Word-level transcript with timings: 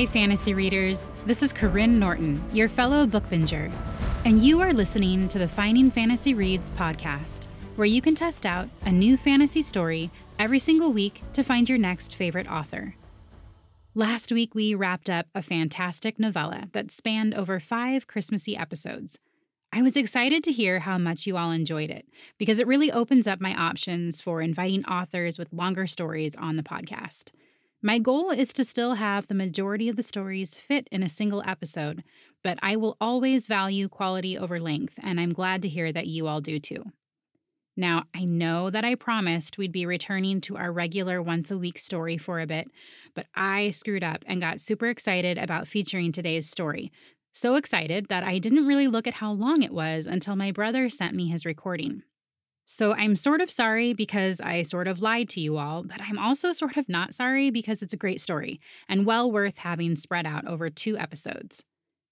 Hi, 0.00 0.06
fantasy 0.06 0.54
readers. 0.54 1.10
This 1.26 1.42
is 1.42 1.52
Corinne 1.52 1.98
Norton, 1.98 2.42
your 2.54 2.70
fellow 2.70 3.06
bookbinger, 3.06 3.70
and 4.24 4.42
you 4.42 4.58
are 4.62 4.72
listening 4.72 5.28
to 5.28 5.38
the 5.38 5.46
Finding 5.46 5.90
Fantasy 5.90 6.32
Reads 6.32 6.70
podcast, 6.70 7.44
where 7.76 7.84
you 7.84 8.00
can 8.00 8.14
test 8.14 8.46
out 8.46 8.70
a 8.86 8.90
new 8.90 9.18
fantasy 9.18 9.60
story 9.60 10.10
every 10.38 10.58
single 10.58 10.90
week 10.90 11.22
to 11.34 11.42
find 11.42 11.68
your 11.68 11.76
next 11.76 12.14
favorite 12.14 12.50
author. 12.50 12.94
Last 13.94 14.32
week, 14.32 14.54
we 14.54 14.74
wrapped 14.74 15.10
up 15.10 15.26
a 15.34 15.42
fantastic 15.42 16.18
novella 16.18 16.70
that 16.72 16.90
spanned 16.90 17.34
over 17.34 17.60
five 17.60 18.06
Christmassy 18.06 18.56
episodes. 18.56 19.18
I 19.70 19.82
was 19.82 19.98
excited 19.98 20.42
to 20.44 20.50
hear 20.50 20.80
how 20.80 20.96
much 20.96 21.26
you 21.26 21.36
all 21.36 21.50
enjoyed 21.50 21.90
it 21.90 22.06
because 22.38 22.58
it 22.58 22.66
really 22.66 22.90
opens 22.90 23.26
up 23.26 23.38
my 23.38 23.54
options 23.54 24.22
for 24.22 24.40
inviting 24.40 24.82
authors 24.86 25.38
with 25.38 25.52
longer 25.52 25.86
stories 25.86 26.34
on 26.36 26.56
the 26.56 26.62
podcast. 26.62 27.32
My 27.82 27.98
goal 27.98 28.30
is 28.30 28.52
to 28.54 28.64
still 28.64 28.94
have 28.94 29.26
the 29.26 29.34
majority 29.34 29.88
of 29.88 29.96
the 29.96 30.02
stories 30.02 30.54
fit 30.54 30.86
in 30.92 31.02
a 31.02 31.08
single 31.08 31.42
episode, 31.46 32.04
but 32.44 32.58
I 32.60 32.76
will 32.76 32.98
always 33.00 33.46
value 33.46 33.88
quality 33.88 34.36
over 34.36 34.60
length, 34.60 34.94
and 35.02 35.18
I'm 35.18 35.32
glad 35.32 35.62
to 35.62 35.68
hear 35.68 35.90
that 35.90 36.06
you 36.06 36.26
all 36.26 36.42
do 36.42 36.58
too. 36.58 36.84
Now, 37.78 38.04
I 38.14 38.24
know 38.24 38.68
that 38.68 38.84
I 38.84 38.96
promised 38.96 39.56
we'd 39.56 39.72
be 39.72 39.86
returning 39.86 40.42
to 40.42 40.58
our 40.58 40.70
regular 40.70 41.22
once 41.22 41.50
a 41.50 41.56
week 41.56 41.78
story 41.78 42.18
for 42.18 42.38
a 42.38 42.46
bit, 42.46 42.68
but 43.14 43.26
I 43.34 43.70
screwed 43.70 44.04
up 44.04 44.24
and 44.26 44.42
got 44.42 44.60
super 44.60 44.88
excited 44.88 45.38
about 45.38 45.66
featuring 45.66 46.12
today's 46.12 46.50
story, 46.50 46.92
so 47.32 47.54
excited 47.54 48.08
that 48.10 48.24
I 48.24 48.38
didn't 48.38 48.66
really 48.66 48.88
look 48.88 49.06
at 49.06 49.14
how 49.14 49.32
long 49.32 49.62
it 49.62 49.72
was 49.72 50.06
until 50.06 50.36
my 50.36 50.52
brother 50.52 50.90
sent 50.90 51.14
me 51.14 51.28
his 51.28 51.46
recording. 51.46 52.02
So 52.72 52.92
I'm 52.92 53.16
sort 53.16 53.40
of 53.40 53.50
sorry 53.50 53.94
because 53.94 54.40
I 54.40 54.62
sort 54.62 54.86
of 54.86 55.02
lied 55.02 55.28
to 55.30 55.40
you 55.40 55.58
all, 55.58 55.82
but 55.82 56.00
I'm 56.00 56.20
also 56.20 56.52
sort 56.52 56.76
of 56.76 56.88
not 56.88 57.16
sorry 57.16 57.50
because 57.50 57.82
it's 57.82 57.92
a 57.92 57.96
great 57.96 58.20
story 58.20 58.60
and 58.88 59.04
well 59.04 59.28
worth 59.28 59.58
having 59.58 59.96
spread 59.96 60.24
out 60.24 60.46
over 60.46 60.70
two 60.70 60.96
episodes. 60.96 61.64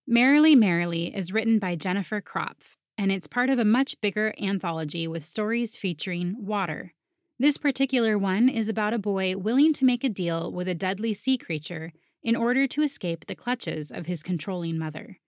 Merrily 0.05 0.57
Merrily 0.57 1.15
is 1.15 1.33
written 1.33 1.61
by 1.61 1.77
Jennifer 1.77 2.21
Kropf, 2.21 2.75
and 2.99 3.13
it's 3.13 3.29
part 3.29 3.51
of 3.51 3.61
a 3.61 3.65
much 3.65 4.01
bigger 4.01 4.35
anthology 4.43 5.07
with 5.07 5.25
stories 5.25 5.77
featuring 5.77 6.35
water. 6.45 6.93
This 7.39 7.57
particular 7.57 8.19
one 8.19 8.49
is 8.49 8.69
about 8.69 8.93
a 8.93 8.99
boy 8.99 9.37
willing 9.37 9.73
to 9.75 9.85
make 9.85 10.03
a 10.03 10.09
deal 10.09 10.51
with 10.51 10.67
a 10.67 10.75
deadly 10.75 11.15
sea 11.15 11.39
creature 11.39 11.93
in 12.25 12.35
order 12.35 12.67
to 12.67 12.83
escape 12.83 13.27
the 13.27 13.37
clutches 13.37 13.93
of 13.93 14.07
his 14.07 14.25
controlling 14.25 14.77
mother. 14.77 15.19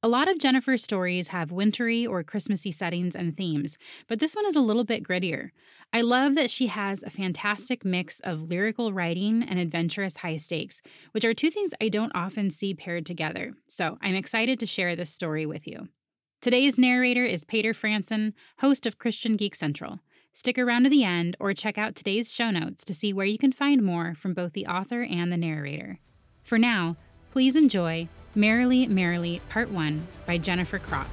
A 0.00 0.06
lot 0.06 0.30
of 0.30 0.38
Jennifer's 0.38 0.84
stories 0.84 1.28
have 1.28 1.50
wintry 1.50 2.06
or 2.06 2.22
Christmassy 2.22 2.70
settings 2.70 3.16
and 3.16 3.36
themes, 3.36 3.76
but 4.06 4.20
this 4.20 4.36
one 4.36 4.46
is 4.46 4.54
a 4.54 4.60
little 4.60 4.84
bit 4.84 5.02
grittier. 5.02 5.50
I 5.92 6.02
love 6.02 6.36
that 6.36 6.52
she 6.52 6.68
has 6.68 7.02
a 7.02 7.10
fantastic 7.10 7.84
mix 7.84 8.20
of 8.20 8.48
lyrical 8.48 8.92
writing 8.92 9.42
and 9.42 9.58
adventurous 9.58 10.18
high 10.18 10.36
stakes, 10.36 10.80
which 11.10 11.24
are 11.24 11.34
two 11.34 11.50
things 11.50 11.72
I 11.80 11.88
don't 11.88 12.12
often 12.14 12.52
see 12.52 12.74
paired 12.74 13.06
together. 13.06 13.54
So 13.66 13.98
I'm 14.00 14.14
excited 14.14 14.60
to 14.60 14.66
share 14.66 14.94
this 14.94 15.10
story 15.10 15.44
with 15.44 15.66
you. 15.66 15.88
Today's 16.40 16.78
narrator 16.78 17.24
is 17.24 17.42
Paeter 17.42 17.74
Frandsen, 17.74 18.34
host 18.58 18.86
of 18.86 19.00
Christian 19.00 19.36
Geek 19.36 19.56
Central. 19.56 19.98
Stick 20.32 20.60
around 20.60 20.84
to 20.84 20.90
the 20.90 21.02
end 21.02 21.36
or 21.40 21.52
check 21.54 21.76
out 21.76 21.96
today's 21.96 22.32
show 22.32 22.52
notes 22.52 22.84
to 22.84 22.94
see 22.94 23.12
where 23.12 23.26
you 23.26 23.36
can 23.36 23.50
find 23.50 23.82
more 23.82 24.14
from 24.14 24.32
both 24.32 24.52
the 24.52 24.66
author 24.68 25.02
and 25.02 25.32
the 25.32 25.36
narrator. 25.36 25.98
For 26.44 26.56
now, 26.56 26.96
please 27.32 27.56
enjoy 27.56 28.08
Merrily 28.38 28.86
Merrily 28.86 29.40
Part 29.48 29.68
1 29.72 30.06
by 30.24 30.38
Jennifer 30.38 30.78
Kropf. 30.78 31.08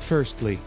Firstly, 0.00 0.58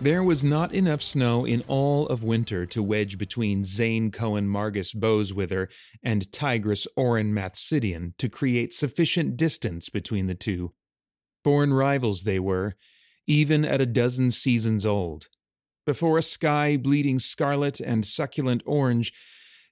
there 0.00 0.24
was 0.24 0.42
not 0.42 0.74
enough 0.74 1.02
snow 1.02 1.44
in 1.44 1.62
all 1.68 2.08
of 2.08 2.24
winter 2.24 2.66
to 2.66 2.82
wedge 2.82 3.16
between 3.16 3.62
Zane 3.62 4.10
Cohen 4.10 4.48
Margus 4.48 4.92
Boweswither 4.92 5.68
and 6.02 6.32
Tigress 6.32 6.88
Oren 6.96 7.32
Mathsidian 7.32 8.14
to 8.18 8.28
create 8.28 8.74
sufficient 8.74 9.36
distance 9.36 9.88
between 9.88 10.26
the 10.26 10.34
two. 10.34 10.72
Born 11.44 11.72
rivals 11.72 12.24
they 12.24 12.40
were, 12.40 12.74
even 13.26 13.64
at 13.64 13.80
a 13.80 13.86
dozen 13.86 14.30
seasons 14.30 14.84
old. 14.84 15.28
Before 15.86 16.16
a 16.16 16.22
sky 16.22 16.76
bleeding 16.76 17.18
scarlet 17.18 17.80
and 17.80 18.04
succulent 18.06 18.62
orange, 18.64 19.12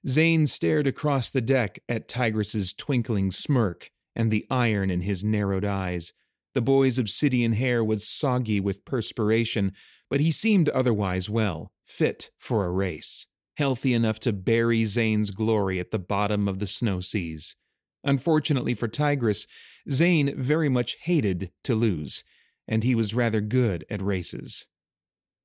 Zane 0.07 0.47
stared 0.47 0.85
across 0.85 1.29
the 1.29 1.41
deck 1.41 1.79
at 1.87 2.07
Tigris's 2.07 2.73
twinkling 2.73 3.31
smirk 3.31 3.89
and 4.15 4.29
the 4.29 4.45
iron 4.49 4.91
in 4.91 5.01
his 5.01 5.23
narrowed 5.23 5.65
eyes. 5.65 6.13
The 6.53 6.61
boy's 6.61 6.99
obsidian 6.99 7.53
hair 7.53 7.83
was 7.83 8.07
soggy 8.07 8.59
with 8.59 8.85
perspiration, 8.85 9.71
but 10.09 10.19
he 10.19 10.29
seemed 10.29 10.69
otherwise 10.69 11.29
well, 11.29 11.71
fit 11.87 12.29
for 12.37 12.65
a 12.65 12.71
race, 12.71 13.27
healthy 13.57 13.93
enough 13.93 14.19
to 14.19 14.33
bury 14.33 14.85
Zane's 14.85 15.31
glory 15.31 15.79
at 15.79 15.91
the 15.91 15.99
bottom 15.99 16.47
of 16.47 16.59
the 16.59 16.67
snow 16.67 16.99
seas. 16.99 17.55
Unfortunately 18.03 18.73
for 18.73 18.87
Tigress, 18.87 19.47
Zane 19.89 20.33
very 20.37 20.69
much 20.69 20.97
hated 21.01 21.51
to 21.63 21.73
lose, 21.73 22.23
and 22.67 22.83
he 22.83 22.95
was 22.95 23.13
rather 23.13 23.41
good 23.41 23.85
at 23.89 24.01
races. 24.01 24.67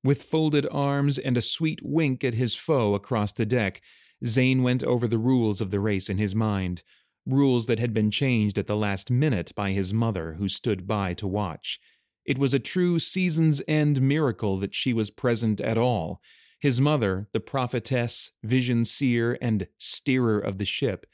With 0.03 0.23
folded 0.23 0.67
arms 0.71 1.17
and 1.17 1.37
a 1.37 1.41
sweet 1.41 1.81
wink 1.83 2.23
at 2.23 2.35
his 2.35 2.55
foe 2.55 2.95
across 2.95 3.33
the 3.33 3.45
deck, 3.45 3.81
Zane 4.25 4.63
went 4.63 4.83
over 4.83 5.07
the 5.07 5.17
rules 5.17 5.61
of 5.61 5.71
the 5.71 5.79
race 5.79 6.09
in 6.09 6.17
his 6.17 6.33
mind, 6.33 6.83
rules 7.25 7.65
that 7.65 7.79
had 7.79 7.93
been 7.93 8.11
changed 8.11 8.57
at 8.57 8.67
the 8.67 8.75
last 8.75 9.11
minute 9.11 9.51
by 9.55 9.71
his 9.71 9.93
mother, 9.93 10.33
who 10.33 10.47
stood 10.47 10.87
by 10.87 11.13
to 11.13 11.27
watch. 11.27 11.79
It 12.25 12.37
was 12.37 12.53
a 12.53 12.59
true 12.59 12.99
season's 12.99 13.61
end 13.67 14.01
miracle 14.01 14.57
that 14.57 14.75
she 14.75 14.93
was 14.93 15.11
present 15.11 15.59
at 15.61 15.77
all. 15.77 16.21
His 16.59 16.79
mother, 16.81 17.27
the 17.33 17.39
prophetess, 17.39 18.31
vision 18.43 18.85
seer, 18.85 19.37
and 19.41 19.67
steerer 19.77 20.39
of 20.39 20.57
the 20.57 20.65
ship, 20.65 21.05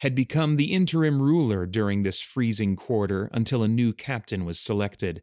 had 0.00 0.14
become 0.14 0.56
the 0.56 0.72
interim 0.72 1.20
ruler 1.20 1.66
during 1.66 2.02
this 2.02 2.20
freezing 2.20 2.76
quarter 2.76 3.30
until 3.32 3.62
a 3.62 3.68
new 3.68 3.92
captain 3.92 4.44
was 4.44 4.60
selected. 4.60 5.22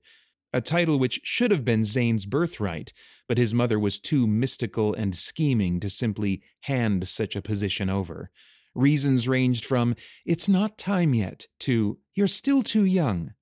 A 0.56 0.62
title 0.62 0.98
which 0.98 1.20
should 1.26 1.52
have 1.52 1.66
been 1.66 1.84
Zane's 1.84 2.26
birthright, 2.26 2.94
but 3.28 3.38
his 3.38 3.54
mother 3.54 3.78
was 3.78 4.00
too 4.00 4.26
mystical 4.26 4.94
and 4.94 5.14
scheming 5.14 5.82
to 5.82 5.90
simply 5.90 6.44
hand 6.62 7.10
such 7.10 7.36
a 7.36 7.42
position 7.42 7.90
over. 7.90 8.32
Reasons 8.74 9.28
ranged 9.28 9.66
from, 9.66 9.98
it's 10.26 10.48
not 10.48 10.78
time 10.78 11.14
yet, 11.14 11.48
to, 11.60 11.98
you're 12.14 12.28
still 12.28 12.64
too 12.64 12.86
young. 12.86 13.34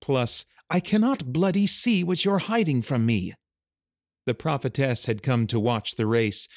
Plus, 0.00 0.44
I 0.70 0.78
cannot 0.78 1.32
bloody 1.32 1.66
see 1.66 2.04
what 2.04 2.24
you're 2.24 2.38
hiding 2.38 2.80
from 2.82 3.04
me. 3.04 3.34
The 4.24 4.34
prophetess 4.34 5.06
had 5.06 5.24
come 5.24 5.48
to 5.48 5.58
watch 5.58 5.96
the 5.96 6.06
race, 6.06 6.48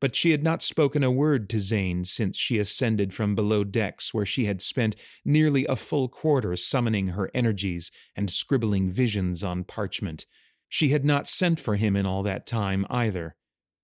but 0.00 0.14
she 0.14 0.30
had 0.30 0.42
not 0.42 0.62
spoken 0.62 1.02
a 1.02 1.10
word 1.10 1.48
to 1.50 1.60
Zane 1.60 2.04
since 2.04 2.36
she 2.38 2.58
ascended 2.58 3.12
from 3.12 3.34
below 3.34 3.64
decks 3.64 4.14
where 4.14 4.26
she 4.26 4.44
had 4.44 4.62
spent 4.62 4.96
nearly 5.24 5.66
a 5.66 5.76
full 5.76 6.08
quarter 6.08 6.54
summoning 6.56 7.08
her 7.08 7.30
energies 7.34 7.90
and 8.16 8.30
scribbling 8.30 8.90
visions 8.90 9.42
on 9.42 9.64
parchment. 9.64 10.26
She 10.68 10.90
had 10.90 11.04
not 11.04 11.28
sent 11.28 11.58
for 11.58 11.76
him 11.76 11.96
in 11.96 12.06
all 12.06 12.22
that 12.24 12.46
time 12.46 12.86
either. 12.90 13.34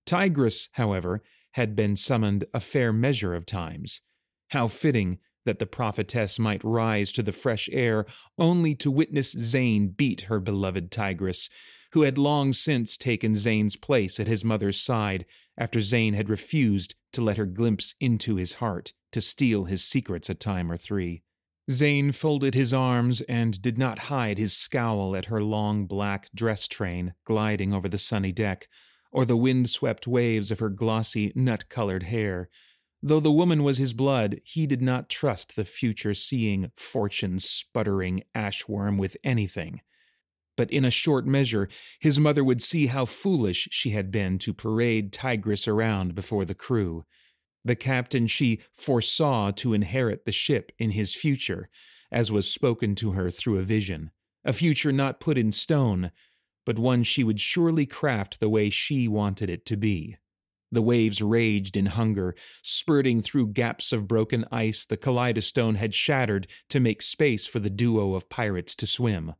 Tigress, 0.05 0.69
however, 0.73 1.23
had 1.53 1.75
been 1.75 1.95
summoned 1.95 2.45
a 2.53 2.59
fair 2.59 2.93
measure 2.93 3.33
of 3.33 3.45
times. 3.45 4.01
How 4.49 4.67
fitting 4.67 5.19
that 5.45 5.59
the 5.59 5.65
prophetess 5.65 6.37
might 6.39 6.63
rise 6.63 7.11
to 7.13 7.23
the 7.23 7.31
fresh 7.31 7.69
air 7.71 8.05
only 8.37 8.75
to 8.75 8.91
witness 8.91 9.31
Zane 9.31 9.89
beat 9.89 10.21
her 10.21 10.39
beloved 10.39 10.91
Tigress, 10.91 11.49
who 11.93 12.01
had 12.01 12.17
long 12.17 12.51
since 12.51 12.97
taken 12.97 13.35
Zane's 13.35 13.75
place 13.75 14.19
at 14.19 14.27
his 14.27 14.43
mother's 14.43 14.81
side 14.81 15.25
after 15.57 15.81
Zane 15.81 16.13
had 16.13 16.29
refused 16.29 16.95
to 17.13 17.23
let 17.23 17.37
her 17.37 17.45
glimpse 17.45 17.95
into 17.99 18.35
his 18.35 18.53
heart 18.55 18.93
to 19.11 19.21
steal 19.21 19.65
his 19.65 19.83
secrets 19.83 20.29
a 20.29 20.35
time 20.35 20.71
or 20.71 20.77
three. 20.77 21.23
Zane 21.71 22.11
folded 22.11 22.53
his 22.53 22.73
arms 22.73 23.21
and 23.21 23.59
did 23.61 23.77
not 23.77 23.99
hide 23.99 24.37
his 24.37 24.55
scowl 24.55 25.15
at 25.15 25.25
her 25.25 25.41
long 25.41 25.85
black 25.85 26.29
dress 26.35 26.67
train 26.67 27.13
gliding 27.23 27.73
over 27.73 27.89
the 27.89 27.97
sunny 27.97 28.31
deck, 28.31 28.67
or 29.11 29.25
the 29.25 29.37
wind-swept 29.37 30.05
waves 30.05 30.51
of 30.51 30.59
her 30.59 30.69
glossy, 30.69 31.31
nut-colored 31.35 32.03
hair. 32.03 32.49
Though 33.01 33.19
the 33.19 33.31
woman 33.31 33.63
was 33.63 33.77
his 33.77 33.93
blood, 33.93 34.41
he 34.43 34.67
did 34.67 34.81
not 34.81 35.09
trust 35.09 35.55
the 35.55 35.65
future-seeing, 35.65 36.71
fortune-sputtering 36.75 38.23
ashworm 38.35 38.97
with 38.97 39.15
anything 39.23 39.81
but 40.55 40.71
in 40.71 40.85
a 40.85 40.91
short 40.91 41.25
measure, 41.25 41.67
his 41.99 42.19
mother 42.19 42.43
would 42.43 42.61
see 42.61 42.87
how 42.87 43.05
foolish 43.05 43.67
she 43.71 43.91
had 43.91 44.11
been 44.11 44.37
to 44.39 44.53
parade 44.53 45.11
Tigris 45.11 45.67
around 45.67 46.15
before 46.15 46.45
the 46.45 46.55
crew. 46.55 47.05
The 47.63 47.75
captain 47.75 48.27
she 48.27 48.61
foresaw 48.71 49.51
to 49.51 49.73
inherit 49.73 50.25
the 50.25 50.31
ship 50.31 50.71
in 50.77 50.91
his 50.91 51.15
future, 51.15 51.69
as 52.11 52.31
was 52.31 52.49
spoken 52.49 52.95
to 52.95 53.11
her 53.11 53.29
through 53.29 53.57
a 53.57 53.63
vision, 53.63 54.11
a 54.43 54.53
future 54.53 54.91
not 54.91 55.19
put 55.19 55.37
in 55.37 55.51
stone, 55.51 56.11
but 56.65 56.79
one 56.79 57.03
she 57.03 57.23
would 57.23 57.39
surely 57.39 57.85
craft 57.85 58.39
the 58.39 58.49
way 58.49 58.69
she 58.69 59.07
wanted 59.07 59.49
it 59.49 59.65
to 59.65 59.75
be. 59.75 60.17
The 60.71 60.81
waves 60.81 61.21
raged 61.21 61.77
in 61.77 61.87
hunger, 61.87 62.35
spurting 62.61 63.21
through 63.21 63.53
gaps 63.53 63.93
of 63.93 64.07
broken 64.07 64.45
ice 64.51 64.85
the 64.85 64.97
kaleidostone 64.97 65.77
had 65.77 65.93
shattered 65.93 66.47
to 66.69 66.79
make 66.79 67.01
space 67.01 67.45
for 67.45 67.59
the 67.59 67.69
duo 67.69 68.13
of 68.13 68.29
pirates 68.29 68.75
to 68.75 68.87
swim. 68.87 69.35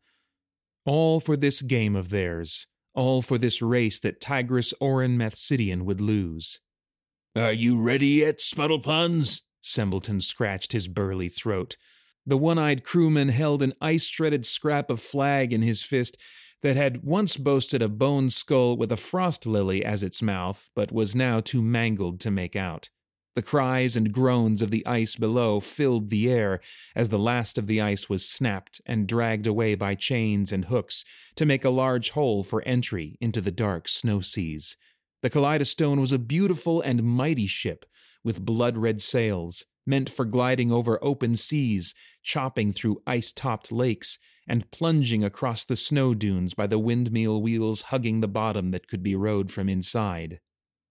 All 0.86 1.20
for 1.20 1.36
this 1.36 1.62
game 1.62 1.96
of 1.96 2.10
theirs, 2.10 2.68
all 2.94 3.22
for 3.22 3.38
this 3.38 3.62
race 3.62 4.00
that 4.02 4.22
Tigris 4.22 4.74
Orin 4.80 5.18
Mathsidian 5.18 5.84
would 5.86 6.00
lose. 6.00 6.60
Are 7.36 7.52
you 7.52 7.78
ready 7.78 8.08
yet, 8.08 8.38
Spuddlepuns? 8.38 9.42
Sembleton 9.62 10.22
scratched 10.22 10.72
his 10.72 10.88
burly 10.88 11.28
throat. 11.28 11.76
The 12.26 12.38
one 12.38 12.58
eyed 12.58 12.84
crewman 12.84 13.30
held 13.30 13.62
an 13.62 13.74
ice 13.82 14.06
shredded 14.06 14.46
scrap 14.46 14.90
of 14.90 15.02
flag 15.02 15.52
in 15.52 15.62
his 15.62 15.84
fist 15.84 16.18
that 16.62 16.76
had 16.76 17.04
once 17.04 17.38
boasted 17.38 17.82
a 17.82 17.88
bone 17.88 18.30
skull 18.30 18.78
with 18.78 18.92
a 18.92 18.98
frost 18.98 19.46
lily 19.46 19.84
as 19.84 20.04
its 20.04 20.22
mouth, 20.22 20.70
but 20.76 20.92
was 20.92 21.16
now 21.16 21.40
too 21.40 21.62
mangled 21.62 22.20
to 22.22 22.32
make 22.32 22.56
out. 22.56 22.90
The 23.36 23.42
cries 23.42 23.98
and 23.98 24.14
groans 24.14 24.62
of 24.62 24.72
the 24.72 24.86
ice 24.86 25.18
below 25.18 25.60
filled 25.60 26.10
the 26.10 26.32
air 26.32 26.62
as 26.96 27.10
the 27.10 27.20
last 27.20 27.58
of 27.58 27.68
the 27.68 27.82
ice 27.82 28.10
was 28.10 28.28
snapped 28.28 28.80
and 28.86 29.08
dragged 29.08 29.46
away 29.46 29.76
by 29.76 29.96
chains 29.96 30.54
and 30.54 30.66
hooks 30.66 31.04
to 31.36 31.46
make 31.46 31.66
a 31.66 31.70
large 31.70 32.12
hole 32.12 32.44
for 32.44 32.62
entry 32.62 33.18
into 33.20 33.42
the 33.42 33.52
dark 33.52 33.90
snow 33.90 34.22
seas. 34.22 34.78
The 35.22 35.30
Kaleidostone 35.30 36.00
was 36.00 36.14
a 36.14 36.20
beautiful 36.20 36.80
and 36.80 37.04
mighty 37.04 37.46
ship 37.46 37.86
with 38.24 38.46
blood 38.46 38.78
red 38.78 39.02
sails, 39.02 39.66
meant 39.86 40.10
for 40.10 40.24
gliding 40.24 40.72
over 40.72 40.98
open 41.04 41.36
seas, 41.36 41.94
chopping 42.24 42.72
through 42.72 43.02
ice 43.06 43.34
topped 43.34 43.70
lakes, 43.70 44.18
and 44.48 44.72
plunging 44.72 45.26
across 45.26 45.66
the 45.66 45.76
snow 45.76 46.14
dunes 46.14 46.54
by 46.54 46.68
the 46.68 46.80
windmill 46.80 47.42
wheels 47.42 47.82
hugging 47.84 48.22
the 48.22 48.28
bottom 48.30 48.72
that 48.72 48.88
could 48.88 49.04
be 49.04 49.16
rowed 49.16 49.52
from 49.52 49.68
inside. 49.68 50.40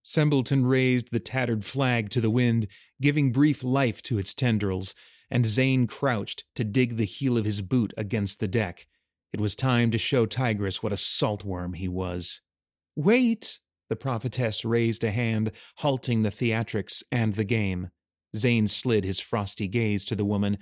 Sembleton 0.05 0.67
raised 0.67 1.11
the 1.11 1.19
tattered 1.19 1.65
flag 1.65 2.11
to 2.11 2.21
the 2.21 2.31
wind, 2.31 2.67
giving 3.01 3.33
brief 3.33 3.65
life 3.65 4.03
to 4.03 4.19
its 4.19 4.35
tendrils, 4.35 4.95
and 5.31 5.47
Zane 5.47 5.87
crouched 5.87 6.45
to 6.55 6.63
dig 6.63 6.97
the 6.97 7.07
heel 7.07 7.39
of 7.39 7.47
his 7.47 7.63
boot 7.63 7.95
against 7.97 8.39
the 8.39 8.47
deck. 8.47 8.87
It 9.33 9.41
was 9.41 9.57
time 9.57 9.91
to 9.91 9.99
show 9.99 10.27
Tigris 10.27 10.83
what 10.83 10.93
a 10.93 10.97
saltworm 10.97 11.75
he 11.75 11.89
was. 11.89 12.43
Wait! 12.95 13.59
The 13.89 13.97
prophetess 13.97 14.65
raised 14.65 15.05
a 15.05 15.11
hand, 15.11 15.53
halting 15.77 16.23
the 16.23 16.31
theatrics 16.31 17.03
and 17.11 17.35
the 17.35 17.45
game. 17.45 17.89
Zane 18.37 18.67
slid 18.67 19.05
his 19.05 19.21
frosty 19.21 19.69
gaze 19.69 20.05
to 20.07 20.15
the 20.15 20.25
woman, 20.25 20.59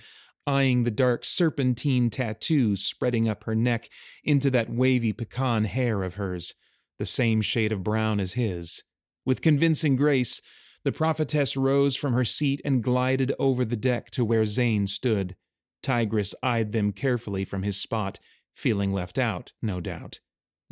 eyeing 0.46 0.84
the 0.84 0.90
dark 0.90 1.24
serpentine 1.24 2.10
tattoo 2.10 2.76
spreading 2.76 3.28
up 3.28 3.44
her 3.44 3.54
neck 3.54 3.88
into 4.22 4.50
that 4.50 4.70
wavy 4.70 5.12
pecan 5.12 5.64
hair 5.64 6.04
of 6.04 6.14
hers, 6.14 6.54
the 6.98 7.06
same 7.06 7.40
shade 7.40 7.72
of 7.72 7.82
brown 7.82 8.20
as 8.20 8.34
his. 8.34 8.84
With 9.24 9.42
convincing 9.42 9.96
grace, 9.96 10.42
the 10.84 10.92
prophetess 10.92 11.56
rose 11.56 11.96
from 11.96 12.12
her 12.12 12.24
seat 12.24 12.60
and 12.64 12.82
glided 12.82 13.32
over 13.38 13.64
the 13.64 13.76
deck 13.76 14.10
to 14.12 14.24
where 14.24 14.46
Zane 14.46 14.86
stood. 14.86 15.36
Tigris 15.82 16.34
eyed 16.42 16.72
them 16.72 16.92
carefully 16.92 17.44
from 17.44 17.62
his 17.62 17.76
spot, 17.76 18.18
feeling 18.54 18.92
left 18.92 19.18
out, 19.18 19.52
no 19.62 19.80
doubt. 19.80 20.20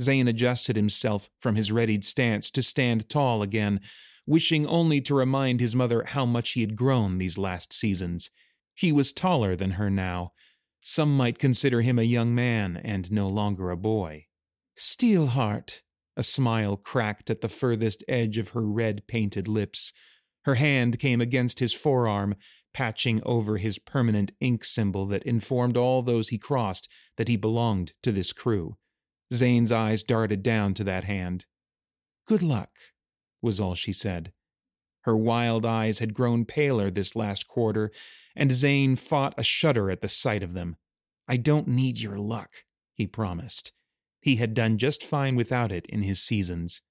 Zane 0.01 0.29
adjusted 0.29 0.77
himself 0.77 1.29
from 1.41 1.57
his 1.57 1.71
readied 1.71 2.05
stance 2.05 2.51
to 2.53 2.63
stand 2.63 3.09
tall 3.09 3.43
again, 3.43 3.81
wishing 4.27 4.67
only 4.67 5.01
to 5.03 5.15
remind 5.15 5.61
his 5.61 5.77
mother 5.77 6.05
how 6.07 6.25
much 6.25 6.53
he 6.53 6.61
had 6.61 6.77
grown 6.77 7.19
these 7.19 7.39
last 7.39 7.73
seasons. 7.73 8.31
He 8.75 8.93
was 8.93 9.13
taller 9.13 9.57
than 9.57 9.73
her 9.73 9.91
now. 9.91 10.33
Some 10.81 11.17
might 11.17 11.39
consider 11.39 11.83
him 11.83 11.99
a 11.99 12.05
young 12.05 12.35
man 12.35 12.81
and 12.83 13.13
no 13.13 13.27
longer 13.27 13.71
a 13.71 13.77
boy. 13.77 14.27
Steelheart, 14.77 15.83
a 16.21 16.23
smile 16.23 16.77
cracked 16.77 17.31
at 17.31 17.41
the 17.41 17.49
furthest 17.49 18.05
edge 18.07 18.37
of 18.37 18.51
her 18.51 18.61
red 18.61 19.07
painted 19.07 19.49
lips. 19.49 19.91
Her 20.45 20.57
hand 20.57 20.99
came 20.99 21.19
against 21.19 21.61
his 21.61 21.73
forearm, 21.73 22.35
patching 22.75 23.23
over 23.25 23.57
his 23.57 23.79
permanent 23.79 24.33
ink 24.39 24.63
symbol 24.63 25.07
that 25.07 25.23
informed 25.23 25.79
all 25.79 26.03
those 26.03 26.29
he 26.29 26.37
crossed 26.37 26.91
that 27.17 27.29
he 27.29 27.37
belonged 27.37 27.95
to 28.03 28.13
this 28.13 28.35
crew. 28.35 28.77
Zane's 29.33 29.73
eyes 29.73 30.03
darted 30.03 30.43
down 30.43 30.75
to 30.75 30.85
that 30.85 31.05
hand. 31.05 31.47
Good 32.27 32.43
luck, 32.43 32.71
was 33.41 33.59
all 33.59 33.75
she 33.75 33.93
said. 33.93 34.33
Her 35.05 35.17
wild 35.17 35.65
eyes 35.65 36.01
had 36.01 36.13
grown 36.13 36.45
paler 36.45 36.91
this 36.91 37.17
last 37.17 37.49
quarter, 37.49 37.91
and 38.37 38.53
Zane 38.53 38.95
fought 38.95 39.33
a 39.39 39.43
shudder 39.43 39.91
at 39.91 40.03
the 40.03 40.09
sight 40.09 40.43
of 40.43 40.53
them. 40.53 40.77
I 41.27 41.39
don't 41.39 41.67
need 41.67 41.99
your 41.99 42.19
luck, 42.19 42.67
he 42.93 43.07
promised. 43.07 43.73
He 44.21 44.37
had 44.37 44.55
done 44.55 44.79
just 44.79 45.03
fine 45.03 45.37
without 45.37 45.73
it 45.73 45.87
in 45.87 46.03
his 46.03 46.21
seasons. 46.21 46.83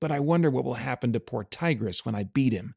But 0.00 0.12
I 0.12 0.20
wonder 0.20 0.50
what 0.50 0.64
will 0.64 0.74
happen 0.74 1.12
to 1.12 1.20
poor 1.20 1.44
Tigress 1.44 2.04
when 2.04 2.14
I 2.14 2.24
beat 2.24 2.52
him. 2.52 2.74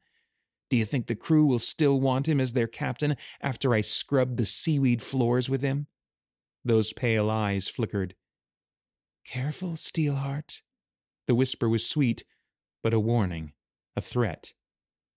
Do 0.70 0.78
you 0.78 0.86
think 0.86 1.08
the 1.08 1.16
crew 1.16 1.46
will 1.46 1.60
still 1.60 2.00
want 2.00 2.30
him 2.30 2.40
as 2.40 2.54
their 2.54 2.68
captain 2.68 3.18
after 3.42 3.74
I 3.74 3.82
scrub 3.82 4.38
the 4.38 4.46
seaweed 4.46 5.02
floors 5.02 5.50
with 5.50 5.62
him? 5.62 5.88
Those 6.64 6.94
pale 6.94 7.30
eyes 7.30 7.68
flickered. 7.68 8.16
Careful, 9.26 9.76
Steelheart. 9.76 10.62
The 11.28 11.36
whisper 11.36 11.68
was 11.68 11.88
sweet, 11.88 12.24
but 12.84 12.94
a 12.94 13.00
warning, 13.00 13.54
a 13.96 14.02
threat. 14.02 14.54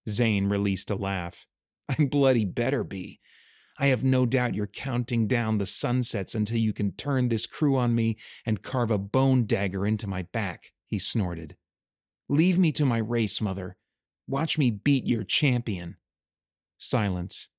Zane 0.08 0.48
released 0.48 0.90
a 0.90 0.96
laugh. 0.96 1.46
I'm 1.88 2.06
bloody 2.06 2.44
better 2.44 2.84
be. 2.84 3.20
I 3.78 3.86
have 3.86 4.04
no 4.04 4.24
doubt 4.24 4.54
you're 4.54 4.66
counting 4.66 5.26
down 5.26 5.58
the 5.58 5.66
sunsets 5.66 6.34
until 6.34 6.58
you 6.58 6.72
can 6.72 6.92
turn 6.92 7.28
this 7.28 7.46
crew 7.46 7.76
on 7.76 7.94
me 7.94 8.16
and 8.46 8.62
carve 8.62 8.90
a 8.90 8.98
bone 8.98 9.46
dagger 9.46 9.84
into 9.84 10.06
my 10.06 10.22
back, 10.22 10.72
he 10.86 10.98
snorted. 10.98 11.56
Leave 12.28 12.58
me 12.58 12.72
to 12.72 12.86
my 12.86 12.98
race, 12.98 13.40
mother. 13.40 13.76
Watch 14.28 14.58
me 14.58 14.70
beat 14.70 15.06
your 15.06 15.24
champion. 15.24 15.96
Silence. 16.78 17.50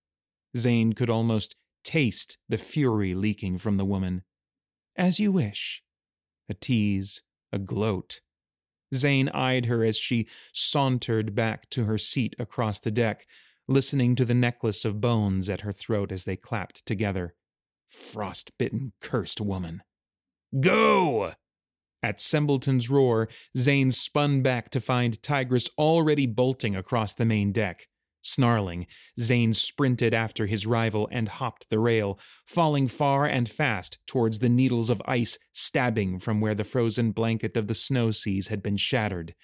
Zane 0.57 0.93
could 0.93 1.09
almost 1.09 1.55
taste 1.83 2.37
the 2.47 2.57
fury 2.57 3.13
leaking 3.13 3.57
from 3.57 3.77
the 3.77 3.85
woman. 3.85 4.23
As 4.95 5.19
you 5.19 5.31
wish. 5.31 5.83
A 6.49 6.53
tease, 6.53 7.23
a 7.51 7.59
gloat. 7.59 8.21
Zane 8.93 9.29
eyed 9.29 9.65
her 9.65 9.83
as 9.83 9.97
she 9.97 10.27
sauntered 10.53 11.35
back 11.35 11.69
to 11.71 11.85
her 11.85 11.97
seat 11.97 12.35
across 12.39 12.79
the 12.79 12.91
deck, 12.91 13.25
listening 13.67 14.15
to 14.15 14.25
the 14.25 14.33
necklace 14.33 14.85
of 14.85 15.01
bones 15.01 15.49
at 15.49 15.61
her 15.61 15.71
throat 15.71 16.11
as 16.11 16.25
they 16.25 16.35
clapped 16.35 16.85
together. 16.85 17.33
Frost-bitten, 17.87 18.93
cursed 19.01 19.41
woman. 19.41 19.83
Go! 20.59 21.33
At 22.03 22.21
Sembleton's 22.21 22.89
roar, 22.89 23.29
Zane 23.57 23.89
spun 23.89 24.41
back 24.43 24.69
to 24.71 24.79
find 24.79 25.21
Tigress 25.23 25.69
already 25.77 26.27
bolting 26.27 26.75
across 26.75 27.15
the 27.15 27.25
main 27.25 27.51
deck. 27.51 27.87
Snarling, 28.21 28.87
Zane 29.19 29.53
sprinted 29.53 30.13
after 30.13 30.47
his 30.47 30.65
rival 30.65 31.07
and 31.11 31.29
hopped 31.29 31.69
the 31.69 31.79
rail, 31.79 32.19
falling 32.47 32.87
far 32.87 33.27
and 33.27 33.47
fast 33.47 33.99
towards 34.07 34.39
the 34.39 34.49
needles 34.49 34.89
of 34.89 35.01
ice 35.05 35.37
stabbing 35.53 36.17
from 36.17 36.41
where 36.41 36.55
the 36.55 36.63
frozen 36.63 37.11
blanket 37.11 37.55
of 37.55 37.67
the 37.67 37.75
snow 37.75 38.11
seas 38.11 38.47
had 38.47 38.63
been 38.63 38.77
shattered. 38.77 39.35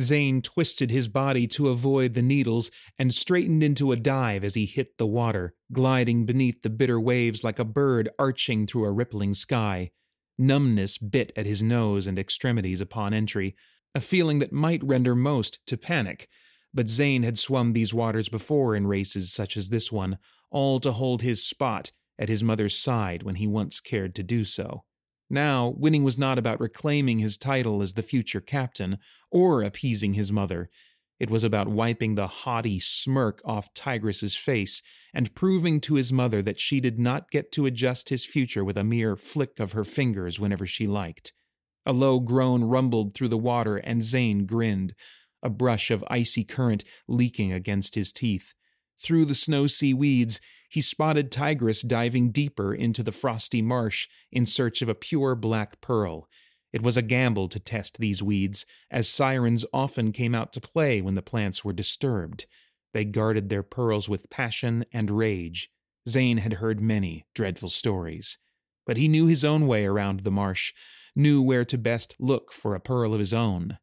Zane 0.00 0.42
twisted 0.42 0.90
his 0.90 1.08
body 1.08 1.46
to 1.48 1.68
avoid 1.68 2.14
the 2.14 2.22
needles 2.22 2.70
and 2.98 3.12
straightened 3.12 3.62
into 3.62 3.90
a 3.90 3.96
dive 3.96 4.44
as 4.44 4.54
he 4.54 4.64
hit 4.64 4.96
the 4.96 5.06
water, 5.06 5.54
gliding 5.72 6.24
beneath 6.24 6.62
the 6.62 6.70
bitter 6.70 7.00
waves 7.00 7.42
like 7.42 7.58
a 7.58 7.64
bird 7.64 8.08
arching 8.18 8.66
through 8.66 8.84
a 8.84 8.92
rippling 8.92 9.34
sky. 9.34 9.90
Numbness 10.38 10.98
bit 10.98 11.32
at 11.36 11.46
his 11.46 11.62
nose 11.62 12.06
and 12.06 12.18
extremities 12.18 12.80
upon 12.80 13.12
entry, 13.12 13.56
a 13.94 14.00
feeling 14.00 14.38
that 14.38 14.52
might 14.52 14.84
render 14.84 15.16
most 15.16 15.58
to 15.66 15.76
panic. 15.76 16.28
But 16.72 16.88
Zane 16.88 17.24
had 17.24 17.38
swum 17.38 17.72
these 17.72 17.92
waters 17.94 18.28
before 18.28 18.76
in 18.76 18.86
races 18.86 19.32
such 19.32 19.56
as 19.56 19.70
this 19.70 19.90
one, 19.90 20.18
all 20.50 20.78
to 20.80 20.92
hold 20.92 21.22
his 21.22 21.44
spot 21.44 21.90
at 22.18 22.28
his 22.28 22.44
mother's 22.44 22.78
side 22.78 23.22
when 23.22 23.36
he 23.36 23.46
once 23.46 23.80
cared 23.80 24.14
to 24.16 24.22
do 24.22 24.44
so. 24.44 24.84
Now, 25.30 25.74
winning 25.76 26.04
was 26.04 26.16
not 26.16 26.38
about 26.38 26.60
reclaiming 26.60 27.18
his 27.18 27.36
title 27.36 27.82
as 27.82 27.94
the 27.94 28.02
future 28.02 28.40
captain 28.40 28.98
or 29.30 29.62
appeasing 29.62 30.14
his 30.14 30.32
mother. 30.32 30.70
It 31.18 31.30
was 31.30 31.42
about 31.42 31.68
wiping 31.68 32.14
the 32.14 32.28
haughty 32.28 32.78
smirk 32.78 33.40
off 33.44 33.74
Tigress's 33.74 34.36
face 34.36 34.82
and 35.12 35.34
proving 35.34 35.80
to 35.80 35.94
his 35.94 36.12
mother 36.12 36.42
that 36.42 36.60
she 36.60 36.80
did 36.80 36.98
not 36.98 37.30
get 37.30 37.50
to 37.52 37.66
adjust 37.66 38.08
his 38.08 38.24
future 38.24 38.64
with 38.64 38.76
a 38.76 38.84
mere 38.84 39.16
flick 39.16 39.58
of 39.58 39.72
her 39.72 39.84
fingers 39.84 40.38
whenever 40.38 40.66
she 40.66 40.86
liked. 40.86 41.32
A 41.84 41.92
low 41.92 42.20
groan 42.20 42.64
rumbled 42.64 43.14
through 43.14 43.28
the 43.28 43.38
water, 43.38 43.78
and 43.78 44.02
Zane 44.02 44.46
grinned, 44.46 44.94
a 45.42 45.48
brush 45.48 45.90
of 45.90 46.04
icy 46.08 46.44
current 46.44 46.84
leaking 47.08 47.52
against 47.52 47.94
his 47.94 48.12
teeth. 48.12 48.54
Through 49.02 49.24
the 49.24 49.34
snow 49.34 49.66
sea 49.66 49.94
weeds, 49.94 50.40
he 50.68 50.80
spotted 50.80 51.32
Tigress 51.32 51.82
diving 51.82 52.30
deeper 52.30 52.74
into 52.74 53.02
the 53.02 53.12
frosty 53.12 53.62
marsh 53.62 54.06
in 54.30 54.44
search 54.44 54.82
of 54.82 54.88
a 54.88 54.94
pure 54.94 55.34
black 55.34 55.80
pearl. 55.80 56.28
It 56.72 56.82
was 56.82 56.96
a 56.96 57.02
gamble 57.02 57.48
to 57.48 57.58
test 57.58 57.98
these 57.98 58.22
weeds, 58.22 58.66
as 58.90 59.08
sirens 59.08 59.64
often 59.72 60.12
came 60.12 60.34
out 60.34 60.52
to 60.52 60.60
play 60.60 61.00
when 61.00 61.14
the 61.14 61.22
plants 61.22 61.64
were 61.64 61.72
disturbed. 61.72 62.46
They 62.92 63.04
guarded 63.04 63.48
their 63.48 63.62
pearls 63.62 64.08
with 64.08 64.30
passion 64.30 64.84
and 64.92 65.10
rage. 65.10 65.70
Zane 66.08 66.38
had 66.38 66.54
heard 66.54 66.80
many 66.80 67.26
dreadful 67.34 67.68
stories. 67.68 68.38
But 68.86 68.96
he 68.96 69.08
knew 69.08 69.26
his 69.26 69.44
own 69.44 69.66
way 69.66 69.84
around 69.84 70.20
the 70.20 70.30
marsh, 70.30 70.72
knew 71.14 71.42
where 71.42 71.64
to 71.64 71.76
best 71.78 72.16
look 72.18 72.52
for 72.52 72.74
a 72.74 72.80
pearl 72.80 73.12
of 73.12 73.18
his 73.18 73.34
own. 73.34 73.78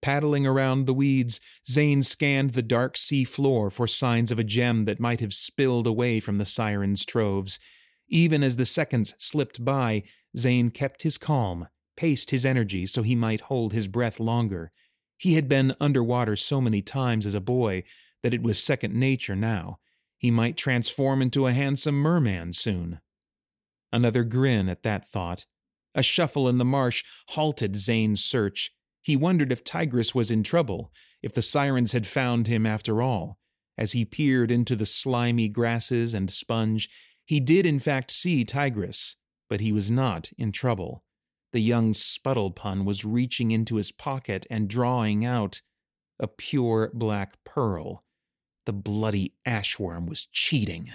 Paddling 0.00 0.46
around 0.46 0.86
the 0.86 0.94
weeds, 0.94 1.40
Zane 1.70 2.02
scanned 2.02 2.50
the 2.50 2.62
dark 2.62 2.96
sea 2.96 3.24
floor 3.24 3.70
for 3.70 3.86
signs 3.86 4.32
of 4.32 4.38
a 4.38 4.44
gem 4.44 4.84
that 4.86 4.98
might 4.98 5.20
have 5.20 5.32
spilled 5.32 5.86
away 5.86 6.18
from 6.18 6.36
the 6.36 6.44
siren's 6.44 7.04
troves. 7.04 7.60
Even 8.08 8.42
as 8.42 8.56
the 8.56 8.64
seconds 8.64 9.14
slipped 9.18 9.64
by, 9.64 10.02
Zane 10.36 10.70
kept 10.70 11.02
his 11.02 11.18
calm, 11.18 11.68
paced 12.02 12.32
his 12.32 12.44
energy 12.44 12.84
so 12.84 13.04
he 13.04 13.14
might 13.14 13.42
hold 13.42 13.72
his 13.72 13.86
breath 13.86 14.18
longer. 14.18 14.72
He 15.18 15.34
had 15.34 15.48
been 15.48 15.76
underwater 15.80 16.34
so 16.34 16.60
many 16.60 16.82
times 16.82 17.26
as 17.26 17.36
a 17.36 17.40
boy 17.40 17.84
that 18.24 18.34
it 18.34 18.42
was 18.42 18.60
second 18.60 18.92
nature 18.92 19.36
now. 19.36 19.78
He 20.18 20.28
might 20.28 20.56
transform 20.56 21.22
into 21.22 21.46
a 21.46 21.52
handsome 21.52 21.94
merman 21.94 22.54
soon. 22.54 22.98
Another 23.92 24.24
grin 24.24 24.68
at 24.68 24.82
that 24.82 25.04
thought. 25.04 25.46
A 25.94 26.02
shuffle 26.02 26.48
in 26.48 26.58
the 26.58 26.64
marsh 26.64 27.04
halted 27.28 27.76
Zane's 27.76 28.24
search. 28.24 28.72
He 29.00 29.14
wondered 29.14 29.52
if 29.52 29.62
Tigris 29.62 30.12
was 30.12 30.32
in 30.32 30.42
trouble, 30.42 30.90
if 31.22 31.32
the 31.32 31.40
sirens 31.40 31.92
had 31.92 32.04
found 32.04 32.48
him 32.48 32.66
after 32.66 33.00
all. 33.00 33.38
As 33.78 33.92
he 33.92 34.04
peered 34.04 34.50
into 34.50 34.74
the 34.74 34.86
slimy 34.86 35.48
grasses 35.48 36.14
and 36.14 36.28
sponge, 36.28 36.90
he 37.24 37.38
did 37.38 37.64
in 37.64 37.78
fact 37.78 38.10
see 38.10 38.42
Tigris, 38.42 39.14
but 39.48 39.60
he 39.60 39.70
was 39.70 39.88
not 39.88 40.32
in 40.36 40.50
trouble. 40.50 41.04
The 41.52 41.60
young 41.60 41.92
Spuddlepun 41.92 42.84
was 42.84 43.04
reaching 43.04 43.50
into 43.50 43.76
his 43.76 43.92
pocket 43.92 44.46
and 44.50 44.68
drawing 44.68 45.24
out 45.24 45.60
a 46.18 46.26
pure 46.26 46.90
black 46.94 47.36
pearl. 47.44 48.04
The 48.64 48.72
bloody 48.72 49.34
ashworm 49.46 50.06
was 50.06 50.26
cheating. 50.26 50.90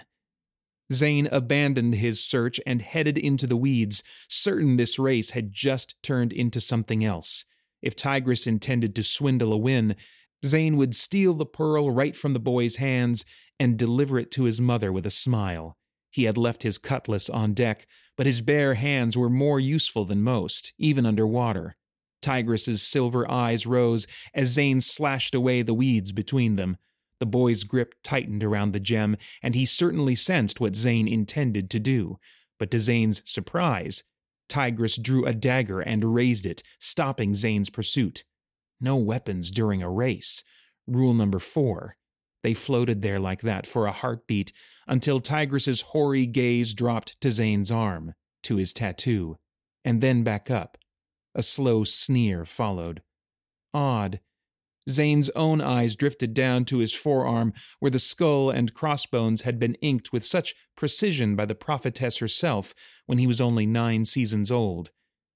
Zane 0.91 1.27
abandoned 1.31 1.95
his 1.95 2.23
search 2.23 2.59
and 2.65 2.81
headed 2.81 3.17
into 3.17 3.45
the 3.45 3.57
weeds, 3.57 4.03
certain 4.29 4.77
this 4.77 4.97
race 4.97 5.31
had 5.31 5.51
just 5.51 6.01
turned 6.01 6.31
into 6.31 6.61
something 6.61 7.03
else. 7.03 7.45
If 7.81 7.95
Tigress 7.95 8.47
intended 8.47 8.95
to 8.95 9.03
swindle 9.03 9.51
a 9.51 9.57
win, 9.57 9.95
Zane 10.45 10.77
would 10.77 10.95
steal 10.95 11.33
the 11.33 11.45
pearl 11.45 11.91
right 11.91 12.15
from 12.15 12.33
the 12.33 12.39
boy's 12.39 12.77
hands 12.77 13.25
and 13.59 13.77
deliver 13.77 14.17
it 14.17 14.31
to 14.31 14.45
his 14.45 14.61
mother 14.61 14.91
with 14.91 15.05
a 15.05 15.11
smile. 15.11 15.77
He 16.17 16.23
had 16.23 16.35
left 16.35 16.63
his 16.63 16.79
cutlass 16.79 17.29
on 17.29 17.53
deck, 17.53 17.85
but 18.15 18.25
his 18.25 18.41
bare 18.41 18.73
hands 18.73 19.15
were 19.15 19.29
more 19.29 19.59
useful 19.59 20.03
than 20.03 20.23
most, 20.23 20.73
even 20.79 21.05
under 21.05 21.27
water. 21.27 21.77
Tigris's 22.23 22.81
silver 22.81 23.29
eyes 23.29 23.67
rose 23.67 24.07
as 24.33 24.47
Zane 24.47 24.81
slashed 24.81 25.35
away 25.35 25.61
the 25.61 25.75
weeds 25.75 26.11
between 26.11 26.55
them. 26.55 26.77
The 27.19 27.27
boy's 27.27 27.63
grip 27.63 27.93
tightened 28.03 28.43
around 28.43 28.73
the 28.73 28.79
gem, 28.79 29.15
and 29.43 29.53
he 29.53 29.63
certainly 29.63 30.15
sensed 30.15 30.59
what 30.59 30.75
Zane 30.75 31.07
intended 31.07 31.69
to 31.69 31.79
do. 31.79 32.17
But 32.57 32.71
to 32.71 32.79
Zane's 32.79 33.21
surprise, 33.31 34.03
Tigress 34.49 34.97
drew 34.97 35.23
a 35.23 35.35
dagger 35.35 35.81
and 35.81 36.15
raised 36.15 36.47
it, 36.47 36.63
stopping 36.79 37.35
Zane's 37.35 37.69
pursuit. 37.69 38.23
No 38.81 38.95
weapons 38.95 39.51
during 39.51 39.83
a 39.83 39.91
race. 39.91 40.43
Rule 40.87 41.13
number 41.13 41.37
four. 41.37 41.96
They 42.47 42.53
floated 42.53 43.01
there 43.01 43.19
like 43.19 43.41
that 43.41 43.67
for 43.67 43.87
a 43.87 43.91
heartbeat 43.91 44.53
until 44.87 45.19
Tigris's 45.19 45.81
hoary 45.81 46.25
gaze 46.25 46.73
dropped 46.73 47.19
to 47.19 47.29
Zane's 47.29 47.73
arm, 47.73 48.13
to 48.43 48.55
his 48.55 48.71
tattoo, 48.71 49.35
and 49.83 49.99
then 49.99 50.23
back 50.23 50.49
up. 50.49 50.77
A 51.35 51.41
slow 51.41 51.83
sneer 51.83 52.45
followed. 52.45 53.01
Odd. 53.73 54.21
Zane's 54.87 55.29
own 55.31 55.59
eyes 55.59 55.97
drifted 55.97 56.33
down 56.33 56.63
to 56.63 56.77
his 56.77 56.93
forearm, 56.93 57.51
where 57.81 57.91
the 57.91 57.99
skull 57.99 58.49
and 58.49 58.73
crossbones 58.73 59.41
had 59.41 59.59
been 59.59 59.75
inked 59.81 60.13
with 60.13 60.23
such 60.23 60.55
precision 60.77 61.35
by 61.35 61.43
the 61.43 61.53
prophetess 61.53 62.19
herself 62.19 62.73
when 63.07 63.17
he 63.17 63.27
was 63.27 63.41
only 63.41 63.65
nine 63.65 64.05
seasons 64.05 64.49
old. 64.49 64.91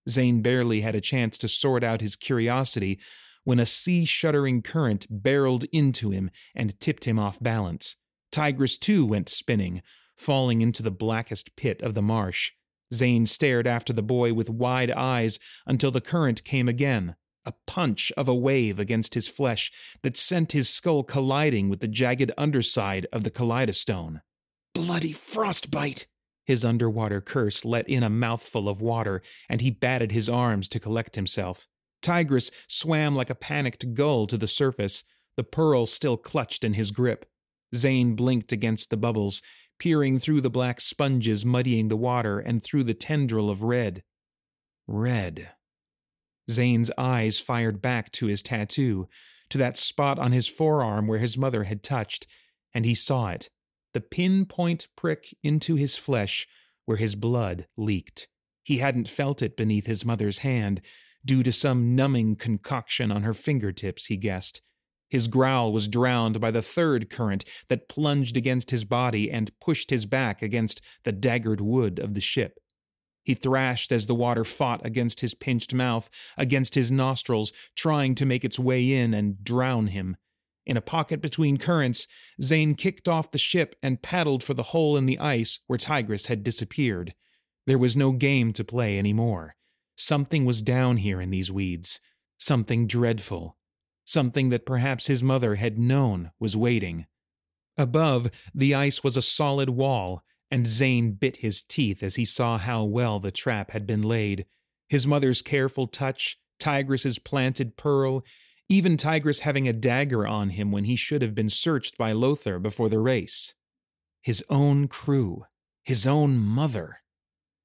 Zane 0.07 0.41
barely 0.41 0.79
had 0.79 0.95
a 0.95 1.01
chance 1.01 1.37
to 1.39 1.49
sort 1.49 1.83
out 1.83 1.99
his 1.99 2.15
curiosity 2.15 3.01
when 3.43 3.59
a 3.59 3.65
sea 3.65 4.05
shuddering 4.05 4.61
current 4.61 5.05
barreled 5.09 5.65
into 5.71 6.11
him 6.11 6.29
and 6.55 6.79
tipped 6.79 7.05
him 7.05 7.17
off 7.17 7.41
balance. 7.41 7.95
Tigris 8.31 8.77
too 8.77 9.05
went 9.05 9.29
spinning, 9.29 9.81
falling 10.15 10.61
into 10.61 10.83
the 10.83 10.91
blackest 10.91 11.55
pit 11.55 11.81
of 11.81 11.93
the 11.93 12.01
marsh. 12.01 12.51
Zane 12.93 13.25
stared 13.25 13.67
after 13.67 13.93
the 13.93 14.03
boy 14.03 14.33
with 14.33 14.49
wide 14.49 14.91
eyes 14.91 15.39
until 15.65 15.91
the 15.91 16.01
current 16.01 16.43
came 16.43 16.67
again, 16.67 17.15
a 17.45 17.53
punch 17.65 18.11
of 18.17 18.27
a 18.27 18.35
wave 18.35 18.79
against 18.79 19.13
his 19.13 19.27
flesh 19.27 19.71
that 20.03 20.17
sent 20.17 20.51
his 20.51 20.69
skull 20.69 21.03
colliding 21.03 21.69
with 21.69 21.79
the 21.79 21.87
jagged 21.87 22.31
underside 22.37 23.07
of 23.11 23.23
the 23.23 23.31
kaleidostone. 23.31 24.21
Bloody 24.73 25.11
frostbite! 25.11 26.07
His 26.45 26.65
underwater 26.65 27.21
curse 27.21 27.63
let 27.63 27.87
in 27.87 28.03
a 28.03 28.09
mouthful 28.09 28.67
of 28.67 28.81
water, 28.81 29.21
and 29.49 29.61
he 29.61 29.69
batted 29.69 30.11
his 30.11 30.27
arms 30.29 30.67
to 30.69 30.79
collect 30.79 31.15
himself. 31.15 31.67
Tigris 32.01 32.51
swam 32.67 33.15
like 33.15 33.29
a 33.29 33.35
panicked 33.35 33.93
gull 33.93 34.27
to 34.27 34.37
the 34.37 34.47
surface, 34.47 35.03
the 35.37 35.43
pearl 35.43 35.85
still 35.85 36.17
clutched 36.17 36.63
in 36.63 36.73
his 36.73 36.91
grip. 36.91 37.25
Zane 37.73 38.15
blinked 38.15 38.51
against 38.51 38.89
the 38.89 38.97
bubbles, 38.97 39.41
peering 39.79 40.19
through 40.19 40.41
the 40.41 40.49
black 40.49 40.81
sponges 40.81 41.45
muddying 41.45 41.87
the 41.87 41.97
water 41.97 42.39
and 42.39 42.63
through 42.63 42.83
the 42.83 42.93
tendril 42.93 43.49
of 43.49 43.63
red. 43.63 44.03
Red. 44.87 45.51
Zane's 46.49 46.91
eyes 46.97 47.39
fired 47.39 47.81
back 47.81 48.11
to 48.13 48.27
his 48.27 48.41
tattoo, 48.41 49.07
to 49.49 49.57
that 49.57 49.77
spot 49.77 50.19
on 50.19 50.31
his 50.31 50.47
forearm 50.47 51.07
where 51.07 51.19
his 51.19 51.37
mother 51.37 51.63
had 51.63 51.83
touched, 51.83 52.27
and 52.73 52.85
he 52.85 52.95
saw 52.95 53.29
it 53.29 53.49
the 53.93 54.01
pinpoint 54.01 54.87
prick 54.95 55.35
into 55.43 55.75
his 55.75 55.97
flesh 55.97 56.47
where 56.85 56.97
his 56.97 57.15
blood 57.15 57.67
leaked. 57.77 58.27
He 58.63 58.77
hadn't 58.77 59.09
felt 59.09 59.41
it 59.41 59.57
beneath 59.57 59.85
his 59.85 60.05
mother's 60.05 60.39
hand, 60.39 60.81
due 61.25 61.43
to 61.43 61.51
some 61.51 61.95
numbing 61.95 62.35
concoction 62.35 63.11
on 63.11 63.23
her 63.23 63.33
fingertips, 63.33 64.07
he 64.07 64.17
guessed. 64.17 64.61
His 65.09 65.27
growl 65.27 65.73
was 65.73 65.89
drowned 65.89 66.39
by 66.39 66.51
the 66.51 66.61
third 66.61 67.09
current 67.09 67.43
that 67.67 67.89
plunged 67.89 68.37
against 68.37 68.71
his 68.71 68.85
body 68.85 69.29
and 69.29 69.51
pushed 69.59 69.89
his 69.89 70.05
back 70.05 70.41
against 70.41 70.79
the 71.03 71.11
daggered 71.11 71.59
wood 71.59 71.99
of 71.99 72.13
the 72.13 72.21
ship. 72.21 72.57
He 73.23 73.33
thrashed 73.33 73.91
as 73.91 74.07
the 74.07 74.15
water 74.15 74.43
fought 74.43 74.83
against 74.85 75.19
his 75.19 75.33
pinched 75.33 75.73
mouth, 75.73 76.09
against 76.37 76.75
his 76.75 76.91
nostrils, 76.91 77.51
trying 77.75 78.15
to 78.15 78.25
make 78.25 78.45
its 78.45 78.57
way 78.57 78.91
in 78.91 79.13
and 79.13 79.43
drown 79.43 79.87
him. 79.87 80.15
In 80.65 80.77
a 80.77 80.81
pocket 80.81 81.21
between 81.21 81.57
currents, 81.57 82.07
Zane 82.41 82.75
kicked 82.75 83.07
off 83.07 83.31
the 83.31 83.37
ship 83.37 83.75
and 83.83 84.01
paddled 84.01 84.43
for 84.43 84.53
the 84.53 84.63
hole 84.63 84.95
in 84.95 85.07
the 85.07 85.19
ice 85.19 85.59
where 85.67 85.77
Tigress 85.77 86.27
had 86.27 86.43
disappeared. 86.43 87.13
There 87.67 87.77
was 87.77 87.97
no 87.97 88.11
game 88.11 88.53
to 88.53 88.63
play 88.63 88.97
any 88.97 89.13
more. 89.13 89.55
Something 90.03 90.45
was 90.45 90.63
down 90.63 90.97
here 90.97 91.21
in 91.21 91.29
these 91.29 91.51
weeds, 91.51 92.01
something 92.39 92.87
dreadful, 92.87 93.55
something 94.03 94.49
that 94.49 94.65
perhaps 94.65 95.05
his 95.05 95.21
mother 95.21 95.55
had 95.55 95.77
known 95.77 96.31
was 96.39 96.57
waiting. 96.57 97.05
Above, 97.77 98.31
the 98.51 98.73
ice 98.73 99.03
was 99.03 99.15
a 99.15 99.21
solid 99.21 99.69
wall, 99.69 100.23
and 100.49 100.65
Zane 100.65 101.11
bit 101.11 101.37
his 101.37 101.61
teeth 101.61 102.01
as 102.01 102.15
he 102.15 102.25
saw 102.25 102.57
how 102.57 102.83
well 102.83 103.19
the 103.19 103.29
trap 103.29 103.69
had 103.71 103.85
been 103.85 104.01
laid. 104.01 104.47
His 104.89 105.05
mother's 105.05 105.43
careful 105.43 105.85
touch, 105.85 106.39
Tigress's 106.59 107.19
planted 107.19 107.77
pearl, 107.77 108.23
even 108.67 108.97
Tigress 108.97 109.41
having 109.41 109.67
a 109.67 109.71
dagger 109.71 110.25
on 110.25 110.49
him 110.49 110.71
when 110.71 110.85
he 110.85 110.95
should 110.95 111.21
have 111.21 111.35
been 111.35 111.47
searched 111.47 111.95
by 111.95 112.11
Lothar 112.11 112.57
before 112.57 112.89
the 112.89 112.99
race. 112.99 113.53
His 114.23 114.43
own 114.49 114.87
crew, 114.87 115.45
his 115.83 116.07
own 116.07 116.39
mother. 116.39 117.01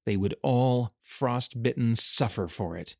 They 0.07 0.15
would 0.15 0.35
all, 0.41 0.93
frostbitten, 1.01 1.97
suffer 1.97 2.47
for 2.47 2.77
it. 2.77 2.95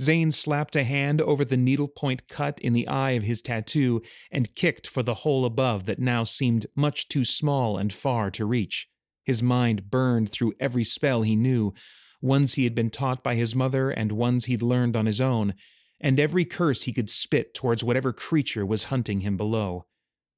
Zane 0.00 0.30
slapped 0.30 0.74
a 0.74 0.84
hand 0.84 1.20
over 1.20 1.44
the 1.44 1.58
needlepoint 1.58 2.28
cut 2.28 2.58
in 2.60 2.72
the 2.72 2.88
eye 2.88 3.10
of 3.10 3.24
his 3.24 3.42
tattoo 3.42 4.00
and 4.32 4.54
kicked 4.54 4.86
for 4.86 5.02
the 5.02 5.16
hole 5.16 5.44
above 5.44 5.84
that 5.84 5.98
now 5.98 6.24
seemed 6.24 6.64
much 6.74 7.08
too 7.08 7.26
small 7.26 7.76
and 7.76 7.92
far 7.92 8.30
to 8.30 8.46
reach. 8.46 8.88
His 9.22 9.42
mind 9.42 9.90
burned 9.90 10.32
through 10.32 10.54
every 10.58 10.82
spell 10.82 11.20
he 11.20 11.36
knew, 11.36 11.74
ones 12.22 12.54
he 12.54 12.64
had 12.64 12.74
been 12.74 12.88
taught 12.88 13.22
by 13.22 13.34
his 13.34 13.54
mother 13.54 13.90
and 13.90 14.10
ones 14.10 14.46
he'd 14.46 14.62
learned 14.62 14.96
on 14.96 15.04
his 15.04 15.20
own, 15.20 15.52
and 16.00 16.18
every 16.18 16.46
curse 16.46 16.84
he 16.84 16.94
could 16.94 17.10
spit 17.10 17.52
towards 17.52 17.84
whatever 17.84 18.14
creature 18.14 18.64
was 18.64 18.84
hunting 18.84 19.20
him 19.20 19.36
below. 19.36 19.84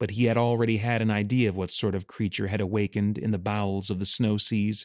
But 0.00 0.11
he 0.11 0.25
had 0.25 0.37
already 0.37 0.78
had 0.78 1.00
an 1.00 1.12
idea 1.12 1.49
of 1.49 1.56
what 1.56 1.71
sort 1.71 1.94
of 1.94 2.09
creature 2.09 2.49
had 2.49 2.61
awakened 2.61 3.18
in 3.18 3.30
the 3.30 3.38
bowels 3.38 3.88
of 3.88 4.00
the 4.00 4.04
snow 4.04 4.37
seas 4.37 4.85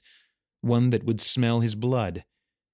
one 0.61 0.89
that 0.91 1.03
would 1.03 1.19
smell 1.19 1.61
his 1.61 1.75
blood, 1.75 2.23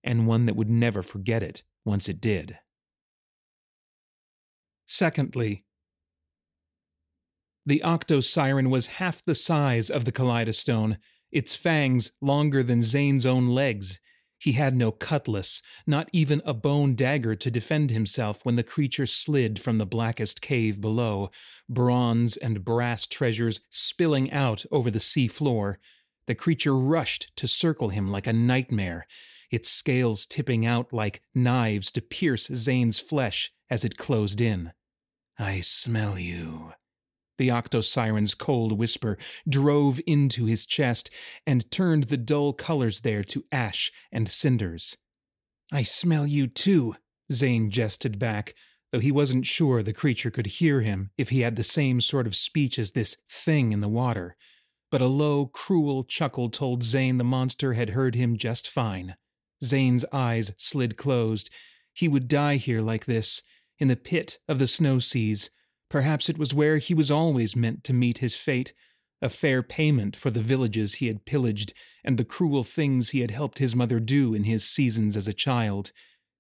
and 0.04 0.28
one 0.28 0.46
that 0.46 0.56
would 0.56 0.70
never 0.70 1.02
forget 1.02 1.44
it 1.44 1.63
once 1.86 2.10
it 2.10 2.22
did. 2.22 2.58
Secondly, 4.86 5.66
the 7.66 7.82
octo 7.82 8.20
siren 8.20 8.70
was 8.70 8.88
half 8.88 9.24
the 9.24 9.36
size 9.36 9.90
of 9.90 10.04
the 10.04 10.12
kaleidostone, 10.12 10.98
its 11.32 11.56
fangs 11.56 12.12
longer 12.22 12.62
than 12.62 12.84
Zane's 12.84 13.25
own 13.25 13.48
legs. 13.48 14.00
He 14.38 14.52
had 14.52 14.75
no 14.75 14.92
cutlass, 14.92 15.62
not 15.88 16.10
even 16.12 16.42
a 16.44 16.54
bone 16.54 16.96
dagger 16.96 17.34
to 17.34 17.50
defend 17.50 17.92
himself 17.92 18.44
when 18.44 18.56
the 18.56 18.63
creature 18.63 19.06
slid 19.06 19.58
from 19.58 19.78
the 19.78 19.86
blackest 19.86 20.42
cave 20.42 20.82
below, 20.82 21.32
bronze 21.70 22.36
and 22.36 22.66
brass 22.66 23.08
treasures 23.08 23.62
spilling 23.70 24.30
out 24.34 24.66
over 24.70 24.92
the 24.92 25.00
sea 25.00 25.30
floor. 25.30 25.80
The 26.25 26.36
creature 26.36 26.75
rushed 26.77 27.36
to 27.38 27.48
circle 27.48 27.89
him 27.89 28.10
like 28.10 28.27
a 28.27 28.34
nightmare, 28.34 29.06
its 29.51 29.70
scales 29.70 30.25
tipping 30.25 30.65
out 30.65 30.94
like 30.94 31.22
knives 31.36 31.92
to 31.92 32.01
pierce 32.01 32.48
Zane's 32.56 33.00
flesh 33.00 33.51
as 33.70 33.84
it 33.84 33.98
closed 33.98 34.42
in. 34.42 34.72
I 35.38 35.60
smell 35.62 36.18
you, 36.18 36.74
The 37.38 37.50
octosiren's 37.50 38.36
cold 38.36 38.77
whisper 38.77 39.18
drove 39.50 40.00
into 40.06 40.46
his 40.46 40.65
chest 40.65 41.10
and 41.46 41.70
turned 41.72 42.06
the 42.06 42.18
dull 42.18 42.53
colors 42.53 43.01
there 43.01 43.24
to 43.25 43.44
ash 43.51 43.92
and 44.12 44.30
cinders. 44.30 44.98
I 45.72 45.82
smell 45.82 46.27
you 46.27 46.48
too, 46.48 46.96
Zane 47.32 47.72
jested 47.72 48.20
back, 48.20 48.53
though 48.92 49.00
he 49.00 49.12
wasn't 49.12 49.48
sure 49.48 49.82
the 49.82 49.94
creature 49.94 50.30
could 50.30 50.46
hear 50.46 50.82
him 50.82 51.10
if 51.18 51.30
he 51.30 51.42
had 51.42 51.56
the 51.56 51.63
same 51.63 52.00
sort 52.00 52.27
of 52.27 52.36
speech 52.36 52.77
as 52.77 52.92
this 52.92 53.18
thing 53.27 53.72
in 53.72 53.82
the 53.82 53.89
water. 53.89 54.36
But 54.93 55.01
a 55.01 55.07
low, 55.07 55.47
cruel 55.47 56.03
chuckle 56.03 56.51
told 56.51 56.83
Zane 56.83 57.17
the 57.17 57.23
monster 57.23 57.73
had 57.73 57.89
heard 57.89 58.13
him 58.13 58.38
just 58.38 58.69
fine. 58.69 59.15
Zane's 59.63 60.05
eyes 60.13 60.53
slid 60.55 60.97
closed. 60.97 61.50
He 61.93 62.07
would 62.07 62.27
die 62.27 62.57
here 62.57 62.79
like 62.79 63.05
this, 63.05 63.41
in 63.79 63.88
the 63.88 63.95
pit 63.95 64.38
of 64.47 64.59
the 64.59 64.67
snow 64.67 65.00
seas. 65.00 65.50
Perhaps 65.89 66.29
it 66.29 66.38
was 66.38 66.53
where 66.53 66.77
he 66.77 66.93
was 66.93 67.09
always 67.09 67.55
meant 67.55 67.83
to 67.85 67.91
meet 67.91 68.19
his 68.19 68.35
fate, 68.35 68.71
a 69.19 69.29
fair 69.29 69.63
payment 69.63 70.15
for 70.15 70.29
the 70.29 70.39
villages 70.39 70.93
he 70.93 71.07
had 71.07 71.25
pillaged 71.25 71.73
and 72.03 72.19
the 72.19 72.23
cruel 72.23 72.63
things 72.63 73.09
he 73.09 73.21
had 73.21 73.31
helped 73.31 73.57
his 73.57 73.75
mother 73.75 74.00
do 74.00 74.35
in 74.35 74.43
his 74.43 74.63
seasons 74.63 75.17
as 75.17 75.27
a 75.27 75.33
child 75.33 75.91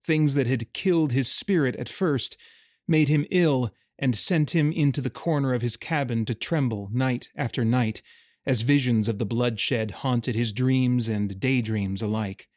things 0.05 0.35
that 0.35 0.45
had 0.45 0.73
killed 0.73 1.11
his 1.11 1.27
spirit 1.27 1.75
at 1.77 1.89
first, 1.89 2.37
made 2.87 3.09
him 3.09 3.25
ill, 3.31 3.73
and 3.97 4.15
sent 4.15 4.51
him 4.51 4.71
into 4.71 5.01
the 5.01 5.09
corner 5.09 5.55
of 5.55 5.63
his 5.63 5.75
cabin 5.75 6.23
to 6.25 6.35
tremble 6.35 6.87
night 6.91 7.29
after 7.35 7.65
night, 7.65 8.03
as 8.45 8.61
visions 8.61 9.07
of 9.07 9.17
the 9.17 9.25
bloodshed 9.25 9.91
haunted 9.91 10.35
his 10.35 10.53
dreams 10.53 11.07
and 11.07 11.39
daydreams 11.39 12.01
alike. 12.01 12.47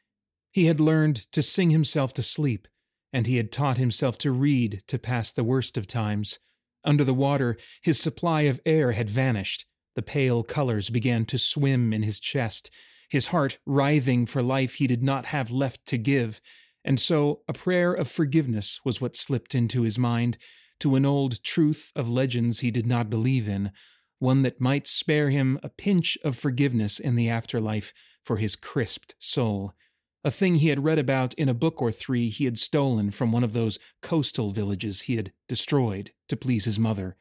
He 0.53 0.67
had 0.67 0.81
learned 0.81 1.31
to 1.33 1.43
sing 1.43 1.71
himself 1.71 2.15
to 2.15 2.23
sleep, 2.23 2.67
and 3.13 3.27
he 3.27 3.37
had 3.37 3.53
taught 3.53 3.79
himself 3.79 4.19
to 4.19 4.33
read 4.33 4.83
to 4.89 4.99
pass 4.99 5.31
the 5.31 5.45
worst 5.45 5.77
of 5.77 5.87
times. 5.87 6.39
Under 6.85 7.05
the 7.05 7.15
water, 7.15 7.57
his 7.83 8.01
supply 8.01 8.43
of 8.43 8.61
air 8.65 8.93
had 8.93 9.11
vanished. 9.11 9.67
The 9.95 10.03
pale 10.03 10.43
colors 10.43 10.91
began 10.91 11.25
to 11.27 11.39
swim 11.39 11.93
in 11.93 12.03
his 12.03 12.21
chest, 12.21 12.71
his 13.09 13.29
heart 13.29 13.59
writhing 13.67 14.27
for 14.27 14.43
life 14.43 14.75
he 14.75 14.87
did 14.87 15.03
not 15.03 15.27
have 15.27 15.51
left 15.51 15.87
to 15.87 15.99
give, 15.99 16.41
and 16.85 17.01
so 17.01 17.41
a 17.49 17.53
prayer 17.53 17.93
of 17.93 18.09
forgiveness 18.09 18.81
was 18.85 19.01
what 19.01 19.17
slipped 19.17 19.55
into 19.55 19.83
his 19.83 19.99
mind 19.99 20.39
to 20.81 20.95
an 20.95 21.07
old 21.07 21.43
truth 21.43 21.93
of 21.97 22.09
legends 22.09 22.61
he 22.61 22.71
did 22.71 22.87
not 22.87 23.11
believe 23.11 23.49
in, 23.49 23.73
one 24.19 24.43
that 24.43 24.61
might 24.61 24.87
spare 24.87 25.31
him 25.31 25.59
a 25.63 25.69
pinch 25.69 26.17
of 26.25 26.37
forgiveness 26.37 26.99
in 26.99 27.17
the 27.17 27.29
afterlife 27.29 27.93
for 28.25 28.37
his 28.37 28.57
crisped 28.57 29.15
soul. 29.19 29.75
A 30.25 30.31
thing 30.31 30.57
he 30.57 30.69
had 30.69 30.85
read 30.85 30.99
about 30.99 31.35
in 31.35 31.49
a 31.49 31.55
book 31.55 31.81
or 31.81 31.93
three 31.93 32.29
he 32.29 32.47
had 32.47 32.59
stolen 32.59 33.11
from 33.11 33.31
one 33.31 33.45
of 33.45 33.53
those 33.53 33.79
coastal 34.03 34.51
villages 34.51 35.03
he 35.03 35.17
had 35.17 35.33
destroyed 35.49 36.11
to 36.29 36.37
please 36.37 36.65
his 36.65 36.79
mother. 36.79 37.17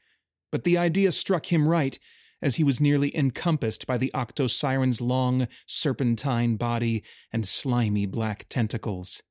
But 0.51 0.63
the 0.63 0.77
idea 0.77 1.11
struck 1.11 1.51
him 1.51 1.67
right 1.67 1.99
as 2.41 2.55
he 2.55 2.63
was 2.63 2.81
nearly 2.81 3.15
encompassed 3.15 3.85
by 3.87 3.97
the 3.97 4.11
octosiren's 4.13 5.01
long, 5.01 5.47
serpentine 5.67 6.55
body 6.55 7.03
and 7.31 7.45
slimy 7.45 8.05
black 8.05 8.45
tentacles. 8.49 9.21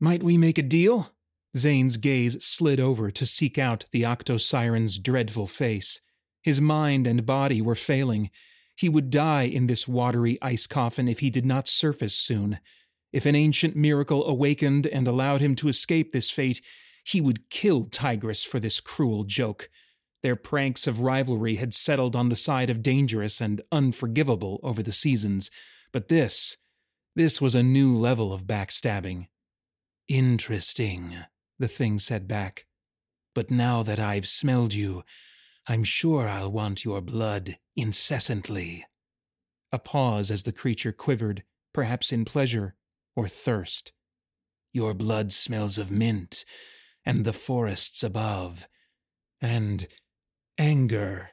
Might 0.00 0.22
we 0.22 0.36
make 0.36 0.58
a 0.58 0.62
deal? 0.62 1.12
Zane's 1.56 1.96
gaze 1.96 2.44
slid 2.44 2.80
over 2.80 3.10
to 3.10 3.24
seek 3.24 3.58
out 3.58 3.86
the 3.92 4.02
octosiren's 4.02 4.98
dreadful 4.98 5.46
face. 5.46 6.00
His 6.46 6.60
mind 6.60 7.08
and 7.08 7.26
body 7.26 7.60
were 7.60 7.74
failing. 7.74 8.30
He 8.76 8.88
would 8.88 9.10
die 9.10 9.42
in 9.42 9.66
this 9.66 9.88
watery 9.88 10.38
ice 10.40 10.68
coffin 10.68 11.08
if 11.08 11.18
he 11.18 11.28
did 11.28 11.44
not 11.44 11.66
surface 11.66 12.14
soon. 12.14 12.60
If 13.12 13.26
an 13.26 13.34
ancient 13.34 13.74
miracle 13.74 14.24
awakened 14.24 14.86
and 14.86 15.08
allowed 15.08 15.40
him 15.40 15.56
to 15.56 15.66
escape 15.66 16.12
this 16.12 16.30
fate, 16.30 16.62
he 17.04 17.20
would 17.20 17.50
kill 17.50 17.86
Tigris 17.86 18.44
for 18.44 18.60
this 18.60 18.78
cruel 18.78 19.24
joke. 19.24 19.68
Their 20.22 20.36
pranks 20.36 20.86
of 20.86 21.00
rivalry 21.00 21.56
had 21.56 21.74
settled 21.74 22.14
on 22.14 22.28
the 22.28 22.36
side 22.36 22.70
of 22.70 22.80
dangerous 22.80 23.40
and 23.40 23.60
unforgivable 23.72 24.60
over 24.62 24.84
the 24.84 24.92
seasons, 24.92 25.50
but 25.90 26.06
this, 26.06 26.56
this 27.16 27.40
was 27.40 27.56
a 27.56 27.62
new 27.64 27.92
level 27.92 28.32
of 28.32 28.46
backstabbing. 28.46 29.26
Interesting, 30.06 31.16
the 31.58 31.66
thing 31.66 31.98
said 31.98 32.28
back. 32.28 32.66
But 33.34 33.50
now 33.50 33.82
that 33.82 33.98
I've 33.98 34.28
smelled 34.28 34.74
you, 34.74 35.02
I'm 35.66 35.82
sure 35.82 36.28
I'll 36.28 36.52
want 36.52 36.84
your 36.84 37.00
blood 37.00 37.58
incessantly. 37.74 38.84
A 39.72 39.78
pause 39.78 40.30
as 40.30 40.44
the 40.44 40.52
creature 40.52 40.92
quivered, 40.92 41.42
perhaps 41.72 42.12
in 42.12 42.24
pleasure 42.24 42.76
or 43.16 43.28
thirst. 43.28 43.92
Your 44.72 44.94
blood 44.94 45.32
smells 45.32 45.76
of 45.78 45.90
mint 45.90 46.44
and 47.04 47.24
the 47.24 47.32
forests 47.32 48.02
above, 48.02 48.68
and 49.40 49.86
anger, 50.58 51.30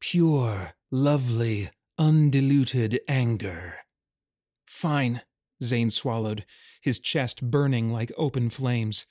pure, 0.00 0.72
lovely, 0.90 1.70
undiluted 1.98 3.00
anger. 3.08 3.74
Fine, 4.66 5.22
Zane 5.62 5.90
swallowed, 5.90 6.44
his 6.80 6.98
chest 7.00 7.50
burning 7.50 7.90
like 7.92 8.12
open 8.16 8.50
flames. 8.50 9.06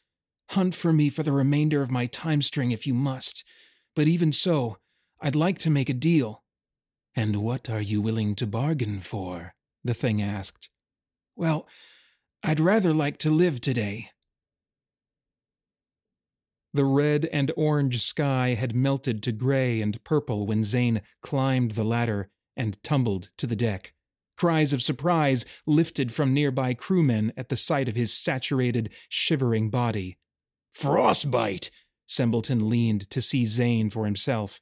Hunt 0.51 0.75
for 0.75 0.93
me 0.93 1.09
for 1.09 1.23
the 1.23 1.31
remainder 1.31 1.81
of 1.81 1.91
my 1.91 2.05
time 2.05 2.41
string 2.41 2.71
if 2.71 2.85
you 2.85 2.93
must. 2.93 3.43
But 3.95 4.07
even 4.07 4.31
so, 4.31 4.77
I'd 5.21 5.35
like 5.35 5.57
to 5.59 5.69
make 5.69 5.89
a 5.89 5.93
deal. 5.93 6.43
And 7.15 7.37
what 7.37 7.69
are 7.69 7.81
you 7.81 8.01
willing 8.01 8.35
to 8.35 8.47
bargain 8.47 8.99
for? 8.99 9.55
the 9.83 9.93
thing 9.93 10.21
asked. 10.21 10.69
Well, 11.35 11.67
I'd 12.43 12.59
rather 12.59 12.93
like 12.93 13.17
to 13.19 13.29
live 13.29 13.61
today. 13.61 14.09
The 16.73 16.85
red 16.85 17.25
and 17.31 17.53
orange 17.55 18.01
sky 18.01 18.55
had 18.55 18.75
melted 18.75 19.23
to 19.23 19.31
gray 19.31 19.79
and 19.79 20.03
purple 20.03 20.45
when 20.45 20.63
Zane 20.63 21.01
climbed 21.21 21.71
the 21.71 21.85
ladder 21.85 22.29
and 22.57 22.81
tumbled 22.83 23.29
to 23.37 23.47
the 23.47 23.55
deck. 23.55 23.93
Cries 24.35 24.73
of 24.73 24.81
surprise 24.81 25.45
lifted 25.65 26.11
from 26.11 26.33
nearby 26.33 26.73
crewmen 26.73 27.31
at 27.37 27.47
the 27.47 27.55
sight 27.55 27.87
of 27.87 27.95
his 27.95 28.13
saturated, 28.13 28.89
shivering 29.07 29.69
body. 29.69 30.17
Frostbite! 30.71 31.71
Sembleton 32.07 32.69
leaned 32.69 33.09
to 33.09 33.21
see 33.21 33.45
Zane 33.45 33.89
for 33.89 34.05
himself. 34.05 34.59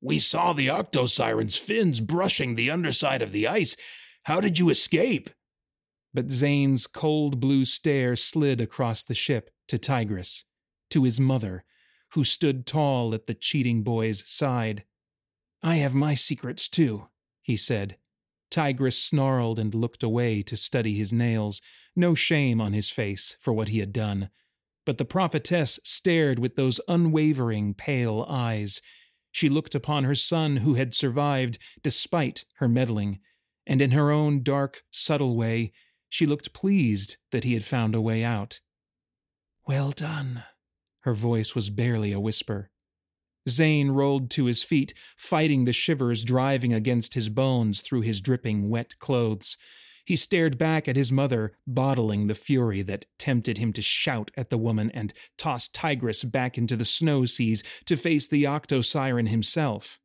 We 0.00 0.18
saw 0.18 0.52
the 0.52 0.68
octosiren's 0.68 1.56
fins 1.56 2.00
brushing 2.00 2.54
the 2.54 2.70
underside 2.70 3.22
of 3.22 3.32
the 3.32 3.46
ice. 3.46 3.76
How 4.24 4.40
did 4.40 4.58
you 4.58 4.68
escape? 4.68 5.30
But 6.12 6.30
Zane's 6.30 6.86
cold 6.86 7.40
blue 7.40 7.64
stare 7.64 8.16
slid 8.16 8.60
across 8.60 9.04
the 9.04 9.14
ship 9.14 9.50
to 9.68 9.78
Tigris, 9.78 10.44
to 10.90 11.04
his 11.04 11.18
mother, 11.18 11.64
who 12.12 12.24
stood 12.24 12.66
tall 12.66 13.14
at 13.14 13.26
the 13.26 13.34
cheating 13.34 13.82
boy's 13.82 14.28
side. 14.30 14.84
I 15.62 15.76
have 15.76 15.94
my 15.94 16.14
secrets 16.14 16.68
too, 16.68 17.08
he 17.40 17.56
said, 17.56 17.96
Tigris 18.50 18.98
snarled 18.98 19.58
and 19.58 19.74
looked 19.74 20.02
away 20.02 20.42
to 20.42 20.56
study 20.58 20.98
his 20.98 21.12
nails, 21.12 21.62
no 21.96 22.14
shame 22.14 22.60
on 22.60 22.74
his 22.74 22.90
face 22.90 23.36
for 23.40 23.52
what 23.52 23.68
he 23.68 23.78
had 23.78 23.92
done. 23.94 24.28
But 24.84 24.98
the 24.98 25.04
prophetess 25.04 25.78
stared 25.84 26.38
with 26.38 26.56
those 26.56 26.80
unwavering, 26.88 27.74
pale 27.74 28.26
eyes. 28.28 28.80
She 29.30 29.48
looked 29.48 29.74
upon 29.74 30.04
her 30.04 30.14
son 30.14 30.58
who 30.58 30.74
had 30.74 30.94
survived 30.94 31.58
despite 31.82 32.44
her 32.56 32.68
meddling, 32.68 33.20
and 33.66 33.80
in 33.80 33.92
her 33.92 34.10
own 34.10 34.42
dark, 34.42 34.82
subtle 34.90 35.36
way, 35.36 35.72
she 36.08 36.26
looked 36.26 36.52
pleased 36.52 37.16
that 37.30 37.44
he 37.44 37.54
had 37.54 37.64
found 37.64 37.94
a 37.94 38.00
way 38.00 38.24
out. 38.24 38.60
Well 39.66 39.92
done. 39.92 40.44
Her 41.00 41.14
voice 41.14 41.54
was 41.54 41.70
barely 41.70 42.12
a 42.12 42.20
whisper. 42.20 42.70
Zane 43.48 43.90
rolled 43.90 44.30
to 44.32 44.44
his 44.44 44.62
feet, 44.62 44.94
fighting 45.16 45.64
the 45.64 45.72
shivers 45.72 46.24
driving 46.24 46.72
against 46.72 47.14
his 47.14 47.28
bones 47.28 47.80
through 47.80 48.02
his 48.02 48.20
dripping, 48.20 48.68
wet 48.68 48.98
clothes. 48.98 49.56
He 50.04 50.16
stared 50.16 50.58
back 50.58 50.88
at 50.88 50.96
his 50.96 51.12
mother, 51.12 51.52
bottling 51.66 52.26
the 52.26 52.34
fury 52.34 52.82
that 52.82 53.06
tempted 53.18 53.58
him 53.58 53.72
to 53.74 53.82
shout 53.82 54.30
at 54.36 54.50
the 54.50 54.58
woman 54.58 54.90
and 54.92 55.12
toss 55.38 55.68
Tigris 55.68 56.24
back 56.24 56.58
into 56.58 56.76
the 56.76 56.84
snow 56.84 57.24
seas 57.24 57.62
to 57.86 57.96
face 57.96 58.26
the 58.26 58.44
octosiren 58.44 59.28
himself. 59.28 60.00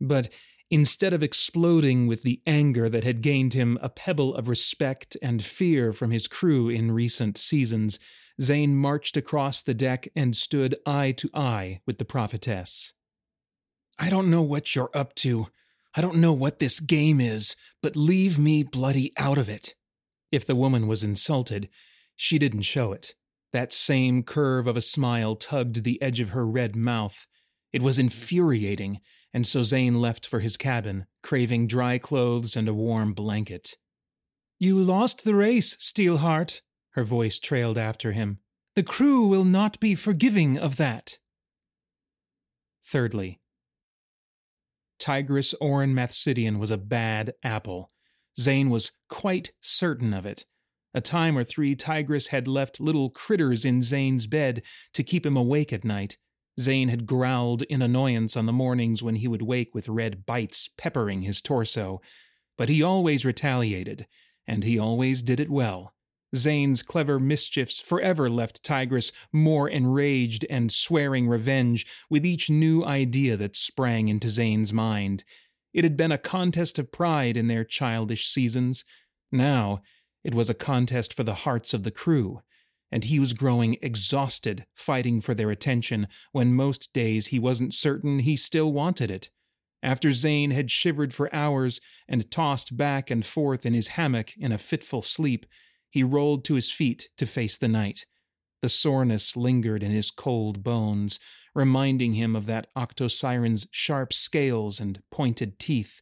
But 0.00 0.28
instead 0.70 1.12
of 1.12 1.22
exploding 1.22 2.06
with 2.06 2.22
the 2.22 2.40
anger 2.46 2.88
that 2.88 3.04
had 3.04 3.22
gained 3.22 3.54
him 3.54 3.78
a 3.82 3.88
pebble 3.88 4.34
of 4.34 4.48
respect 4.48 5.16
and 5.20 5.42
fear 5.42 5.92
from 5.92 6.12
his 6.12 6.28
crew 6.28 6.68
in 6.68 6.92
recent 6.92 7.36
seasons, 7.36 7.98
Zane 8.40 8.76
marched 8.76 9.16
across 9.16 9.62
the 9.62 9.74
deck 9.74 10.06
and 10.14 10.36
stood 10.36 10.76
eye 10.86 11.12
to 11.12 11.28
eye 11.34 11.80
with 11.86 11.98
the 11.98 12.04
prophetess. 12.04 12.94
I 13.98 14.10
don't 14.10 14.30
know 14.30 14.42
what 14.42 14.76
you're 14.76 14.90
up 14.94 15.14
to. 15.16 15.48
I 15.94 16.00
don't 16.00 16.16
know 16.16 16.32
what 16.32 16.58
this 16.58 16.80
game 16.80 17.20
is, 17.20 17.56
but 17.82 17.96
leave 17.96 18.38
me 18.38 18.62
bloody 18.62 19.12
out 19.16 19.38
of 19.38 19.48
it. 19.48 19.74
If 20.30 20.46
the 20.46 20.56
woman 20.56 20.86
was 20.86 21.02
insulted, 21.02 21.68
she 22.14 22.38
didn't 22.38 22.62
show 22.62 22.92
it. 22.92 23.14
That 23.52 23.72
same 23.72 24.22
curve 24.22 24.66
of 24.66 24.76
a 24.76 24.82
smile 24.82 25.34
tugged 25.34 25.84
the 25.84 26.00
edge 26.02 26.20
of 26.20 26.30
her 26.30 26.46
red 26.46 26.76
mouth. 26.76 27.26
It 27.72 27.82
was 27.82 27.98
infuriating, 27.98 29.00
and 29.32 29.46
so 29.46 29.62
Zane 29.62 29.94
left 29.94 30.26
for 30.26 30.40
his 30.40 30.56
cabin, 30.56 31.06
craving 31.22 31.66
dry 31.66 31.98
clothes 31.98 32.56
and 32.56 32.68
a 32.68 32.74
warm 32.74 33.14
blanket. 33.14 33.76
You 34.58 34.78
lost 34.78 35.24
the 35.24 35.34
race, 35.34 35.76
Steelheart, 35.76 36.60
her 36.90 37.04
voice 37.04 37.38
trailed 37.38 37.78
after 37.78 38.12
him. 38.12 38.40
The 38.74 38.82
crew 38.82 39.26
will 39.26 39.44
not 39.44 39.80
be 39.80 39.94
forgiving 39.94 40.58
of 40.58 40.76
that. 40.76 41.18
Thirdly, 42.84 43.40
Tigris 44.98 45.54
Orin 45.60 45.94
Mathsidian 45.94 46.58
was 46.58 46.70
a 46.70 46.76
bad 46.76 47.34
apple. 47.42 47.90
Zane 48.38 48.70
was 48.70 48.92
quite 49.08 49.52
certain 49.60 50.14
of 50.14 50.26
it. 50.26 50.44
A 50.94 51.00
time 51.00 51.36
or 51.36 51.44
three, 51.44 51.74
Tigris 51.74 52.28
had 52.28 52.48
left 52.48 52.80
little 52.80 53.10
critters 53.10 53.64
in 53.64 53.82
Zane's 53.82 54.26
bed 54.26 54.62
to 54.94 55.02
keep 55.02 55.26
him 55.26 55.36
awake 55.36 55.72
at 55.72 55.84
night. 55.84 56.16
Zane 56.58 56.88
had 56.88 57.06
growled 57.06 57.62
in 57.62 57.82
annoyance 57.82 58.36
on 58.36 58.46
the 58.46 58.52
mornings 58.52 59.02
when 59.02 59.16
he 59.16 59.28
would 59.28 59.42
wake 59.42 59.74
with 59.74 59.88
red 59.88 60.26
bites 60.26 60.68
peppering 60.76 61.22
his 61.22 61.40
torso. 61.40 62.00
But 62.56 62.68
he 62.68 62.82
always 62.82 63.24
retaliated, 63.24 64.06
and 64.46 64.64
he 64.64 64.78
always 64.78 65.22
did 65.22 65.38
it 65.38 65.50
well. 65.50 65.94
Zane's 66.36 66.82
clever 66.82 67.18
mischiefs 67.18 67.80
forever 67.80 68.28
left 68.28 68.62
Tigress 68.62 69.12
more 69.32 69.68
enraged 69.68 70.44
and 70.50 70.70
swearing 70.70 71.26
revenge 71.26 71.86
with 72.10 72.26
each 72.26 72.50
new 72.50 72.84
idea 72.84 73.36
that 73.36 73.56
sprang 73.56 74.08
into 74.08 74.28
Zane's 74.28 74.72
mind. 74.72 75.24
It 75.72 75.84
had 75.84 75.96
been 75.96 76.12
a 76.12 76.18
contest 76.18 76.78
of 76.78 76.92
pride 76.92 77.36
in 77.36 77.48
their 77.48 77.64
childish 77.64 78.26
seasons. 78.26 78.84
Now 79.32 79.82
it 80.24 80.34
was 80.34 80.50
a 80.50 80.54
contest 80.54 81.14
for 81.14 81.24
the 81.24 81.34
hearts 81.34 81.72
of 81.72 81.84
the 81.84 81.90
crew, 81.90 82.40
and 82.90 83.04
he 83.04 83.18
was 83.18 83.32
growing 83.32 83.76
exhausted 83.80 84.66
fighting 84.74 85.20
for 85.20 85.34
their 85.34 85.50
attention 85.50 86.08
when 86.32 86.54
most 86.54 86.92
days 86.92 87.28
he 87.28 87.38
wasn't 87.38 87.74
certain 87.74 88.20
he 88.20 88.36
still 88.36 88.72
wanted 88.72 89.10
it. 89.10 89.30
After 89.82 90.12
Zane 90.12 90.50
had 90.50 90.70
shivered 90.70 91.14
for 91.14 91.32
hours 91.32 91.80
and 92.08 92.30
tossed 92.30 92.76
back 92.76 93.10
and 93.10 93.24
forth 93.24 93.64
in 93.64 93.74
his 93.74 93.88
hammock 93.88 94.32
in 94.36 94.50
a 94.50 94.58
fitful 94.58 95.02
sleep, 95.02 95.46
he 95.90 96.02
rolled 96.02 96.44
to 96.44 96.54
his 96.54 96.70
feet 96.70 97.08
to 97.16 97.26
face 97.26 97.58
the 97.58 97.68
night. 97.68 98.06
The 98.62 98.68
soreness 98.68 99.36
lingered 99.36 99.82
in 99.82 99.90
his 99.90 100.10
cold 100.10 100.62
bones, 100.62 101.20
reminding 101.54 102.14
him 102.14 102.36
of 102.36 102.46
that 102.46 102.68
octosiren's 102.76 103.66
sharp 103.70 104.12
scales 104.12 104.80
and 104.80 105.02
pointed 105.10 105.58
teeth. 105.58 106.00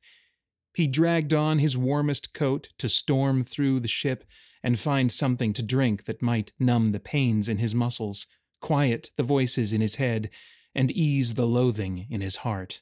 He 0.75 0.87
dragged 0.87 1.33
on 1.33 1.59
his 1.59 1.79
warmest 1.79 2.35
coat 2.35 2.69
to 2.79 2.89
storm 2.89 3.45
through 3.45 3.81
the 3.81 3.89
ship 3.89 4.25
and 4.63 4.79
find 4.79 5.13
something 5.13 5.53
to 5.53 5.63
drink 5.63 6.05
that 6.05 6.23
might 6.23 6.53
numb 6.59 6.93
the 6.93 7.01
pains 7.01 7.49
in 7.49 7.59
his 7.59 7.75
muscles, 7.75 8.27
quiet 8.61 9.11
the 9.17 9.23
voices 9.23 9.73
in 9.73 9.81
his 9.81 9.95
head, 9.97 10.29
and 10.75 10.91
ease 10.91 11.35
the 11.35 11.47
loathing 11.47 12.07
in 12.11 12.21
his 12.21 12.37
heart. 12.37 12.81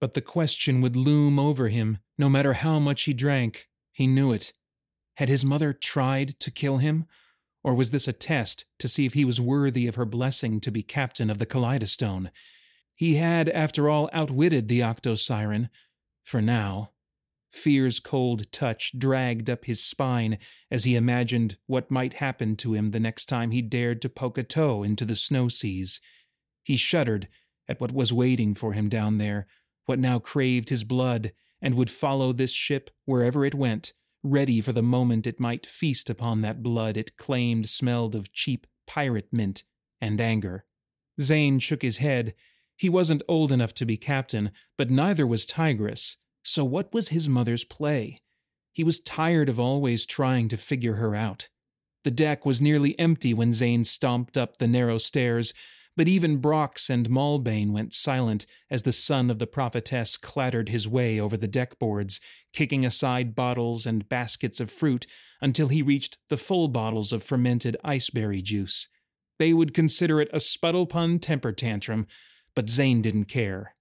But 0.00 0.14
the 0.14 0.20
question 0.20 0.80
would 0.80 0.96
loom 0.96 1.38
over 1.38 1.68
him, 1.68 1.98
no 2.18 2.28
matter 2.28 2.52
how 2.52 2.78
much 2.78 3.04
he 3.04 3.12
drank. 3.12 3.68
He 3.92 4.06
knew 4.06 4.32
it. 4.32 4.52
Had 5.16 5.28
his 5.28 5.44
mother 5.44 5.72
tried 5.72 6.38
to 6.40 6.50
kill 6.50 6.78
him? 6.78 7.06
Or 7.64 7.74
was 7.74 7.90
this 7.90 8.08
a 8.08 8.12
test 8.12 8.64
to 8.78 8.88
see 8.88 9.06
if 9.06 9.14
he 9.14 9.24
was 9.24 9.40
worthy 9.40 9.86
of 9.86 9.94
her 9.94 10.04
blessing 10.04 10.60
to 10.60 10.70
be 10.70 10.82
captain 10.82 11.30
of 11.30 11.38
the 11.38 11.46
Kaleidostone? 11.46 12.30
He 12.96 13.16
had, 13.16 13.48
after 13.48 13.88
all, 13.88 14.10
outwitted 14.12 14.68
the 14.68 14.82
Octo 14.82 15.14
Siren. 15.14 15.68
For 16.22 16.40
now. 16.40 16.90
Fear's 17.50 18.00
cold 18.00 18.50
touch 18.50 18.98
dragged 18.98 19.50
up 19.50 19.66
his 19.66 19.82
spine 19.82 20.38
as 20.70 20.84
he 20.84 20.96
imagined 20.96 21.58
what 21.66 21.90
might 21.90 22.14
happen 22.14 22.56
to 22.56 22.72
him 22.72 22.88
the 22.88 23.00
next 23.00 23.26
time 23.26 23.50
he 23.50 23.60
dared 23.60 24.00
to 24.02 24.08
poke 24.08 24.38
a 24.38 24.42
toe 24.42 24.82
into 24.82 25.04
the 25.04 25.14
snow 25.14 25.48
seas. 25.48 26.00
He 26.62 26.76
shuddered 26.76 27.28
at 27.68 27.80
what 27.80 27.92
was 27.92 28.12
waiting 28.12 28.54
for 28.54 28.72
him 28.72 28.88
down 28.88 29.18
there, 29.18 29.46
what 29.84 29.98
now 29.98 30.18
craved 30.18 30.70
his 30.70 30.84
blood, 30.84 31.32
and 31.60 31.74
would 31.74 31.90
follow 31.90 32.32
this 32.32 32.52
ship 32.52 32.88
wherever 33.04 33.44
it 33.44 33.54
went, 33.54 33.92
ready 34.22 34.60
for 34.60 34.72
the 34.72 34.82
moment 34.82 35.26
it 35.26 35.40
might 35.40 35.66
feast 35.66 36.08
upon 36.08 36.40
that 36.40 36.62
blood 36.62 36.96
it 36.96 37.16
claimed 37.16 37.68
smelled 37.68 38.14
of 38.14 38.32
cheap 38.32 38.66
pirate 38.86 39.28
mint 39.32 39.64
and 40.00 40.20
anger. 40.20 40.64
Zane 41.20 41.58
shook 41.58 41.82
his 41.82 41.98
head. 41.98 42.34
He 42.76 42.88
wasn't 42.88 43.22
old 43.28 43.52
enough 43.52 43.74
to 43.74 43.86
be 43.86 43.96
captain, 43.96 44.50
but 44.76 44.90
neither 44.90 45.26
was 45.26 45.46
Tigris. 45.46 46.16
So, 46.42 46.64
what 46.64 46.92
was 46.92 47.08
his 47.10 47.28
mother's 47.28 47.64
play? 47.64 48.18
He 48.72 48.82
was 48.82 49.00
tired 49.00 49.48
of 49.48 49.60
always 49.60 50.06
trying 50.06 50.48
to 50.48 50.56
figure 50.56 50.94
her 50.94 51.14
out. 51.14 51.48
The 52.04 52.10
deck 52.10 52.44
was 52.44 52.60
nearly 52.60 52.98
empty 52.98 53.32
when 53.32 53.52
Zane 53.52 53.84
stomped 53.84 54.36
up 54.36 54.56
the 54.56 54.66
narrow 54.66 54.98
stairs, 54.98 55.54
but 55.96 56.08
even 56.08 56.38
Brox 56.38 56.88
and 56.88 57.10
Malbane 57.10 57.72
went 57.72 57.92
silent 57.92 58.46
as 58.70 58.82
the 58.82 58.92
son 58.92 59.30
of 59.30 59.38
the 59.38 59.46
prophetess 59.46 60.16
clattered 60.16 60.68
his 60.68 60.88
way 60.88 61.20
over 61.20 61.36
the 61.36 61.48
deck 61.48 61.78
boards, 61.78 62.20
kicking 62.52 62.84
aside 62.84 63.34
bottles 63.34 63.84
and 63.84 64.08
baskets 64.08 64.60
of 64.60 64.70
fruit 64.70 65.06
until 65.40 65.68
he 65.68 65.82
reached 65.82 66.18
the 66.30 66.36
full 66.36 66.68
bottles 66.68 67.12
of 67.12 67.22
fermented 67.22 67.76
iceberry 67.84 68.40
juice. 68.40 68.88
They 69.38 69.52
would 69.52 69.74
consider 69.74 70.20
it 70.20 70.30
a 70.32 70.38
Spuddlepun 70.38 71.20
temper 71.20 71.52
tantrum, 71.52 72.06
but 72.54 72.70
Zane 72.70 73.02
didn't 73.02 73.24
care. 73.24 73.74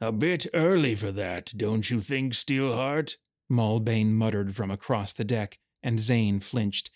A 0.00 0.12
bit 0.12 0.46
early 0.54 0.94
for 0.94 1.12
that, 1.12 1.52
don't 1.56 1.88
you 1.88 2.00
think, 2.00 2.32
Steelheart? 2.32 3.16
Malbane 3.50 4.12
muttered 4.12 4.54
from 4.54 4.70
across 4.70 5.12
the 5.12 5.24
deck, 5.24 5.58
and 5.82 6.00
Zane 6.00 6.40
flinched. 6.40 6.90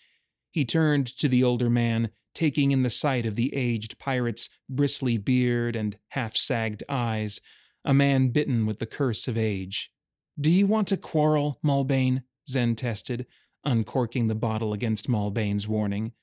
He 0.51 0.65
turned 0.65 1.07
to 1.19 1.29
the 1.29 1.43
older 1.43 1.69
man, 1.69 2.09
taking 2.33 2.71
in 2.71 2.83
the 2.83 2.89
sight 2.89 3.25
of 3.25 3.35
the 3.35 3.53
aged 3.55 3.99
pirate's 3.99 4.49
bristly 4.69 5.17
beard 5.17 5.75
and 5.75 5.97
half 6.09 6.35
sagged 6.35 6.83
eyes, 6.89 7.41
a 7.83 7.93
man 7.93 8.29
bitten 8.29 8.65
with 8.65 8.79
the 8.79 8.85
curse 8.85 9.27
of 9.27 9.37
age. 9.37 9.91
Do 10.39 10.51
you 10.51 10.67
want 10.67 10.87
to 10.89 10.97
quarrel, 10.97 11.59
Malbane? 11.63 12.23
Zen 12.47 12.75
tested, 12.75 13.25
uncorking 13.63 14.27
the 14.27 14.35
bottle 14.35 14.73
against 14.73 15.09
Malbane's 15.09 15.67
warning. 15.67 16.13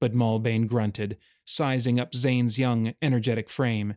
But 0.00 0.14
Malbane 0.14 0.66
grunted, 0.66 1.16
sizing 1.44 1.98
up 1.98 2.14
Zane's 2.14 2.58
young, 2.58 2.94
energetic 3.00 3.48
frame. 3.48 3.94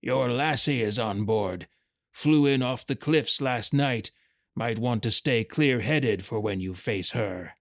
Your 0.00 0.30
lassie 0.30 0.82
is 0.82 0.98
on 0.98 1.24
board. 1.24 1.66
Flew 2.12 2.46
in 2.46 2.62
off 2.62 2.86
the 2.86 2.96
cliffs 2.96 3.40
last 3.40 3.74
night. 3.74 4.10
Might 4.54 4.78
want 4.78 5.02
to 5.02 5.10
stay 5.10 5.44
clear 5.44 5.80
headed 5.80 6.24
for 6.24 6.38
when 6.40 6.60
you 6.60 6.74
face 6.74 7.12
her. 7.12 7.54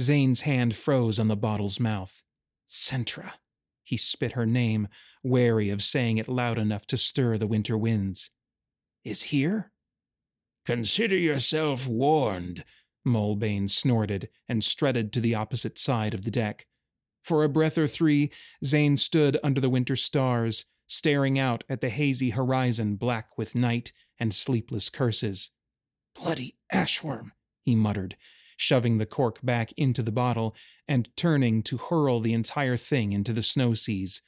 Zane's 0.00 0.42
hand 0.42 0.74
froze 0.74 1.20
on 1.20 1.28
the 1.28 1.36
bottle's 1.36 1.78
mouth. 1.78 2.24
Centra. 2.72 3.34
He 3.84 3.98
spit 3.98 4.32
her 4.32 4.46
name, 4.46 4.88
wary 5.22 5.68
of 5.68 5.82
saying 5.82 6.16
it 6.16 6.26
loud 6.26 6.56
enough 6.56 6.86
to 6.86 6.96
stir 6.96 7.36
the 7.36 7.46
winter 7.46 7.76
winds. 7.76 8.30
Is 9.04 9.24
here? 9.24 9.72
Consider 10.64 11.16
yourself 11.16 11.86
warned, 11.86 12.64
Malbane 13.06 13.68
snorted 13.68 14.30
and 14.48 14.64
strutted 14.64 15.12
to 15.12 15.20
the 15.20 15.34
opposite 15.34 15.78
side 15.78 16.14
of 16.14 16.24
the 16.24 16.30
deck. 16.30 16.66
For 17.22 17.44
a 17.44 17.48
breath 17.48 17.76
or 17.76 17.86
three, 17.86 18.30
Zane 18.64 18.96
stood 18.96 19.38
under 19.42 19.60
the 19.60 19.70
winter 19.70 19.96
stars, 19.96 20.64
staring 20.86 21.38
out 21.38 21.64
at 21.68 21.80
the 21.80 21.90
hazy 21.90 22.30
horizon 22.30 22.96
black 22.96 23.36
with 23.36 23.54
night 23.54 23.92
and 24.18 24.32
sleepless 24.32 24.88
curses. 24.88 25.50
Bloody 26.14 26.56
ashworm, 26.72 27.32
he 27.64 27.74
muttered, 27.74 28.16
shoving 28.56 28.98
the 28.98 29.06
cork 29.06 29.38
back 29.42 29.72
into 29.76 30.02
the 30.02 30.12
bottle 30.12 30.54
and 30.92 31.08
turning 31.16 31.62
to 31.62 31.78
hurl 31.78 32.20
the 32.20 32.34
entire 32.34 32.76
thing 32.76 33.12
into 33.12 33.32
the 33.32 33.42
snow 33.42 33.72
seas. 33.72 34.20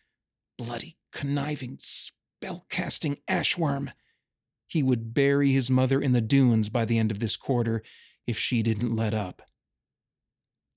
Bloody, 0.56 0.96
conniving, 1.12 1.76
spell-casting 1.78 3.18
ashworm! 3.28 3.92
He 4.66 4.82
would 4.82 5.12
bury 5.12 5.52
his 5.52 5.70
mother 5.70 6.00
in 6.00 6.12
the 6.12 6.22
dunes 6.22 6.70
by 6.70 6.86
the 6.86 6.96
end 6.96 7.10
of 7.10 7.18
this 7.18 7.36
quarter 7.36 7.82
if 8.26 8.38
she 8.38 8.62
didn't 8.62 8.96
let 8.96 9.12
up. 9.12 9.42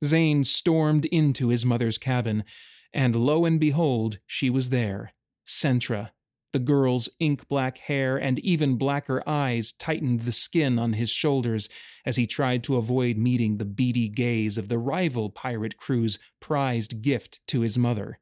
Zane 0.03 0.43
stormed 0.43 1.05
into 1.05 1.47
his 1.47 1.65
mother's 1.65 1.97
cabin, 1.97 2.43
and 2.91 3.15
lo 3.15 3.45
and 3.45 3.57
behold, 3.57 4.19
she 4.27 4.49
was 4.49 4.71
there, 4.71 5.13
Centra. 5.47 6.09
The 6.57 6.63
girl's 6.63 7.07
ink 7.19 7.47
black 7.47 7.77
hair 7.77 8.17
and 8.17 8.39
even 8.39 8.77
blacker 8.77 9.21
eyes 9.29 9.71
tightened 9.73 10.21
the 10.21 10.31
skin 10.31 10.79
on 10.79 10.93
his 10.93 11.11
shoulders 11.11 11.69
as 12.03 12.15
he 12.15 12.25
tried 12.25 12.63
to 12.63 12.77
avoid 12.77 13.15
meeting 13.15 13.57
the 13.57 13.63
beady 13.63 14.09
gaze 14.09 14.57
of 14.57 14.67
the 14.67 14.79
rival 14.79 15.29
pirate 15.29 15.77
crew's 15.77 16.17
prized 16.39 17.03
gift 17.03 17.41
to 17.49 17.61
his 17.61 17.77
mother. 17.77 18.17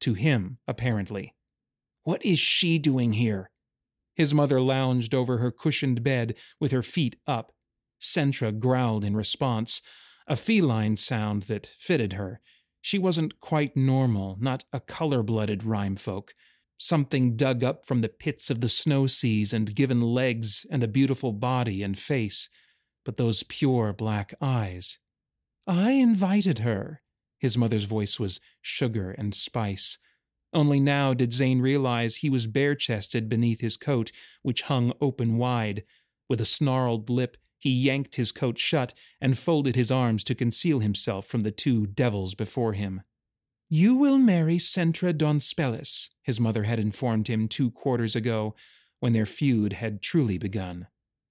To 0.00 0.12
him, 0.12 0.58
apparently. 0.68 1.34
What 2.04 2.22
is 2.22 2.38
she 2.38 2.78
doing 2.78 3.14
here? 3.14 3.48
His 4.14 4.34
mother 4.34 4.60
lounged 4.60 5.14
over 5.14 5.38
her 5.38 5.50
cushioned 5.50 6.04
bed 6.04 6.34
with 6.60 6.72
her 6.72 6.82
feet 6.82 7.16
up. 7.26 7.54
Centra 7.98 8.52
growled 8.52 9.02
in 9.02 9.16
response, 9.16 9.80
a 10.26 10.36
feline 10.36 10.96
sound 10.96 11.44
that 11.44 11.72
fitted 11.78 12.12
her. 12.12 12.42
She 12.82 12.98
wasn't 12.98 13.40
quite 13.40 13.78
normal, 13.78 14.36
not 14.38 14.66
a 14.74 14.80
color 14.80 15.22
blooded 15.22 15.64
rhyme 15.64 15.96
folk 15.96 16.34
something 16.78 17.36
dug 17.36 17.62
up 17.62 17.84
from 17.84 18.00
the 18.00 18.08
pits 18.08 18.50
of 18.50 18.60
the 18.60 18.68
snow 18.68 19.06
seas 19.06 19.52
and 19.52 19.74
given 19.74 20.00
legs 20.00 20.64
and 20.70 20.82
a 20.82 20.88
beautiful 20.88 21.32
body 21.32 21.82
and 21.82 21.98
face, 21.98 22.48
but 23.04 23.16
those 23.16 23.42
pure 23.42 23.92
black 23.92 24.32
eyes. 24.40 24.98
I 25.66 25.92
invited 25.92 26.60
her. 26.60 27.02
His 27.38 27.58
mother's 27.58 27.84
voice 27.84 28.18
was 28.18 28.40
sugar 28.62 29.10
and 29.10 29.34
spice. 29.34 29.98
Only 30.52 30.80
now 30.80 31.12
did 31.12 31.32
Zane 31.32 31.60
realize 31.60 32.16
he 32.16 32.30
was 32.30 32.46
bare 32.46 32.74
chested 32.74 33.28
beneath 33.28 33.60
his 33.60 33.76
coat, 33.76 34.10
which 34.42 34.62
hung 34.62 34.92
open 35.00 35.36
wide. 35.36 35.84
With 36.28 36.40
a 36.40 36.46
snarled 36.46 37.10
lip, 37.10 37.36
he 37.58 37.70
yanked 37.70 38.14
his 38.14 38.32
coat 38.32 38.58
shut 38.58 38.94
and 39.20 39.36
folded 39.36 39.76
his 39.76 39.90
arms 39.90 40.24
to 40.24 40.34
conceal 40.34 40.80
himself 40.80 41.26
from 41.26 41.40
the 41.40 41.50
two 41.50 41.86
devils 41.86 42.34
before 42.34 42.72
him. 42.72 43.02
You 43.70 43.96
will 43.96 44.16
marry 44.16 44.56
Centra 44.56 45.12
Donspellis, 45.12 46.08
his 46.22 46.40
mother 46.40 46.62
had 46.62 46.78
informed 46.78 47.28
him 47.28 47.48
two 47.48 47.70
quarters 47.70 48.16
ago, 48.16 48.54
when 49.00 49.12
their 49.12 49.26
feud 49.26 49.74
had 49.74 50.00
truly 50.00 50.38
begun. 50.38 50.86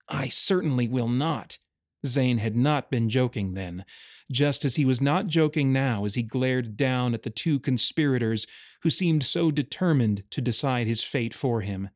I 0.08 0.30
certainly 0.30 0.88
will 0.88 1.10
not. 1.10 1.58
Zane 2.06 2.38
had 2.38 2.56
not 2.56 2.91
been 2.91 3.10
joking 3.10 3.54
then, 3.54 3.86
just 4.32 4.65
as 4.65 4.76
he 4.76 4.86
was 4.86 5.02
not 5.02 5.26
joking 5.26 5.73
now 5.73 6.06
as 6.06 6.13
he 6.13 6.21
glared 6.21 6.78
down 6.78 7.15
at 7.15 7.23
the 7.23 7.32
two 7.32 7.60
conspirators 7.60 8.45
who 8.84 8.89
seemed 8.89 9.23
so 9.23 9.50
determined 9.50 10.23
to 10.30 10.39
decide 10.39 10.86
his 10.86 11.04
fate 11.04 11.34
for 11.34 11.62
him. 11.62 11.89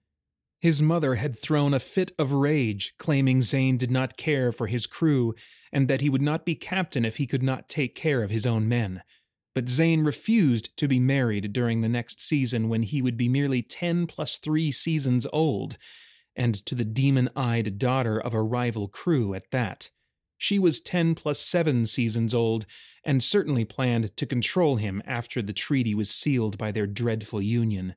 His 0.59 0.81
mother 0.81 1.15
had 1.15 1.37
thrown 1.37 1.73
a 1.73 1.79
fit 1.79 2.11
of 2.17 2.33
rage, 2.33 2.93
claiming 2.97 3.41
Zane 3.41 3.77
did 3.77 3.91
not 3.91 4.17
care 4.17 4.51
for 4.51 4.67
his 4.67 4.87
crew 4.87 5.35
and 5.71 5.87
that 5.87 6.01
he 6.01 6.09
would 6.09 6.21
not 6.21 6.45
be 6.45 6.55
captain 6.55 7.05
if 7.05 7.17
he 7.17 7.27
could 7.27 7.43
not 7.43 7.69
take 7.69 7.95
care 7.95 8.23
of 8.23 8.31
his 8.31 8.45
own 8.45 8.67
men. 8.67 9.03
But 9.53 9.67
Zane 9.67 10.03
refused 10.03 10.75
to 10.77 10.87
be 10.87 10.99
married 10.99 11.51
during 11.51 11.81
the 11.81 11.89
next 11.89 12.21
season 12.21 12.69
when 12.69 12.83
he 12.83 13.01
would 13.01 13.17
be 13.17 13.27
merely 13.27 13.61
10 13.61 14.07
plus 14.07 14.37
3 14.37 14.71
seasons 14.71 15.27
old, 15.33 15.77
and 16.35 16.55
to 16.65 16.75
the 16.75 16.85
demon 16.85 17.29
eyed 17.35 17.77
daughter 17.77 18.19
of 18.19 18.33
a 18.33 18.41
rival 18.41 18.87
crew 18.87 19.33
at 19.33 19.51
that. 19.51 19.89
She 20.37 20.57
was 20.57 20.79
10 20.79 21.15
plus 21.15 21.39
7 21.39 21.85
seasons 21.85 22.33
old, 22.33 22.65
and 23.03 23.21
certainly 23.21 23.65
planned 23.65 24.15
to 24.17 24.25
control 24.25 24.77
him 24.77 25.01
after 25.05 25.41
the 25.41 25.53
treaty 25.53 25.93
was 25.93 26.09
sealed 26.09 26.57
by 26.57 26.71
their 26.71 26.87
dreadful 26.87 27.41
union. 27.41 27.95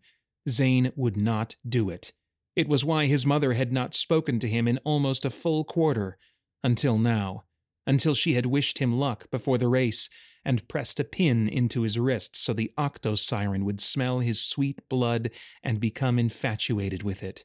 Zane 0.48 0.92
would 0.96 1.16
not 1.16 1.56
do 1.66 1.88
it. 1.88 2.12
It 2.56 2.68
was 2.68 2.84
why 2.84 3.06
his 3.06 3.24
mother 3.24 3.54
had 3.54 3.72
not 3.72 3.94
spoken 3.94 4.38
to 4.40 4.48
him 4.48 4.68
in 4.68 4.78
almost 4.78 5.24
a 5.24 5.30
full 5.30 5.64
quarter, 5.64 6.18
until 6.62 6.98
now, 6.98 7.44
until 7.86 8.14
she 8.14 8.34
had 8.34 8.46
wished 8.46 8.78
him 8.78 8.92
luck 8.92 9.30
before 9.30 9.56
the 9.56 9.68
race 9.68 10.10
and 10.44 10.66
pressed 10.68 11.00
a 11.00 11.04
pin 11.04 11.48
into 11.48 11.82
his 11.82 11.98
wrist 11.98 12.36
so 12.36 12.52
the 12.52 12.72
octo 12.76 13.14
siren 13.14 13.64
would 13.64 13.80
smell 13.80 14.20
his 14.20 14.40
sweet 14.40 14.88
blood 14.88 15.30
and 15.62 15.80
become 15.80 16.18
infatuated 16.18 17.02
with 17.02 17.22
it. 17.22 17.44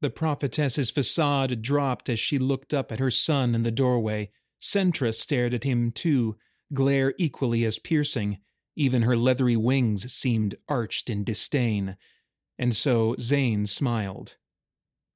The 0.00 0.10
prophetess's 0.10 0.90
facade 0.90 1.60
dropped 1.60 2.08
as 2.08 2.20
she 2.20 2.38
looked 2.38 2.72
up 2.72 2.92
at 2.92 3.00
her 3.00 3.10
son 3.10 3.54
in 3.54 3.62
the 3.62 3.70
doorway. 3.70 4.30
Centra 4.60 5.14
stared 5.14 5.54
at 5.54 5.64
him 5.64 5.90
too, 5.90 6.36
glare 6.72 7.14
equally 7.18 7.64
as 7.64 7.78
piercing. 7.78 8.38
Even 8.76 9.02
her 9.02 9.16
leathery 9.16 9.56
wings 9.56 10.12
seemed 10.12 10.54
arched 10.68 11.10
in 11.10 11.24
disdain. 11.24 11.96
And 12.58 12.74
so 12.74 13.16
Zane 13.18 13.66
smiled. 13.66 14.36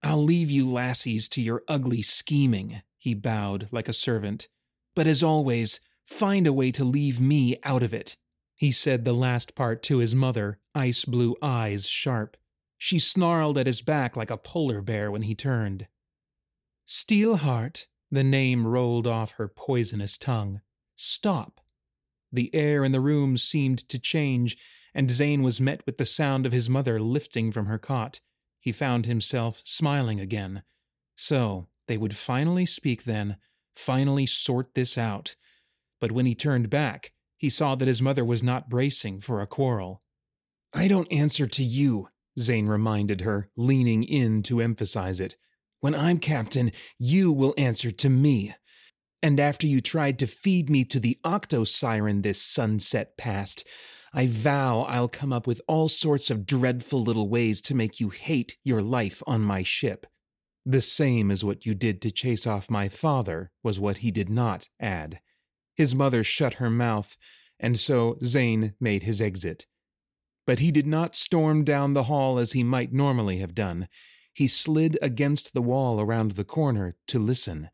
I'll 0.02 0.22
leave 0.22 0.50
you 0.50 0.68
lassies 0.68 1.28
to 1.30 1.40
your 1.40 1.62
ugly 1.68 2.02
scheming, 2.02 2.82
he 2.98 3.14
bowed 3.14 3.68
like 3.70 3.88
a 3.88 3.92
servant. 3.92 4.48
But 4.96 5.06
as 5.06 5.22
always, 5.22 5.80
find 6.12 6.46
a 6.46 6.52
way 6.52 6.70
to 6.70 6.84
leave 6.84 7.20
me 7.20 7.56
out 7.64 7.82
of 7.82 7.94
it. 7.94 8.16
He 8.54 8.70
said 8.70 9.04
the 9.04 9.14
last 9.14 9.54
part 9.54 9.82
to 9.84 9.98
his 9.98 10.14
mother, 10.14 10.58
ice 10.74 11.04
blue 11.04 11.36
eyes 11.42 11.86
sharp. 11.86 12.36
She 12.78 12.98
snarled 12.98 13.58
at 13.58 13.66
his 13.66 13.82
back 13.82 14.16
like 14.16 14.30
a 14.30 14.36
polar 14.36 14.82
bear 14.82 15.10
when 15.10 15.22
he 15.22 15.34
turned. 15.34 15.86
Steelheart, 16.86 17.86
the 18.10 18.22
name 18.22 18.66
rolled 18.66 19.06
off 19.06 19.32
her 19.32 19.48
poisonous 19.48 20.18
tongue. 20.18 20.60
Stop. 20.94 21.60
The 22.30 22.54
air 22.54 22.84
in 22.84 22.92
the 22.92 23.00
room 23.00 23.36
seemed 23.36 23.88
to 23.88 23.98
change, 23.98 24.56
and 24.94 25.10
Zane 25.10 25.42
was 25.42 25.60
met 25.60 25.84
with 25.86 25.96
the 25.96 26.04
sound 26.04 26.44
of 26.44 26.52
his 26.52 26.68
mother 26.68 27.00
lifting 27.00 27.50
from 27.50 27.66
her 27.66 27.78
cot. 27.78 28.20
He 28.60 28.70
found 28.70 29.06
himself 29.06 29.62
smiling 29.64 30.20
again. 30.20 30.62
So, 31.16 31.68
they 31.88 31.96
would 31.96 32.14
finally 32.14 32.66
speak 32.66 33.04
then, 33.04 33.38
finally 33.74 34.26
sort 34.26 34.74
this 34.74 34.96
out. 34.98 35.36
But 36.02 36.10
when 36.10 36.26
he 36.26 36.34
turned 36.34 36.68
back, 36.68 37.12
he 37.38 37.48
saw 37.48 37.76
that 37.76 37.86
his 37.86 38.02
mother 38.02 38.24
was 38.24 38.42
not 38.42 38.68
bracing 38.68 39.20
for 39.20 39.40
a 39.40 39.46
quarrel. 39.46 40.02
I 40.74 40.88
don't 40.88 41.10
answer 41.12 41.46
to 41.46 41.62
you, 41.62 42.08
Zane 42.36 42.66
reminded 42.66 43.20
her, 43.20 43.50
leaning 43.56 44.02
in 44.02 44.42
to 44.44 44.60
emphasize 44.60 45.20
it. 45.20 45.36
When 45.78 45.94
I'm 45.94 46.18
captain, 46.18 46.72
you 46.98 47.30
will 47.30 47.54
answer 47.56 47.92
to 47.92 48.10
me. 48.10 48.52
And 49.22 49.38
after 49.38 49.68
you 49.68 49.80
tried 49.80 50.18
to 50.18 50.26
feed 50.26 50.68
me 50.68 50.84
to 50.86 50.98
the 50.98 51.20
octo 51.22 51.62
siren 51.62 52.22
this 52.22 52.42
sunset 52.42 53.16
past, 53.16 53.64
I 54.12 54.26
vow 54.26 54.80
I'll 54.80 55.08
come 55.08 55.32
up 55.32 55.46
with 55.46 55.60
all 55.68 55.88
sorts 55.88 56.32
of 56.32 56.46
dreadful 56.46 57.00
little 57.00 57.28
ways 57.28 57.62
to 57.62 57.76
make 57.76 58.00
you 58.00 58.08
hate 58.08 58.56
your 58.64 58.82
life 58.82 59.22
on 59.28 59.42
my 59.42 59.62
ship. 59.62 60.08
The 60.66 60.80
same 60.80 61.30
as 61.30 61.44
what 61.44 61.64
you 61.64 61.76
did 61.76 62.02
to 62.02 62.10
chase 62.10 62.44
off 62.44 62.68
my 62.68 62.88
father, 62.88 63.52
was 63.62 63.78
what 63.78 63.98
he 63.98 64.10
did 64.10 64.28
not 64.28 64.68
add. 64.80 65.20
His 65.74 65.94
mother 65.94 66.22
shut 66.22 66.54
her 66.54 66.70
mouth, 66.70 67.16
and 67.58 67.78
so 67.78 68.18
Zane 68.24 68.74
made 68.80 69.04
his 69.04 69.20
exit. 69.20 69.66
But 70.46 70.58
he 70.58 70.70
did 70.70 70.86
not 70.86 71.14
storm 71.14 71.64
down 71.64 71.94
the 71.94 72.04
hall 72.04 72.38
as 72.38 72.52
he 72.52 72.64
might 72.64 72.92
normally 72.92 73.38
have 73.38 73.54
done. 73.54 73.88
He 74.34 74.46
slid 74.46 74.98
against 75.00 75.54
the 75.54 75.62
wall 75.62 76.00
around 76.00 76.32
the 76.32 76.44
corner 76.44 76.96
to 77.08 77.18
listen, 77.18 77.70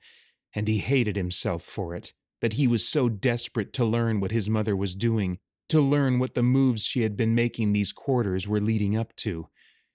and 0.54 0.68
he 0.68 0.78
hated 0.78 1.16
himself 1.16 1.62
for 1.62 1.94
it, 1.94 2.12
that 2.40 2.54
he 2.54 2.66
was 2.66 2.86
so 2.86 3.08
desperate 3.08 3.72
to 3.74 3.84
learn 3.84 4.20
what 4.20 4.32
his 4.32 4.50
mother 4.50 4.76
was 4.76 4.94
doing, 4.94 5.38
to 5.68 5.80
learn 5.80 6.18
what 6.18 6.34
the 6.34 6.42
moves 6.42 6.84
she 6.84 7.02
had 7.02 7.16
been 7.16 7.34
making 7.34 7.72
these 7.72 7.92
quarters 7.92 8.46
were 8.46 8.60
leading 8.60 8.96
up 8.96 9.14
to. 9.16 9.48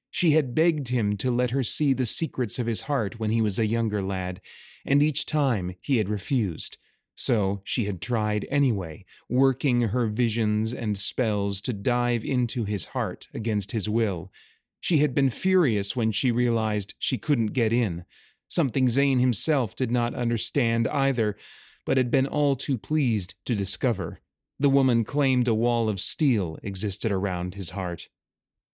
She 0.09 0.31
had 0.31 0.55
begged 0.55 0.89
him 0.89 1.17
to 1.17 1.31
let 1.31 1.51
her 1.51 1.63
see 1.63 1.93
the 1.93 2.05
secrets 2.05 2.59
of 2.59 2.67
his 2.67 2.83
heart 2.83 3.19
when 3.19 3.31
he 3.31 3.41
was 3.41 3.57
a 3.57 3.65
younger 3.65 4.01
lad, 4.03 4.41
and 4.85 5.01
each 5.01 5.25
time 5.25 5.75
he 5.81 5.97
had 5.97 6.09
refused. 6.09 6.77
So 7.15 7.61
she 7.63 7.85
had 7.85 8.01
tried 8.01 8.47
anyway, 8.49 9.05
working 9.29 9.81
her 9.81 10.07
visions 10.07 10.73
and 10.73 10.97
spells 10.97 11.61
to 11.61 11.73
dive 11.73 12.25
into 12.25 12.63
his 12.63 12.87
heart 12.87 13.27
against 13.33 13.71
his 13.71 13.87
will. 13.87 14.31
She 14.79 14.97
had 14.97 15.13
been 15.13 15.29
furious 15.29 15.95
when 15.95 16.11
she 16.11 16.31
realized 16.31 16.95
she 16.99 17.17
couldn't 17.17 17.53
get 17.53 17.71
in, 17.71 18.05
something 18.49 18.87
Zane 18.89 19.19
himself 19.19 19.75
did 19.75 19.91
not 19.91 20.13
understand 20.13 20.87
either, 20.87 21.37
but 21.85 21.97
had 21.97 22.11
been 22.11 22.27
all 22.27 22.55
too 22.55 22.77
pleased 22.77 23.35
to 23.45 23.55
discover. 23.55 24.19
The 24.59 24.69
woman 24.69 25.03
claimed 25.03 25.47
a 25.47 25.53
wall 25.53 25.89
of 25.89 25.99
steel 25.99 26.57
existed 26.63 27.11
around 27.11 27.55
his 27.55 27.71
heart. 27.71 28.09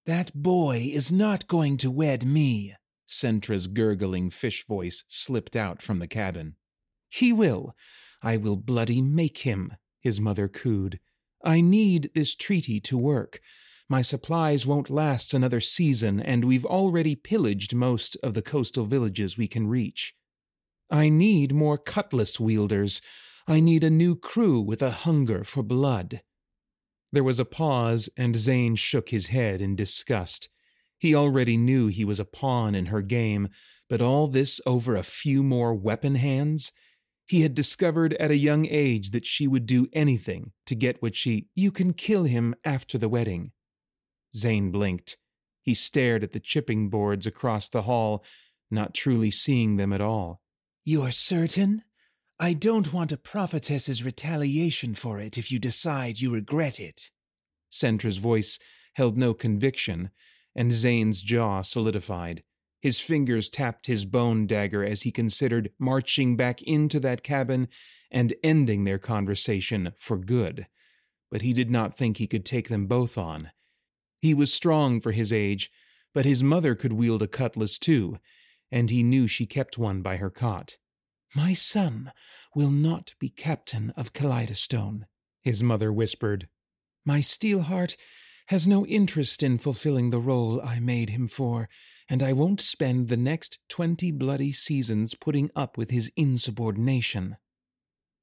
That 0.06 0.34
boy 0.34 0.90
is 0.92 1.12
not 1.12 1.48
going 1.48 1.78
to 1.78 1.92
wed 1.92 2.26
me, 2.26 2.76
Centra's 3.08 3.68
gurgling 3.68 4.30
fish 4.30 4.66
voice 4.66 5.04
slipped 5.08 5.56
out 5.56 5.82
from 5.82 6.00
the 6.00 6.08
cabin. 6.08 6.56
He 7.10 7.34
will, 7.34 7.76
I 8.22 8.38
will 8.38 8.58
bloody 8.58 9.02
make 9.02 9.40
him, 9.40 9.74
his 10.00 10.20
mother 10.20 10.48
cooed. 10.48 11.00
I 11.44 11.62
need 11.62 12.12
this 12.14 12.36
treaty 12.36 12.80
to 12.82 12.98
work. 12.98 13.40
My 13.88 14.02
supplies 14.02 14.68
won't 14.68 14.90
last 14.90 15.34
another 15.34 15.60
season, 15.60 16.20
and 16.20 16.46
we've 16.46 16.66
already 16.66 17.16
pillaged 17.16 17.74
most 17.74 18.18
of 18.22 18.34
the 18.34 18.42
coastal 18.42 18.86
villages 18.86 19.38
we 19.38 19.48
can 19.48 19.68
reach. 19.68 20.14
I 20.92 21.10
need 21.10 21.54
more 21.54 21.78
cutlass 21.78 22.40
wielders. 22.40 23.02
I 23.48 23.60
need 23.60 23.84
a 23.84 23.90
new 23.90 24.16
crew 24.16 24.60
with 24.60 24.82
a 24.82 24.92
hunger 24.92 25.44
for 25.44 25.64
blood. 25.64 26.22
There 27.12 27.24
was 27.24 27.40
a 27.40 27.46
pause, 27.46 28.10
and 28.16 28.36
Zane 28.36 28.76
shook 28.76 29.10
his 29.10 29.28
head 29.28 29.62
in 29.62 29.76
disgust. 29.76 30.50
He 31.00 31.16
already 31.16 31.58
knew 31.58 31.88
he 31.88 32.06
was 32.06 32.20
a 32.20 32.26
pawn 32.26 32.76
in 32.76 32.88
her 32.88 33.02
game, 33.02 33.50
but 33.90 34.02
all 34.02 34.28
this 34.28 34.62
over 34.66 34.96
a 34.96 35.04
few 35.04 35.42
more 35.42 35.74
weapon 35.74 36.16
hands? 36.16 36.72
He 37.30 37.42
had 37.42 37.54
discovered 37.54 38.16
at 38.16 38.32
a 38.32 38.36
young 38.36 38.66
age 38.66 39.12
that 39.12 39.24
she 39.24 39.46
would 39.46 39.68
do 39.68 39.88
anything 39.94 40.52
to 40.66 40.74
get 40.74 41.00
what 41.00 41.16
she. 41.16 41.46
You 41.54 41.70
can 41.70 41.94
kill 41.94 42.24
him 42.24 42.56
after 42.66 42.98
the 42.98 43.08
wedding. 43.08 43.52
Zane 44.36 44.72
blinked. 44.72 45.16
He 45.62 45.76
stared 45.76 46.24
at 46.24 46.32
the 46.32 46.40
chipping 46.40 46.90
boards 46.90 47.28
across 47.28 47.70
the 47.70 47.84
hall, 47.84 48.24
not 48.72 48.96
truly 48.96 49.30
seeing 49.30 49.78
them 49.78 49.94
at 49.94 50.02
all. 50.02 50.42
You're 50.84 51.12
certain? 51.12 51.84
I 52.40 52.54
don't 52.54 52.92
want 52.92 53.12
a 53.12 53.18
prophetess's 53.18 54.04
retaliation 54.04 54.96
for 54.96 55.20
it 55.20 55.38
if 55.38 55.52
you 55.52 55.60
decide 55.60 56.20
you 56.20 56.32
regret 56.32 56.80
it. 56.80 57.12
Centra's 57.70 58.18
voice 58.18 58.58
held 58.94 59.20
no 59.20 59.36
conviction, 59.36 60.10
and 60.56 60.72
Zane's 60.72 61.22
jaw 61.22 61.62
solidified. 61.62 62.42
His 62.82 63.00
fingers 63.00 63.50
tapped 63.50 63.88
his 63.88 64.06
bone 64.06 64.48
dagger 64.48 64.84
as 64.84 65.02
he 65.02 65.12
considered 65.12 65.72
marching 65.78 66.38
back 66.38 66.62
into 66.62 67.00
that 67.02 67.24
cabin 67.24 67.68
and 68.10 68.34
ending 68.44 68.84
their 68.84 69.00
conversation 69.00 69.92
for 69.98 70.18
good. 70.18 70.68
But 71.30 71.42
he 71.42 71.54
did 71.54 71.70
not 71.70 71.94
think 71.94 72.18
he 72.18 72.28
could 72.28 72.46
take 72.46 72.70
them 72.70 72.88
both 72.88 73.18
on. 73.18 73.52
He 74.22 74.34
was 74.34 74.54
strong 74.54 75.02
for 75.02 75.12
his 75.12 75.32
age, 75.34 75.72
but 76.14 76.26
his 76.26 76.42
mother 76.42 76.74
could 76.74 76.94
wield 76.94 77.22
a 77.22 77.28
cutlass 77.28 77.78
too, 77.78 78.18
and 78.72 78.90
he 78.90 79.04
knew 79.04 79.28
she 79.28 79.46
kept 79.46 79.78
one 79.78 80.02
by 80.02 80.18
her 80.18 80.30
cot. 80.30 80.78
My 81.36 81.54
son 81.54 82.12
will 82.56 82.72
not 82.72 83.14
be 83.20 83.30
captain 83.30 83.92
of 83.96 84.14
Kaleidostone, 84.14 85.06
his 85.42 85.62
mother 85.62 85.94
whispered. 85.94 86.48
My 87.06 87.22
steel 87.22 87.62
heart 87.62 87.96
has 88.48 88.68
no 88.68 88.86
interest 88.88 89.44
in 89.44 89.60
fulfilling 89.60 90.10
the 90.10 90.20
role 90.20 90.60
I 90.62 90.80
made 90.80 91.12
him 91.12 91.28
for, 91.28 91.70
and 92.10 92.24
I 92.24 92.34
won't 92.34 92.60
spend 92.60 93.08
the 93.08 93.18
next 93.18 93.60
twenty 93.70 94.12
bloody 94.12 94.52
seasons 94.52 95.14
putting 95.14 95.52
up 95.56 95.78
with 95.78 95.92
his 95.92 96.12
insubordination. 96.16 97.38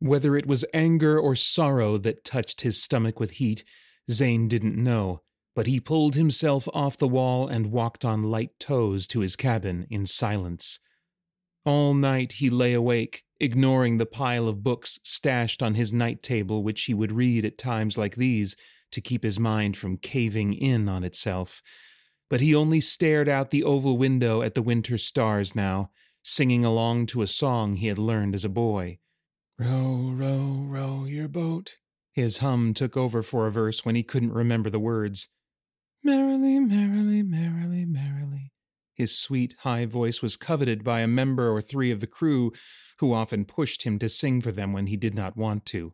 Whether 0.00 0.36
it 0.36 0.46
was 0.46 0.64
anger 0.74 1.18
or 1.18 1.36
sorrow 1.36 1.96
that 1.98 2.24
touched 2.24 2.62
his 2.62 2.82
stomach 2.82 3.20
with 3.20 3.32
heat, 3.32 3.64
Zane 4.10 4.48
didn't 4.48 4.76
know, 4.76 5.22
but 5.54 5.66
he 5.66 5.80
pulled 5.80 6.16
himself 6.16 6.68
off 6.74 6.98
the 6.98 7.08
wall 7.08 7.48
and 7.48 7.72
walked 7.72 8.04
on 8.04 8.24
light 8.24 8.58
toes 8.58 9.06
to 9.08 9.20
his 9.20 9.36
cabin 9.36 9.86
in 9.88 10.04
silence. 10.04 10.80
All 11.64 11.94
night 11.94 12.32
he 12.32 12.50
lay 12.50 12.74
awake, 12.74 13.24
ignoring 13.40 13.98
the 13.98 14.06
pile 14.06 14.48
of 14.48 14.62
books 14.62 14.98
stashed 15.02 15.62
on 15.62 15.74
his 15.74 15.92
night 15.92 16.22
table, 16.22 16.62
which 16.62 16.84
he 16.84 16.94
would 16.94 17.12
read 17.12 17.44
at 17.44 17.58
times 17.58 17.96
like 17.96 18.16
these 18.16 18.56
to 18.92 19.00
keep 19.00 19.22
his 19.22 19.40
mind 19.40 19.76
from 19.76 19.96
caving 19.96 20.52
in 20.54 20.88
on 20.88 21.04
itself. 21.04 21.62
But 22.28 22.40
he 22.40 22.54
only 22.54 22.80
stared 22.80 23.28
out 23.28 23.50
the 23.50 23.62
oval 23.64 23.96
window 23.96 24.42
at 24.42 24.54
the 24.54 24.62
winter 24.62 24.98
stars 24.98 25.54
now, 25.54 25.90
singing 26.22 26.64
along 26.64 27.06
to 27.06 27.22
a 27.22 27.26
song 27.26 27.76
he 27.76 27.86
had 27.86 27.98
learned 27.98 28.34
as 28.34 28.44
a 28.44 28.48
boy. 28.48 28.98
Row, 29.58 30.12
row, 30.14 30.66
row 30.68 31.04
your 31.04 31.28
boat. 31.28 31.76
His 32.12 32.38
hum 32.38 32.74
took 32.74 32.96
over 32.96 33.22
for 33.22 33.46
a 33.46 33.52
verse 33.52 33.84
when 33.84 33.94
he 33.94 34.02
couldn't 34.02 34.32
remember 34.32 34.70
the 34.70 34.80
words. 34.80 35.28
Merrily, 36.02 36.58
merrily, 36.60 37.22
merrily, 37.22 37.84
merrily. 37.84 38.52
His 38.94 39.18
sweet, 39.18 39.54
high 39.60 39.84
voice 39.84 40.22
was 40.22 40.36
coveted 40.36 40.82
by 40.82 41.00
a 41.00 41.06
member 41.06 41.50
or 41.50 41.60
three 41.60 41.90
of 41.90 42.00
the 42.00 42.06
crew, 42.06 42.52
who 42.98 43.12
often 43.12 43.44
pushed 43.44 43.82
him 43.82 43.98
to 43.98 44.08
sing 44.08 44.40
for 44.40 44.50
them 44.50 44.72
when 44.72 44.86
he 44.86 44.96
did 44.96 45.14
not 45.14 45.36
want 45.36 45.66
to. 45.66 45.92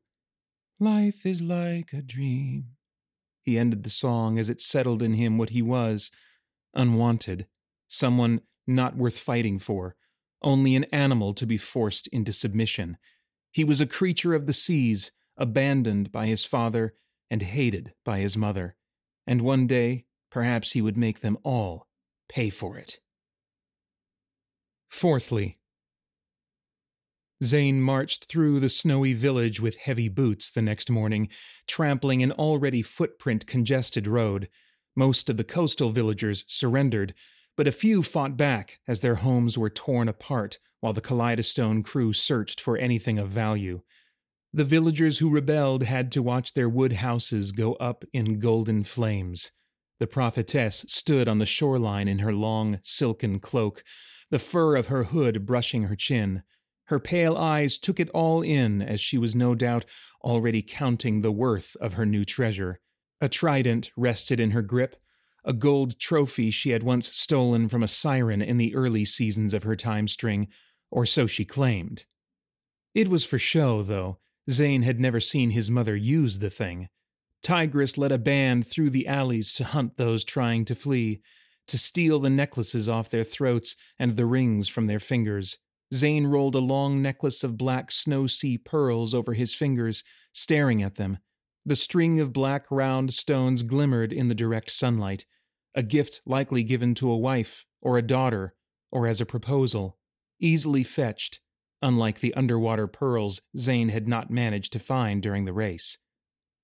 Life 0.79 1.27
is 1.27 1.43
like 1.43 1.93
a 1.93 2.03
dream. 2.03 2.77
He 3.43 3.59
ended 3.59 3.83
the 3.83 3.91
song 3.91 4.39
as 4.39 4.49
it 4.49 4.61
settled 4.61 5.03
in 5.03 5.15
him 5.15 5.37
what 5.37 5.51
he 5.51 5.63
was 5.63 6.11
unwanted, 6.75 7.47
someone 7.89 8.41
not 8.67 8.97
worth 8.97 9.19
fighting 9.19 9.59
for, 9.59 9.97
only 10.43 10.77
an 10.77 10.85
animal 10.93 11.35
to 11.35 11.47
be 11.47 11.57
forced 11.57 12.07
into 12.09 12.33
submission. 12.33 12.97
He 13.51 13.65
was 13.65 13.81
a 13.81 13.87
creature 13.87 14.35
of 14.35 14.47
the 14.47 14.53
seas, 14.53 15.13
abandoned 15.37 16.13
by 16.13 16.27
his 16.27 16.45
father 16.45 16.95
and 17.31 17.43
hated 17.43 17.93
by 18.05 18.19
his 18.19 18.37
mother. 18.37 18.77
And 19.27 19.43
one 19.43 19.67
day, 19.67 20.07
perhaps 20.31 20.73
he 20.73 20.83
would 20.83 20.97
make 20.97 21.21
them 21.21 21.39
all 21.43 21.89
pay 22.29 22.51
for 22.51 22.77
it. 22.79 22.99
Fourthly, 24.89 25.57
Zane 27.43 27.81
marched 27.81 28.27
through 28.27 28.61
the 28.61 28.69
snowy 28.69 29.15
village 29.15 29.61
with 29.61 29.79
heavy 29.79 30.09
boots 30.09 30.51
the 30.51 30.63
next 30.63 30.91
morning, 30.91 31.29
trampling 31.67 32.23
an 32.23 32.33
already 32.33 32.83
footprint 32.83 33.47
congested 33.47 34.07
road. 34.07 34.49
Most 34.95 35.29
of 35.29 35.37
the 35.37 35.45
coastal 35.45 35.91
villagers 35.91 36.45
surrendered, 36.47 37.15
but 37.57 37.67
a 37.67 37.73
few 37.73 38.03
fought 38.03 38.37
back 38.37 38.79
as 38.87 39.01
their 39.01 39.17
homes 39.17 39.59
were 39.59 39.71
torn 39.71 40.09
apart 40.09 40.59
while 40.81 40.93
the 40.93 41.01
Kaleidostone 41.01 41.85
crew 41.85 42.13
searched 42.13 42.61
for 42.61 42.77
anything 42.77 43.19
of 43.19 43.29
value. 43.29 43.83
The 44.53 44.65
villagers 44.65 45.19
who 45.19 45.31
rebelled 45.31 45.85
had 45.85 46.13
to 46.13 46.23
watch 46.23 46.53
their 46.53 46.69
wood 46.69 46.95
houses 46.95 47.53
go 47.53 47.75
up 47.75 48.05
in 48.13 48.39
golden 48.39 48.83
flames. 48.83 49.53
The 49.99 50.07
prophetess 50.07 50.85
stood 50.89 51.29
on 51.29 51.39
the 51.39 51.47
shoreline 51.47 52.09
in 52.09 52.19
her 52.19 52.33
long, 52.33 52.81
silken 52.83 53.39
cloak, 53.41 53.83
the 54.31 54.39
fur 54.39 54.77
of 54.77 54.89
her 54.89 55.05
hood 55.05 55.47
brushing 55.47 55.85
her 55.85 55.97
chin. 55.97 56.43
Her 56.87 56.99
pale 56.99 57.37
eyes 57.37 57.79
took 57.79 58.01
it 58.01 58.11
all 58.11 58.43
in 58.43 58.83
as 58.83 59.01
she 59.01 59.19
was 59.19 59.35
no 59.35 59.55
doubt 59.55 59.85
already 60.23 60.63
counting 60.63 61.21
the 61.21 61.33
worth 61.33 61.77
of 61.81 61.95
her 61.95 62.07
new 62.07 62.25
treasure. 62.25 62.81
A 63.21 63.29
trident 63.29 63.93
rested 63.97 64.41
in 64.41 64.51
her 64.51 64.63
grip, 64.63 64.97
a 65.45 65.53
gold 65.53 65.99
trophy 65.99 66.51
she 66.51 66.71
had 66.71 66.83
once 66.83 67.09
stolen 67.15 67.69
from 67.69 67.83
a 67.83 67.89
siren 67.89 68.43
in 68.43 68.59
the 68.59 68.75
early 68.75 69.05
seasons 69.05 69.55
of 69.55 69.63
her 69.63 69.77
time 69.77 70.09
string, 70.09 70.49
or 70.91 71.07
so 71.07 71.27
she 71.27 71.45
claimed. 71.45 72.05
It 72.95 73.09
was 73.09 73.25
for 73.25 73.39
show, 73.39 73.83
though. 73.83 74.19
Zane 74.51 74.83
had 74.83 75.01
never 75.01 75.21
seen 75.21 75.51
his 75.51 75.71
mother 75.71 75.97
use 75.97 76.39
the 76.39 76.51
thing. 76.51 76.89
Tigress 77.43 77.97
led 77.97 78.13
a 78.13 78.19
band 78.19 78.67
through 78.67 78.91
the 78.91 79.07
alleys 79.07 79.53
to 79.55 79.65
hunt 79.65 79.97
those 79.97 80.25
trying 80.25 80.65
to 80.67 80.75
flee, 80.75 81.23
to 81.67 81.79
steal 81.79 82.19
the 82.19 82.31
necklaces 82.31 82.89
off 82.89 83.11
their 83.11 83.25
throats 83.25 83.77
and 83.99 84.17
the 84.17 84.27
rings 84.27 84.69
from 84.69 84.87
their 84.87 85.01
fingers. 85.01 85.59
Zane 85.93 86.27
rolled 86.27 86.55
a 86.55 86.61
long 86.61 87.03
necklace 87.03 87.45
of 87.45 87.59
black 87.59 87.91
snow 87.91 88.27
sea 88.27 88.57
pearls 88.57 89.15
over 89.15 89.35
his 89.35 89.55
fingers, 89.55 90.03
staring 90.33 90.83
at 90.83 90.97
them, 90.97 91.19
the 91.65 91.77
string 91.77 92.19
of 92.19 92.33
black 92.33 92.67
round 92.71 93.13
stones 93.13 93.63
glimmered 93.63 94.13
in 94.13 94.29
the 94.29 94.35
direct 94.35 94.71
sunlight, 94.71 95.27
a 95.75 95.83
gift 95.83 96.21
likely 96.27 96.63
given 96.63 96.95
to 96.95 97.11
a 97.11 97.17
wife 97.17 97.67
or 97.81 97.97
a 97.97 98.03
daughter 98.03 98.55
or 98.91 99.07
as 99.07 99.21
a 99.21 99.27
proposal, 99.27 99.99
easily 100.41 100.83
fetched, 100.83 101.41
unlike 101.81 102.21
the 102.21 102.35
underwater 102.35 102.87
pearls 102.87 103.41
Zane 103.57 103.91
had 103.91 104.09
not 104.09 104.31
managed 104.31 104.73
to 104.73 104.79
find 104.79 105.23
during 105.23 105.45
the 105.45 105.53
race. 105.53 105.99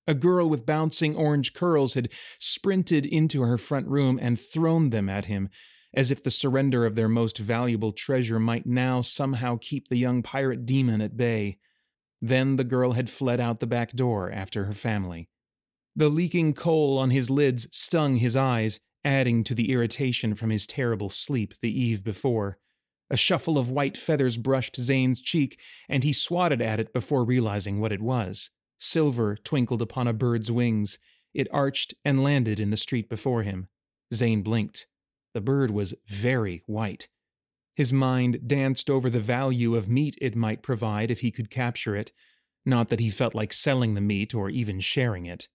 A 0.07 0.13
girl 0.13 0.49
with 0.49 0.65
bouncing 0.65 1.15
orange 1.15 1.53
curls 1.53 1.93
had 1.93 2.09
sprinted 2.39 3.05
into 3.05 3.41
her 3.43 3.57
front 3.57 3.87
room 3.87 4.19
and 4.21 4.39
thrown 4.39 4.89
them 4.89 5.07
at 5.07 5.25
him, 5.25 5.49
as 5.93 6.11
if 6.11 6.23
the 6.23 6.31
surrender 6.31 6.85
of 6.85 6.95
their 6.95 7.09
most 7.09 7.37
valuable 7.37 7.91
treasure 7.91 8.39
might 8.39 8.65
now 8.65 9.01
somehow 9.01 9.57
keep 9.59 9.87
the 9.87 9.97
young 9.97 10.21
pirate 10.21 10.65
demon 10.65 11.01
at 11.01 11.17
bay. 11.17 11.57
Then 12.21 12.57
the 12.57 12.63
girl 12.63 12.93
had 12.93 13.09
fled 13.09 13.39
out 13.39 13.59
the 13.59 13.67
back 13.67 13.91
door 13.91 14.31
after 14.31 14.65
her 14.65 14.73
family. 14.73 15.29
The 15.95 16.09
leaking 16.09 16.53
coal 16.53 16.97
on 16.97 17.09
his 17.09 17.29
lids 17.29 17.67
stung 17.71 18.17
his 18.17 18.35
eyes, 18.35 18.79
adding 19.03 19.43
to 19.45 19.55
the 19.55 19.71
irritation 19.71 20.35
from 20.35 20.49
his 20.49 20.67
terrible 20.67 21.09
sleep 21.09 21.53
the 21.61 21.71
eve 21.71 22.03
before. 22.03 22.57
A 23.09 23.17
shuffle 23.17 23.57
of 23.57 23.71
white 23.71 23.97
feathers 23.97 24.37
brushed 24.37 24.75
Zane's 24.75 25.21
cheek, 25.21 25.59
and 25.87 26.03
he 26.03 26.13
swatted 26.13 26.61
at 26.61 26.79
it 26.79 26.93
before 26.93 27.25
realizing 27.25 27.79
what 27.79 27.91
it 27.91 28.01
was. 28.01 28.51
Silver 28.77 29.35
twinkled 29.35 29.81
upon 29.81 30.07
a 30.07 30.13
bird's 30.13 30.51
wings. 30.51 30.99
It 31.33 31.47
arched 31.51 31.95
and 32.05 32.23
landed 32.23 32.59
in 32.59 32.69
the 32.69 32.77
street 32.77 33.09
before 33.09 33.43
him. 33.43 33.67
Zane 34.13 34.43
blinked. 34.43 34.87
The 35.33 35.41
bird 35.41 35.71
was 35.71 35.93
very 36.07 36.63
white, 36.65 37.07
his 37.79 37.93
mind 37.93 38.45
danced 38.45 38.89
over 38.89 39.09
the 39.09 39.21
value 39.21 39.73
of 39.73 39.87
meat 39.87 40.17
it 40.19 40.35
might 40.35 40.61
provide 40.61 41.09
if 41.09 41.21
he 41.21 41.31
could 41.31 41.49
capture 41.49 41.95
it, 41.95 42.11
not 42.65 42.89
that 42.89 42.99
he 42.99 43.09
felt 43.09 43.33
like 43.33 43.53
selling 43.53 43.93
the 43.93 44.01
meat 44.01 44.35
or 44.35 44.49
even 44.49 44.81
sharing 44.81 45.25
it. 45.25 45.47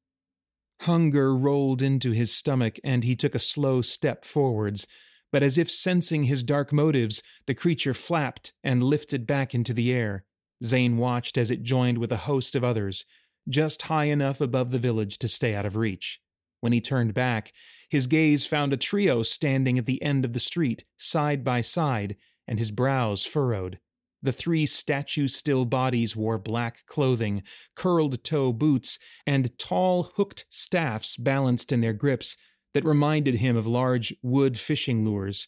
Hunger 0.81 1.37
rolled 1.37 1.83
into 1.83 2.13
his 2.13 2.33
stomach, 2.33 2.81
and 2.83 3.05
he 3.05 3.15
took 3.15 3.35
a 3.35 3.39
slow 3.39 3.83
step 3.83 4.25
forwards, 4.25 4.87
but 5.33 5.43
as 5.43 5.59
if 5.59 5.71
sensing 5.71 6.25
his 6.25 6.43
dark 6.43 6.73
motives, 6.73 7.23
the 7.45 7.55
creature 7.55 7.93
flapped 7.93 8.55
and 8.63 8.83
lifted 8.83 9.27
back 9.27 9.55
into 9.55 9.75
the 9.75 9.93
air. 9.93 10.25
Zane 10.65 10.97
watched 10.97 11.37
as 11.37 11.51
it 11.51 11.63
joined 11.63 11.99
with 11.99 12.11
a 12.11 12.25
host 12.25 12.57
of 12.57 12.65
others, 12.65 13.05
just 13.51 13.83
high 13.83 14.07
enough 14.07 14.41
above 14.41 14.71
the 14.71 14.79
village 14.79 15.19
to 15.19 15.29
stay 15.29 15.55
out 15.55 15.67
of 15.67 15.77
reach. 15.77 16.23
When 16.63 16.73
he 16.73 16.81
turned 16.81 17.13
back, 17.13 17.53
his 17.95 18.09
gaze 18.09 18.45
found 18.45 18.73
a 18.73 18.77
trio 18.77 19.23
standing 19.23 19.79
at 19.79 19.85
the 19.85 20.03
end 20.03 20.25
of 20.25 20.33
the 20.33 20.41
street, 20.41 20.83
side 20.97 21.45
by 21.45 21.61
side, 21.61 22.17
and 22.45 22.59
his 22.59 22.73
brows 22.73 23.25
furrowed. 23.25 23.79
The 24.21 24.33
three 24.33 24.67
statue 24.67 25.29
still 25.29 25.65
bodies 25.65 26.17
wore 26.17 26.37
black 26.37 26.85
clothing, 26.87 27.45
curled 27.77 28.25
toe 28.25 28.53
boots, 28.53 28.99
and 29.29 29.57
tall 29.61 30.11
hooked 30.17 30.45
staffs 30.51 31.17
balanced 31.17 31.71
in 31.71 31.83
their 31.83 31.93
grips 31.93 32.37
that 32.73 32.85
reminded 32.85 33.37
him 33.37 33.57
of 33.57 33.69
large 33.69 34.13
wood 34.25 34.59
fishing 34.59 35.05
lures. 35.05 35.47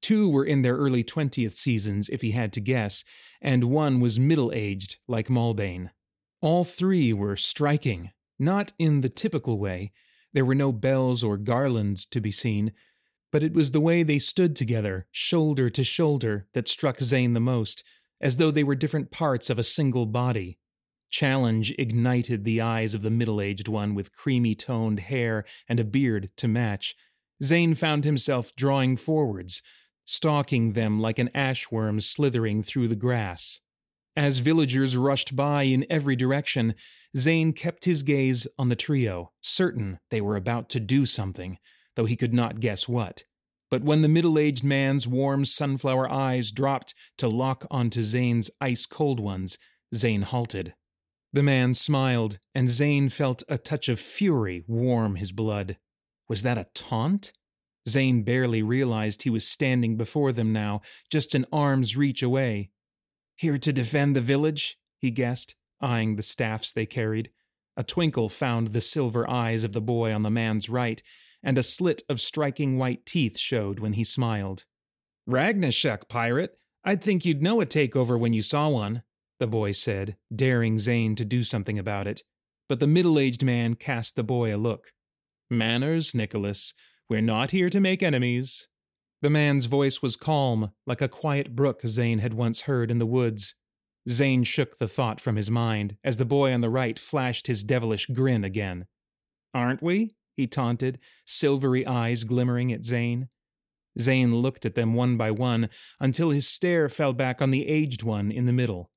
Two 0.00 0.30
were 0.30 0.44
in 0.44 0.62
their 0.62 0.76
early 0.76 1.02
20th 1.02 1.54
seasons, 1.54 2.08
if 2.10 2.22
he 2.22 2.30
had 2.30 2.52
to 2.52 2.60
guess, 2.60 3.02
and 3.42 3.64
one 3.64 3.98
was 3.98 4.20
middle 4.20 4.52
aged, 4.54 4.98
like 5.08 5.26
Malbane. 5.26 5.90
All 6.40 6.62
three 6.62 7.12
were 7.12 7.34
striking, 7.34 8.12
not 8.38 8.72
in 8.78 9.00
the 9.00 9.08
typical 9.08 9.58
way, 9.58 9.90
there 10.32 10.44
were 10.44 10.54
no 10.54 10.72
bells 10.72 11.24
or 11.24 11.36
garlands 11.36 12.04
to 12.06 12.20
be 12.20 12.30
seen, 12.30 12.72
but 13.30 13.42
it 13.42 13.52
was 13.52 13.72
the 13.72 13.80
way 13.80 14.02
they 14.02 14.18
stood 14.18 14.56
together, 14.56 15.06
shoulder 15.10 15.68
to 15.70 15.84
shoulder, 15.84 16.46
that 16.54 16.68
struck 16.68 17.00
Zane 17.00 17.34
the 17.34 17.40
most, 17.40 17.84
as 18.20 18.36
though 18.36 18.50
they 18.50 18.64
were 18.64 18.74
different 18.74 19.10
parts 19.10 19.50
of 19.50 19.58
a 19.58 19.62
single 19.64 20.06
body. 20.06 20.58
Challenge 21.10 21.74
ignited 21.78 22.44
the 22.44 22.60
eyes 22.60 22.94
of 22.94 23.02
the 23.02 23.10
middle 23.10 23.40
aged 23.40 23.68
one 23.68 23.94
with 23.94 24.12
creamy 24.12 24.54
toned 24.54 25.00
hair 25.00 25.44
and 25.68 25.80
a 25.80 25.84
beard 25.84 26.30
to 26.36 26.48
match. 26.48 26.94
Zane 27.42 27.74
found 27.74 28.04
himself 28.04 28.54
drawing 28.56 28.96
forwards, 28.96 29.62
stalking 30.04 30.72
them 30.72 30.98
like 30.98 31.18
an 31.18 31.30
ashworm 31.34 32.00
slithering 32.00 32.62
through 32.62 32.88
the 32.88 32.96
grass. 32.96 33.60
As 34.18 34.40
villagers 34.40 34.96
rushed 34.96 35.36
by 35.36 35.62
in 35.62 35.86
every 35.88 36.16
direction, 36.16 36.74
Zane 37.16 37.52
kept 37.52 37.84
his 37.84 38.02
gaze 38.02 38.48
on 38.58 38.68
the 38.68 38.74
trio, 38.74 39.30
certain 39.40 40.00
they 40.10 40.20
were 40.20 40.34
about 40.34 40.68
to 40.70 40.80
do 40.80 41.06
something, 41.06 41.56
though 41.94 42.04
he 42.04 42.16
could 42.16 42.34
not 42.34 42.58
guess 42.58 42.88
what. 42.88 43.22
But 43.70 43.84
when 43.84 44.02
the 44.02 44.08
middle 44.08 44.36
aged 44.36 44.64
man's 44.64 45.06
warm 45.06 45.44
sunflower 45.44 46.10
eyes 46.10 46.50
dropped 46.50 46.96
to 47.18 47.28
lock 47.28 47.64
onto 47.70 48.02
Zane's 48.02 48.50
ice 48.60 48.86
cold 48.86 49.20
ones, 49.20 49.56
Zane 49.94 50.22
halted. 50.22 50.74
The 51.32 51.44
man 51.44 51.72
smiled, 51.72 52.40
and 52.56 52.68
Zane 52.68 53.10
felt 53.10 53.44
a 53.48 53.56
touch 53.56 53.88
of 53.88 54.00
fury 54.00 54.64
warm 54.66 55.14
his 55.14 55.30
blood. 55.30 55.76
Was 56.28 56.42
that 56.42 56.58
a 56.58 56.66
taunt? 56.74 57.32
Zane 57.88 58.24
barely 58.24 58.64
realized 58.64 59.22
he 59.22 59.30
was 59.30 59.46
standing 59.46 59.96
before 59.96 60.32
them 60.32 60.52
now, 60.52 60.80
just 61.08 61.36
an 61.36 61.46
arm's 61.52 61.96
reach 61.96 62.20
away. 62.20 62.70
Here 63.38 63.56
to 63.56 63.72
defend 63.72 64.16
the 64.16 64.20
village? 64.20 64.78
he 64.98 65.12
guessed, 65.12 65.54
eyeing 65.80 66.16
the 66.16 66.22
staffs 66.22 66.72
they 66.72 66.86
carried. 66.86 67.30
A 67.76 67.84
twinkle 67.84 68.28
found 68.28 68.68
the 68.68 68.80
silver 68.80 69.30
eyes 69.30 69.62
of 69.62 69.72
the 69.72 69.80
boy 69.80 70.12
on 70.12 70.24
the 70.24 70.30
man's 70.30 70.68
right, 70.68 71.00
and 71.40 71.56
a 71.56 71.62
slit 71.62 72.02
of 72.08 72.20
striking 72.20 72.78
white 72.78 73.06
teeth 73.06 73.38
showed 73.38 73.78
when 73.78 73.92
he 73.92 74.02
smiled. 74.02 74.64
Ragnashuk, 75.30 76.08
pirate! 76.08 76.58
I'd 76.82 77.00
think 77.00 77.24
you'd 77.24 77.40
know 77.40 77.60
a 77.60 77.66
takeover 77.66 78.18
when 78.18 78.32
you 78.32 78.42
saw 78.42 78.70
one, 78.70 79.04
the 79.38 79.46
boy 79.46 79.70
said, 79.70 80.16
daring 80.34 80.80
Zane 80.80 81.14
to 81.14 81.24
do 81.24 81.44
something 81.44 81.78
about 81.78 82.08
it. 82.08 82.22
But 82.68 82.80
the 82.80 82.88
middle 82.88 83.20
aged 83.20 83.44
man 83.44 83.76
cast 83.76 84.16
the 84.16 84.24
boy 84.24 84.52
a 84.52 84.58
look. 84.58 84.92
Manners, 85.48 86.12
Nicholas. 86.12 86.74
We're 87.08 87.20
not 87.20 87.52
here 87.52 87.70
to 87.70 87.78
make 87.78 88.02
enemies. 88.02 88.66
The 89.20 89.30
man's 89.30 89.66
voice 89.66 90.00
was 90.00 90.16
calm, 90.16 90.70
like 90.86 91.00
a 91.00 91.08
quiet 91.08 91.56
brook 91.56 91.80
Zane 91.86 92.20
had 92.20 92.34
once 92.34 92.62
heard 92.62 92.90
in 92.90 92.98
the 92.98 93.06
woods. 93.06 93.54
Zane 94.08 94.44
shook 94.44 94.78
the 94.78 94.86
thought 94.86 95.20
from 95.20 95.36
his 95.36 95.50
mind 95.50 95.96
as 96.04 96.16
the 96.16 96.24
boy 96.24 96.52
on 96.52 96.60
the 96.60 96.70
right 96.70 96.98
flashed 96.98 97.48
his 97.48 97.64
devilish 97.64 98.06
grin 98.06 98.44
again. 98.44 98.86
Aren't 99.52 99.82
we? 99.82 100.14
he 100.36 100.46
taunted, 100.46 101.00
silvery 101.26 101.84
eyes 101.84 102.22
glimmering 102.22 102.72
at 102.72 102.84
Zane. 102.84 103.28
Zane 104.00 104.36
looked 104.36 104.64
at 104.64 104.76
them 104.76 104.94
one 104.94 105.16
by 105.16 105.32
one 105.32 105.68
until 105.98 106.30
his 106.30 106.46
stare 106.46 106.88
fell 106.88 107.12
back 107.12 107.42
on 107.42 107.50
the 107.50 107.66
aged 107.66 108.04
one 108.04 108.30
in 108.30 108.46
the 108.46 108.52
middle. 108.52 108.90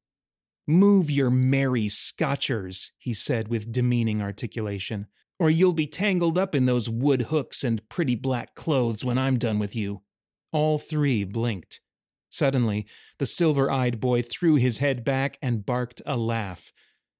Move 0.67 1.09
your 1.09 1.31
merry 1.31 1.87
scotchers, 1.87 2.91
he 2.99 3.11
said 3.11 3.47
with 3.47 3.71
demeaning 3.71 4.21
articulation 4.21 5.07
or 5.41 5.49
you'll 5.49 5.73
be 5.73 5.87
tangled 5.87 6.37
up 6.37 6.53
in 6.53 6.67
those 6.67 6.87
wood 6.87 7.23
hooks 7.23 7.63
and 7.63 7.89
pretty 7.89 8.13
black 8.13 8.53
clothes 8.53 9.03
when 9.03 9.17
I'm 9.17 9.39
done 9.39 9.57
with 9.57 9.75
you. 9.75 10.03
All 10.51 10.77
three 10.77 11.23
blinked. 11.23 11.81
Suddenly, 12.29 12.85
the 13.19 13.25
silver 13.25 13.69
eyed 13.69 13.99
boy 13.99 14.21
threw 14.21 14.55
his 14.55 14.77
head 14.77 15.03
back 15.03 15.37
and 15.41 15.65
barked 15.65 16.01
a 16.05 16.15
laugh. 16.15 16.71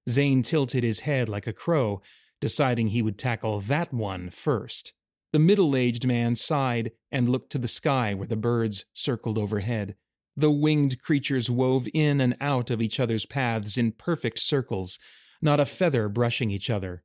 Zane 0.09 0.41
tilted 0.41 0.83
his 0.83 1.01
head 1.01 1.29
like 1.29 1.47
a 1.47 1.53
crow, 1.53 2.01
deciding 2.39 2.87
he 2.87 3.01
would 3.01 3.17
tackle 3.17 3.59
that 3.61 3.93
one 3.93 4.29
first. 4.29 4.93
The 5.33 5.39
middle 5.39 5.75
aged 5.75 6.07
man 6.07 6.35
sighed 6.35 6.91
and 7.11 7.29
looked 7.29 7.51
to 7.51 7.57
the 7.57 7.67
sky 7.67 8.13
where 8.13 8.27
the 8.27 8.35
birds 8.35 8.85
circled 8.93 9.37
overhead. 9.37 9.95
The 10.35 10.51
winged 10.51 11.01
creatures 11.01 11.49
wove 11.49 11.87
in 11.93 12.21
and 12.21 12.35
out 12.41 12.69
of 12.69 12.81
each 12.81 12.99
other's 12.99 13.25
paths 13.25 13.77
in 13.77 13.91
perfect 13.91 14.39
circles, 14.39 14.97
not 15.41 15.59
a 15.59 15.65
feather 15.65 16.09
brushing 16.09 16.51
each 16.51 16.69
other. 16.69 17.03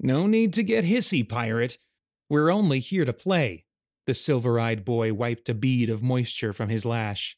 No 0.00 0.26
need 0.26 0.52
to 0.54 0.62
get 0.62 0.84
hissy, 0.84 1.28
pirate. 1.28 1.78
We're 2.28 2.50
only 2.50 2.78
here 2.78 3.04
to 3.04 3.12
play. 3.12 3.66
The 4.06 4.14
silver 4.14 4.58
eyed 4.58 4.84
boy 4.84 5.12
wiped 5.12 5.48
a 5.48 5.54
bead 5.54 5.88
of 5.88 6.02
moisture 6.02 6.52
from 6.52 6.68
his 6.68 6.84
lash. 6.84 7.36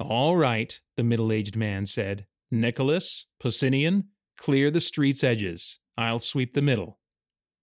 All 0.00 0.36
right, 0.36 0.80
the 0.96 1.02
middle 1.02 1.32
aged 1.32 1.56
man 1.56 1.86
said. 1.86 2.26
Nicholas, 2.50 3.26
Posinian, 3.42 4.04
clear 4.36 4.70
the 4.70 4.80
street's 4.80 5.22
edges. 5.22 5.80
I'll 5.98 6.20
sweep 6.20 6.54
the 6.54 6.62
middle. 6.62 6.98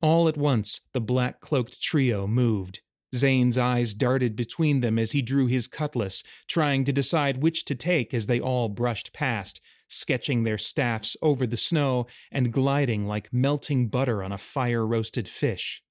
All 0.02 0.28
at 0.28 0.38
once, 0.38 0.82
the 0.94 1.02
black 1.02 1.40
cloaked 1.40 1.82
trio 1.82 2.28
moved. 2.28 2.82
Zane's 3.16 3.58
eyes 3.58 3.96
darted 3.96 4.36
between 4.36 4.82
them 4.82 5.00
as 5.00 5.14
he 5.14 5.22
drew 5.22 5.48
his 5.48 5.68
cutlass, 5.68 6.22
trying 6.48 6.84
to 6.84 6.94
decide 6.94 7.38
which 7.38 7.66
to 7.66 7.76
take 7.76 8.14
as 8.14 8.28
they 8.28 8.40
all 8.40 8.68
brushed 8.68 9.14
past, 9.14 9.62
sketching 9.88 10.44
their 10.44 10.58
staffs 10.58 11.16
over 11.22 11.48
the 11.48 11.58
snow 11.58 12.08
and 12.32 12.52
gliding 12.52 13.08
like 13.08 13.34
melting 13.34 13.88
butter 13.88 14.22
on 14.22 14.32
a 14.32 14.38
fire 14.38 14.86
roasted 14.86 15.28
fish. 15.28 15.82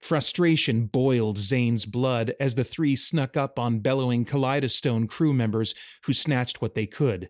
Frustration 0.00 0.86
boiled 0.86 1.36
Zane's 1.38 1.84
blood 1.86 2.34
as 2.40 2.54
the 2.54 2.64
three 2.64 2.96
snuck 2.96 3.36
up 3.36 3.58
on 3.58 3.80
bellowing 3.80 4.24
Kaleidostone 4.24 5.08
crew 5.08 5.32
members 5.32 5.74
who 6.04 6.12
snatched 6.12 6.62
what 6.62 6.74
they 6.74 6.86
could. 6.86 7.28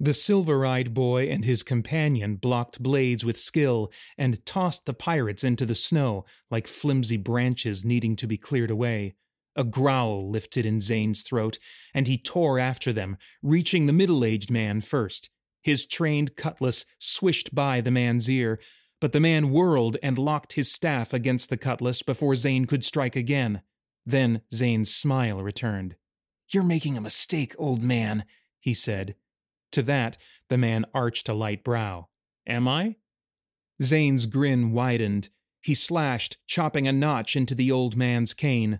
The 0.00 0.12
silver 0.12 0.66
eyed 0.66 0.92
boy 0.92 1.28
and 1.28 1.44
his 1.44 1.62
companion 1.62 2.36
blocked 2.36 2.82
blades 2.82 3.24
with 3.24 3.38
skill 3.38 3.92
and 4.18 4.44
tossed 4.44 4.86
the 4.86 4.94
pirates 4.94 5.44
into 5.44 5.66
the 5.66 5.74
snow 5.74 6.24
like 6.50 6.66
flimsy 6.66 7.16
branches 7.16 7.84
needing 7.84 8.16
to 8.16 8.26
be 8.26 8.36
cleared 8.36 8.70
away. 8.70 9.14
A 9.56 9.62
growl 9.62 10.28
lifted 10.28 10.66
in 10.66 10.80
Zane's 10.80 11.22
throat, 11.22 11.58
and 11.94 12.08
he 12.08 12.18
tore 12.18 12.58
after 12.58 12.92
them, 12.92 13.16
reaching 13.40 13.86
the 13.86 13.92
middle 13.92 14.24
aged 14.24 14.50
man 14.50 14.80
first. 14.80 15.30
His 15.62 15.86
trained 15.86 16.36
cutlass 16.36 16.84
swished 16.98 17.54
by 17.54 17.80
the 17.80 17.92
man's 17.92 18.28
ear, 18.28 18.58
but 19.04 19.12
the 19.12 19.20
man 19.20 19.50
whirled 19.50 19.98
and 20.02 20.16
locked 20.16 20.54
his 20.54 20.72
staff 20.72 21.12
against 21.12 21.50
the 21.50 21.58
cutlass 21.58 22.00
before 22.00 22.34
Zane 22.34 22.64
could 22.64 22.82
strike 22.82 23.14
again. 23.14 23.60
Then 24.06 24.40
Zane's 24.50 24.94
smile 24.94 25.42
returned. 25.42 25.96
You're 26.48 26.62
making 26.62 26.96
a 26.96 27.02
mistake, 27.02 27.54
old 27.58 27.82
man, 27.82 28.24
he 28.60 28.72
said. 28.72 29.14
To 29.72 29.82
that, 29.82 30.16
the 30.48 30.56
man 30.56 30.86
arched 30.94 31.28
a 31.28 31.34
light 31.34 31.62
brow. 31.62 32.08
Am 32.46 32.66
I? 32.66 32.96
Zane's 33.82 34.24
grin 34.24 34.72
widened. 34.72 35.28
He 35.60 35.74
slashed, 35.74 36.38
chopping 36.46 36.88
a 36.88 36.92
notch 36.92 37.36
into 37.36 37.54
the 37.54 37.70
old 37.70 37.98
man's 37.98 38.32
cane. 38.32 38.78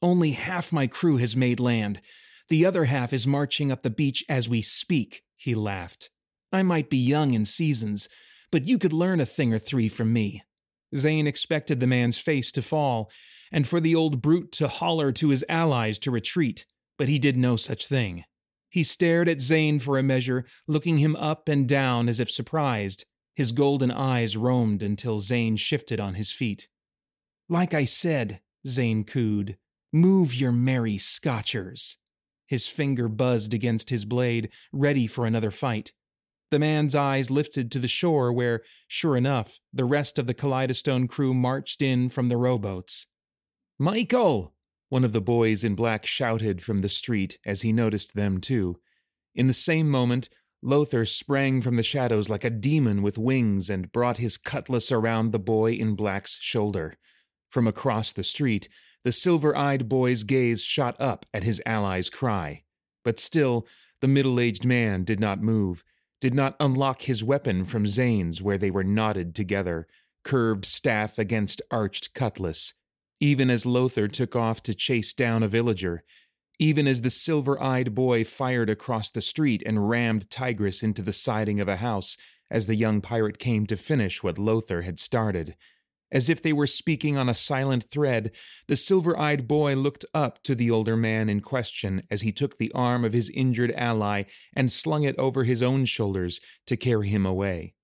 Only 0.00 0.30
half 0.30 0.72
my 0.72 0.86
crew 0.86 1.18
has 1.18 1.36
made 1.36 1.60
land. 1.60 2.00
The 2.48 2.64
other 2.64 2.86
half 2.86 3.12
is 3.12 3.26
marching 3.26 3.70
up 3.70 3.82
the 3.82 3.90
beach 3.90 4.24
as 4.26 4.48
we 4.48 4.62
speak, 4.62 5.22
he 5.36 5.54
laughed. 5.54 6.08
I 6.50 6.62
might 6.62 6.88
be 6.88 6.96
young 6.96 7.34
in 7.34 7.44
seasons, 7.44 8.08
but 8.50 8.66
you 8.66 8.78
could 8.78 8.92
learn 8.92 9.20
a 9.20 9.26
thing 9.26 9.52
or 9.52 9.58
three 9.58 9.88
from 9.88 10.12
me. 10.12 10.42
Zane 10.94 11.26
expected 11.26 11.80
the 11.80 11.86
man's 11.86 12.18
face 12.18 12.52
to 12.52 12.62
fall, 12.62 13.10
and 13.52 13.66
for 13.66 13.80
the 13.80 13.94
old 13.94 14.22
brute 14.22 14.52
to 14.52 14.68
holler 14.68 15.12
to 15.12 15.28
his 15.28 15.44
allies 15.48 15.98
to 16.00 16.10
retreat, 16.10 16.66
but 16.98 17.08
he 17.08 17.18
did 17.18 17.36
no 17.36 17.56
such 17.56 17.86
thing. 17.86 18.24
He 18.70 18.82
stared 18.82 19.28
at 19.28 19.40
Zane 19.40 19.78
for 19.78 19.98
a 19.98 20.02
measure, 20.02 20.44
looking 20.68 20.98
him 20.98 21.16
up 21.16 21.48
and 21.48 21.68
down 21.68 22.08
as 22.08 22.20
if 22.20 22.30
surprised. 22.30 23.04
His 23.34 23.52
golden 23.52 23.90
eyes 23.90 24.36
roamed 24.36 24.82
until 24.82 25.18
Zane 25.18 25.56
shifted 25.56 26.00
on 26.00 26.14
his 26.14 26.32
feet. 26.32 26.68
Like 27.48 27.74
I 27.74 27.84
said, 27.84 28.40
Zane 28.66 29.04
cooed, 29.04 29.56
move 29.92 30.34
your 30.34 30.52
merry 30.52 30.98
scotchers. 30.98 31.98
His 32.46 32.66
finger 32.66 33.08
buzzed 33.08 33.54
against 33.54 33.90
his 33.90 34.04
blade, 34.04 34.50
ready 34.72 35.06
for 35.06 35.26
another 35.26 35.50
fight. 35.50 35.92
The 36.50 36.58
man's 36.58 36.94
eyes 36.94 37.30
lifted 37.30 37.72
to 37.72 37.78
the 37.78 37.88
shore 37.88 38.32
where, 38.32 38.62
sure 38.86 39.16
enough, 39.16 39.58
the 39.72 39.84
rest 39.84 40.18
of 40.18 40.26
the 40.26 40.34
Kaleidostone 40.34 41.08
crew 41.08 41.34
marched 41.34 41.82
in 41.82 42.08
from 42.08 42.26
the 42.26 42.36
rowboats. 42.36 43.08
Michael! 43.78 44.54
One 44.88 45.04
of 45.04 45.12
the 45.12 45.20
boys 45.20 45.64
in 45.64 45.74
black 45.74 46.06
shouted 46.06 46.62
from 46.62 46.78
the 46.78 46.88
street 46.88 47.38
as 47.44 47.62
he 47.62 47.72
noticed 47.72 48.14
them 48.14 48.40
too. 48.40 48.78
In 49.34 49.48
the 49.48 49.52
same 49.52 49.90
moment, 49.90 50.28
Lothar 50.62 51.04
sprang 51.04 51.60
from 51.60 51.74
the 51.74 51.82
shadows 51.82 52.28
like 52.28 52.44
a 52.44 52.50
demon 52.50 53.02
with 53.02 53.18
wings 53.18 53.68
and 53.68 53.90
brought 53.90 54.18
his 54.18 54.38
cutlass 54.38 54.92
around 54.92 55.32
the 55.32 55.40
boy 55.40 55.72
in 55.72 55.96
black's 55.96 56.38
shoulder. 56.40 56.94
From 57.50 57.66
across 57.66 58.12
the 58.12 58.22
street, 58.22 58.68
the 59.02 59.12
silver 59.12 59.56
eyed 59.56 59.88
boy's 59.88 60.22
gaze 60.22 60.62
shot 60.62 60.96
up 61.00 61.26
at 61.34 61.44
his 61.44 61.60
ally's 61.66 62.08
cry. 62.08 62.62
But 63.04 63.18
still, 63.18 63.66
the 64.00 64.08
middle 64.08 64.38
aged 64.38 64.64
man 64.64 65.04
did 65.04 65.20
not 65.20 65.42
move 65.42 65.84
did 66.20 66.34
not 66.34 66.56
unlock 66.60 67.02
his 67.02 67.22
weapon 67.22 67.64
from 67.64 67.86
Zane's 67.86 68.42
where 68.42 68.58
they 68.58 68.70
were 68.70 68.84
knotted 68.84 69.34
together, 69.34 69.86
curved 70.24 70.64
staff 70.64 71.18
against 71.18 71.62
arched 71.70 72.14
cutlass, 72.14 72.74
even 73.20 73.50
as 73.50 73.66
Lothar 73.66 74.08
took 74.08 74.34
off 74.34 74.62
to 74.64 74.74
chase 74.74 75.12
down 75.12 75.42
a 75.42 75.48
villager, 75.48 76.02
even 76.58 76.86
as 76.86 77.02
the 77.02 77.10
silver 77.10 77.62
eyed 77.62 77.94
boy 77.94 78.24
fired 78.24 78.70
across 78.70 79.10
the 79.10 79.20
street 79.20 79.62
and 79.66 79.88
rammed 79.88 80.30
Tigress 80.30 80.82
into 80.82 81.02
the 81.02 81.12
siding 81.12 81.60
of 81.60 81.68
a 81.68 81.76
house 81.76 82.16
as 82.50 82.66
the 82.66 82.74
young 82.74 83.00
pirate 83.00 83.38
came 83.38 83.66
to 83.66 83.76
finish 83.76 84.22
what 84.22 84.38
Lothar 84.38 84.82
had 84.82 84.98
started. 84.98 85.56
As 86.12 86.28
if 86.28 86.40
they 86.40 86.52
were 86.52 86.68
speaking 86.68 87.16
on 87.16 87.28
a 87.28 87.34
silent 87.34 87.84
thread, 87.90 88.30
the 88.68 88.76
silver 88.76 89.18
eyed 89.18 89.48
boy 89.48 89.74
looked 89.74 90.04
up 90.14 90.42
to 90.44 90.54
the 90.54 90.70
older 90.70 90.96
man 90.96 91.28
in 91.28 91.40
question 91.40 92.04
as 92.10 92.22
he 92.22 92.30
took 92.30 92.56
the 92.56 92.70
arm 92.72 93.04
of 93.04 93.12
his 93.12 93.28
injured 93.30 93.72
ally 93.72 94.22
and 94.54 94.70
slung 94.70 95.02
it 95.02 95.18
over 95.18 95.44
his 95.44 95.62
own 95.62 95.84
shoulders 95.84 96.40
to 96.66 96.76
carry 96.76 97.08
him 97.08 97.26
away. 97.26 97.74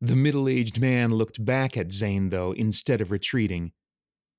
The 0.00 0.16
middle 0.16 0.48
aged 0.48 0.80
man 0.80 1.14
looked 1.14 1.44
back 1.44 1.76
at 1.76 1.92
Zane, 1.92 2.30
though, 2.30 2.52
instead 2.52 3.00
of 3.00 3.10
retreating. 3.10 3.72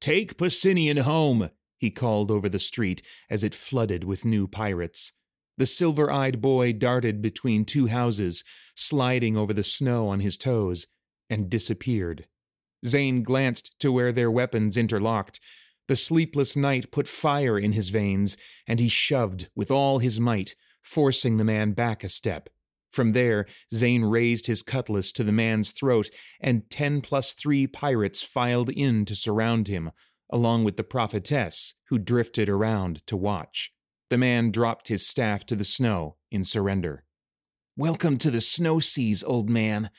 Take 0.01 0.37
Posinian 0.37 0.99
home, 0.99 1.49
he 1.77 1.91
called 1.91 2.31
over 2.31 2.49
the 2.49 2.59
street 2.59 3.01
as 3.29 3.43
it 3.43 3.55
flooded 3.55 4.03
with 4.03 4.25
new 4.25 4.47
pirates. 4.47 5.13
The 5.57 5.65
silver 5.65 6.09
eyed 6.09 6.41
boy 6.41 6.73
darted 6.73 7.21
between 7.21 7.65
two 7.65 7.87
houses, 7.87 8.43
sliding 8.75 9.35
over 9.35 9.53
the 9.53 9.63
snow 9.63 10.07
on 10.07 10.21
his 10.21 10.37
toes, 10.37 10.87
and 11.29 11.49
disappeared. 11.49 12.27
Zane 12.86 13.23
glanced 13.23 13.80
to 13.80 13.91
where 13.91 14.11
their 14.11 14.32
weapons 14.32 14.77
interlocked. 14.77 15.39
The 15.88 15.95
sleepless 15.95 16.55
night 16.55 16.91
put 16.91 17.07
fire 17.07 17.57
in 17.57 17.73
his 17.73 17.89
veins, 17.89 18.38
and 18.67 18.80
he 18.80 18.88
shoved 18.88 19.49
with 19.55 19.71
all 19.71 19.99
his 19.99 20.19
might, 20.19 20.55
forcing 20.84 21.38
the 21.38 21.43
man 21.43 21.73
back 21.73 22.03
a 22.03 22.09
step. 22.09 22.49
From 22.91 23.11
there, 23.11 23.45
Zane 23.73 24.05
raised 24.05 24.47
his 24.47 24.63
cutlass 24.63 25.11
to 25.13 25.23
the 25.23 25.32
man's 25.32 25.71
throat, 25.71 26.09
and 26.39 26.69
ten 26.69 27.01
plus 27.01 27.34
three 27.34 27.67
pirates 27.67 28.21
filed 28.23 28.69
in 28.69 29.05
to 29.05 29.15
surround 29.15 29.67
him, 29.67 29.91
along 30.32 30.63
with 30.63 30.77
the 30.77 30.84
prophetess, 30.84 31.75
who 31.89 31.97
drifted 31.97 32.49
around 32.49 33.05
to 33.07 33.17
watch. 33.17 33.71
The 34.09 34.17
man 34.17 34.51
dropped 34.51 34.88
his 34.88 35.05
staff 35.07 35.45
to 35.47 35.55
the 35.55 35.63
snow 35.63 36.17
in 36.32 36.43
surrender. 36.43 37.03
Welcome 37.77 38.17
to 38.17 38.32
the 38.32 38.41
snow 38.41 38.80
seas, 38.80 39.23
old 39.23 39.49
man. 39.49 39.91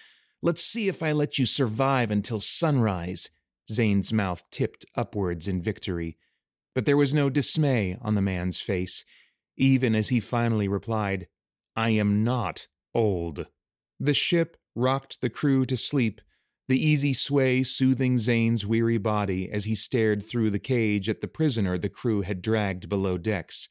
Let's 0.43 0.63
see 0.63 0.89
if 0.89 1.03
I 1.03 1.13
let 1.13 1.39
you 1.39 1.45
survive 1.45 2.11
until 2.11 2.41
sunrise, 2.41 3.31
Zane's 3.71 4.13
mouth 4.13 4.43
tipped 4.51 4.87
upwards 4.97 5.47
in 5.47 5.61
victory. 5.61 6.17
But 6.75 6.87
there 6.87 6.97
was 6.97 7.15
no 7.15 7.29
dismay 7.29 7.99
on 8.01 8.15
the 8.15 8.23
man's 8.23 8.61
face, 8.61 9.05
even 9.57 9.95
as 9.95 10.09
he 10.09 10.21
finally 10.21 10.69
replied, 10.69 11.29
I 11.77 11.91
am 11.91 12.25
not 12.25 12.69
old. 12.95 13.47
The 13.99 14.15
ship 14.15 14.57
rocked 14.75 15.21
the 15.21 15.31
crew 15.31 15.65
to 15.67 15.77
sleep, 15.77 16.21
the 16.69 16.83
easy 16.83 17.13
sway 17.13 17.63
soothing 17.63 18.17
Zane's 18.17 18.65
weary 18.65 18.99
body 18.99 19.51
as 19.53 19.65
he 19.65 19.75
stared 19.75 20.23
through 20.23 20.51
the 20.51 20.59
cage 20.59 21.09
at 21.09 21.21
the 21.21 21.29
prisoner 21.29 21.77
the 21.77 21.89
crew 21.89 22.23
had 22.23 22.41
dragged 22.41 22.89
below 22.89 23.19
decks. 23.19 23.69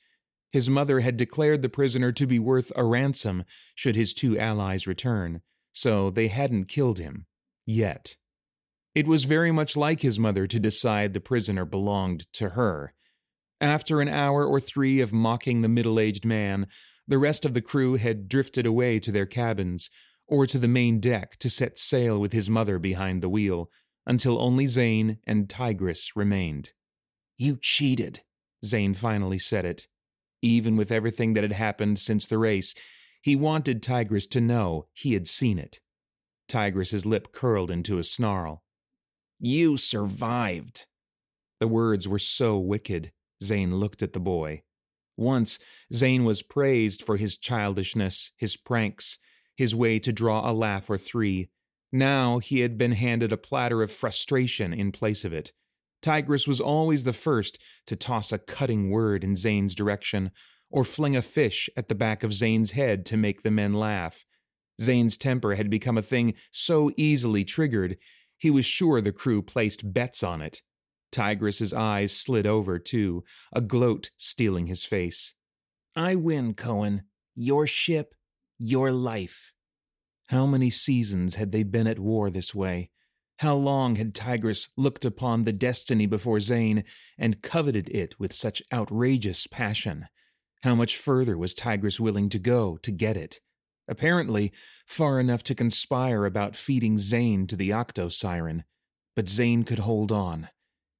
His 0.51 0.69
mother 0.69 0.99
had 0.99 1.15
declared 1.15 1.61
the 1.61 1.69
prisoner 1.69 2.11
to 2.11 2.27
be 2.27 2.39
worth 2.39 2.71
a 2.75 2.83
ransom 2.83 3.45
should 3.73 3.95
his 3.95 4.13
two 4.13 4.37
allies 4.37 4.85
return, 4.85 5.41
so 5.79 6.09
they 6.09 6.27
hadn't 6.27 6.65
killed 6.65 6.99
him. 6.99 7.25
Yet. 7.65 8.17
It 8.93 9.07
was 9.07 9.23
very 9.23 9.51
much 9.51 9.77
like 9.77 10.01
his 10.01 10.19
mother 10.19 10.45
to 10.45 10.59
decide 10.59 11.13
the 11.13 11.21
prisoner 11.21 11.63
belonged 11.63 12.25
to 12.33 12.49
her. 12.49 12.93
After 13.61 14.01
an 14.01 14.09
hour 14.09 14.45
or 14.45 14.59
three 14.59 14.99
of 14.99 15.13
mocking 15.13 15.61
the 15.61 15.69
middle 15.69 15.97
aged 15.97 16.25
man, 16.25 16.67
the 17.07 17.17
rest 17.17 17.45
of 17.45 17.53
the 17.53 17.61
crew 17.61 17.95
had 17.95 18.27
drifted 18.27 18.65
away 18.65 18.99
to 18.99 19.11
their 19.11 19.25
cabins, 19.25 19.89
or 20.27 20.45
to 20.47 20.59
the 20.59 20.67
main 20.67 20.99
deck 20.99 21.37
to 21.39 21.49
set 21.49 21.79
sail 21.79 22.19
with 22.19 22.33
his 22.33 22.49
mother 22.49 22.77
behind 22.77 23.21
the 23.21 23.29
wheel, 23.29 23.69
until 24.05 24.41
only 24.41 24.65
Zane 24.65 25.19
and 25.25 25.49
Tigress 25.49 26.13
remained. 26.13 26.73
You 27.37 27.57
cheated, 27.61 28.21
Zane 28.65 28.93
finally 28.93 29.39
said 29.39 29.63
it. 29.63 29.87
Even 30.41 30.75
with 30.75 30.91
everything 30.91 31.35
that 31.35 31.43
had 31.43 31.53
happened 31.53 31.99
since 31.99 32.25
the 32.25 32.37
race, 32.37 32.75
he 33.21 33.35
wanted 33.35 33.83
Tigress 33.83 34.27
to 34.27 34.41
know 34.41 34.87
he 34.93 35.13
had 35.13 35.27
seen 35.27 35.59
it. 35.59 35.79
Tigress's 36.47 37.05
lip 37.05 37.31
curled 37.31 37.71
into 37.71 37.97
a 37.97 38.03
snarl. 38.03 38.63
You 39.39 39.77
survived. 39.77 40.85
The 41.59 41.67
words 41.67 42.07
were 42.07 42.19
so 42.19 42.57
wicked, 42.57 43.11
Zane 43.43 43.75
looked 43.75 44.01
at 44.01 44.13
the 44.13 44.19
boy. 44.19 44.63
Once, 45.15 45.59
Zane 45.93 46.23
was 46.23 46.41
praised 46.41 47.03
for 47.03 47.17
his 47.17 47.37
childishness, 47.37 48.31
his 48.37 48.55
pranks, 48.55 49.19
his 49.55 49.75
way 49.75 49.99
to 49.99 50.13
draw 50.13 50.49
a 50.49 50.53
laugh 50.53 50.89
or 50.89 50.97
three. 50.97 51.49
Now 51.91 52.39
he 52.39 52.61
had 52.61 52.77
been 52.77 52.93
handed 52.93 53.33
a 53.33 53.37
platter 53.37 53.83
of 53.83 53.91
frustration 53.91 54.73
in 54.73 54.91
place 54.91 55.25
of 55.25 55.33
it. 55.33 55.51
Tigress 56.01 56.47
was 56.47 56.61
always 56.61 57.03
the 57.03 57.13
first 57.13 57.61
to 57.85 57.95
toss 57.95 58.31
a 58.31 58.37
cutting 58.37 58.89
word 58.89 59.23
in 59.23 59.35
Zane's 59.35 59.75
direction, 59.75 60.31
or 60.69 60.83
fling 60.83 61.15
a 61.15 61.21
fish 61.21 61.69
at 61.75 61.87
the 61.87 61.95
back 61.95 62.23
of 62.23 62.33
Zane's 62.33 62.71
head 62.71 63.05
to 63.07 63.17
make 63.17 63.41
the 63.41 63.51
men 63.51 63.73
laugh. 63.73 64.25
Zane's 64.79 65.17
temper 65.17 65.55
had 65.55 65.69
become 65.69 65.97
a 65.97 66.01
thing 66.01 66.33
so 66.51 66.91
easily 66.95 67.43
triggered, 67.43 67.97
he 68.37 68.49
was 68.49 68.65
sure 68.65 69.01
the 69.01 69.11
crew 69.11 69.41
placed 69.41 69.93
bets 69.93 70.23
on 70.23 70.41
it. 70.41 70.61
Tigress's 71.11 71.73
eyes 71.73 72.15
slid 72.15 72.47
over, 72.47 72.79
too, 72.79 73.23
a 73.51 73.61
gloat 73.61 74.11
stealing 74.17 74.67
his 74.67 74.85
face. 74.85 75.35
I 75.95 76.15
win, 76.15 76.53
Cohen. 76.53 77.03
Your 77.35 77.67
ship, 77.67 78.15
your 78.57 78.91
life. 78.91 79.53
How 80.29 80.45
many 80.45 80.69
seasons 80.69 81.35
had 81.35 81.51
they 81.51 81.63
been 81.63 81.87
at 81.87 81.99
war 81.99 82.29
this 82.29 82.53
way? 82.53 82.91
How 83.39 83.55
long 83.55 83.95
had 83.95 84.13
Tigress 84.13 84.69
looked 84.77 85.05
upon 85.05 85.43
the 85.43 85.53
destiny 85.53 86.05
before 86.05 86.39
Zane 86.39 86.83
and 87.17 87.41
coveted 87.41 87.89
it 87.89 88.19
with 88.19 88.33
such 88.33 88.61
outrageous 88.71 89.47
passion? 89.47 90.07
How 90.63 90.75
much 90.75 90.97
further 90.97 91.37
was 91.37 91.53
Tigress 91.53 91.99
willing 91.99 92.29
to 92.29 92.39
go 92.39 92.77
to 92.77 92.91
get 92.91 93.15
it? 93.15 93.39
Apparently, 93.87 94.51
far 94.85 95.19
enough 95.19 95.41
to 95.43 95.55
conspire 95.55 96.25
about 96.25 96.55
feeding 96.55 96.97
Zane 96.97 97.47
to 97.47 97.55
the 97.55 97.73
Octo 97.73 98.09
Siren. 98.09 98.63
But 99.15 99.29
Zane 99.29 99.63
could 99.63 99.79
hold 99.79 100.11
on, 100.11 100.49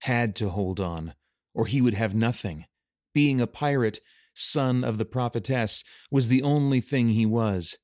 had 0.01 0.35
to 0.37 0.49
hold 0.49 0.79
on, 0.79 1.13
or 1.53 1.65
he 1.65 1.81
would 1.81 1.93
have 1.93 2.15
nothing. 2.15 2.65
Being 3.13 3.39
a 3.41 3.47
pirate, 3.47 3.99
son 4.33 4.83
of 4.83 4.97
the 4.97 5.05
prophetess, 5.05 5.83
was 6.09 6.29
the 6.29 6.41
only 6.41 6.81
thing 6.81 7.09
he 7.09 7.25
was, 7.25 7.77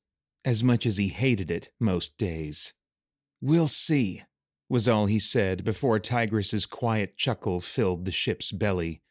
as 0.44 0.64
much 0.64 0.86
as 0.86 0.96
he 0.96 1.08
hated 1.08 1.50
it 1.50 1.70
most 1.78 2.16
days. 2.16 2.72
We'll 3.40 3.68
see, 3.68 4.22
was 4.68 4.88
all 4.88 5.06
he 5.06 5.18
said 5.18 5.62
before 5.62 5.98
Tigress's 5.98 6.66
quiet 6.66 7.16
chuckle 7.16 7.60
filled 7.60 8.04
the 8.04 8.10
ship's 8.10 8.50
belly. 8.50 9.02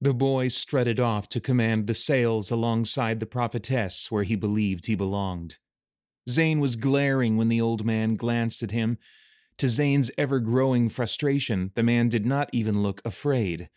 The 0.00 0.14
boy 0.14 0.48
strutted 0.48 0.98
off 0.98 1.28
to 1.30 1.40
command 1.40 1.86
the 1.86 1.94
sails 1.94 2.50
alongside 2.50 3.20
the 3.20 3.26
prophetess 3.26 4.10
where 4.10 4.22
he 4.22 4.34
believed 4.34 4.86
he 4.86 4.94
belonged. 4.94 5.58
Zane 6.28 6.60
was 6.60 6.76
glaring 6.76 7.36
when 7.36 7.48
the 7.48 7.60
old 7.60 7.84
man 7.84 8.14
glanced 8.14 8.62
at 8.62 8.70
him. 8.70 8.98
To 9.58 9.68
Zane's 9.68 10.10
ever 10.16 10.40
growing 10.40 10.88
frustration, 10.88 11.72
the 11.74 11.82
man 11.82 12.08
did 12.08 12.24
not 12.24 12.48
even 12.52 12.82
look 12.82 13.02
afraid 13.04 13.68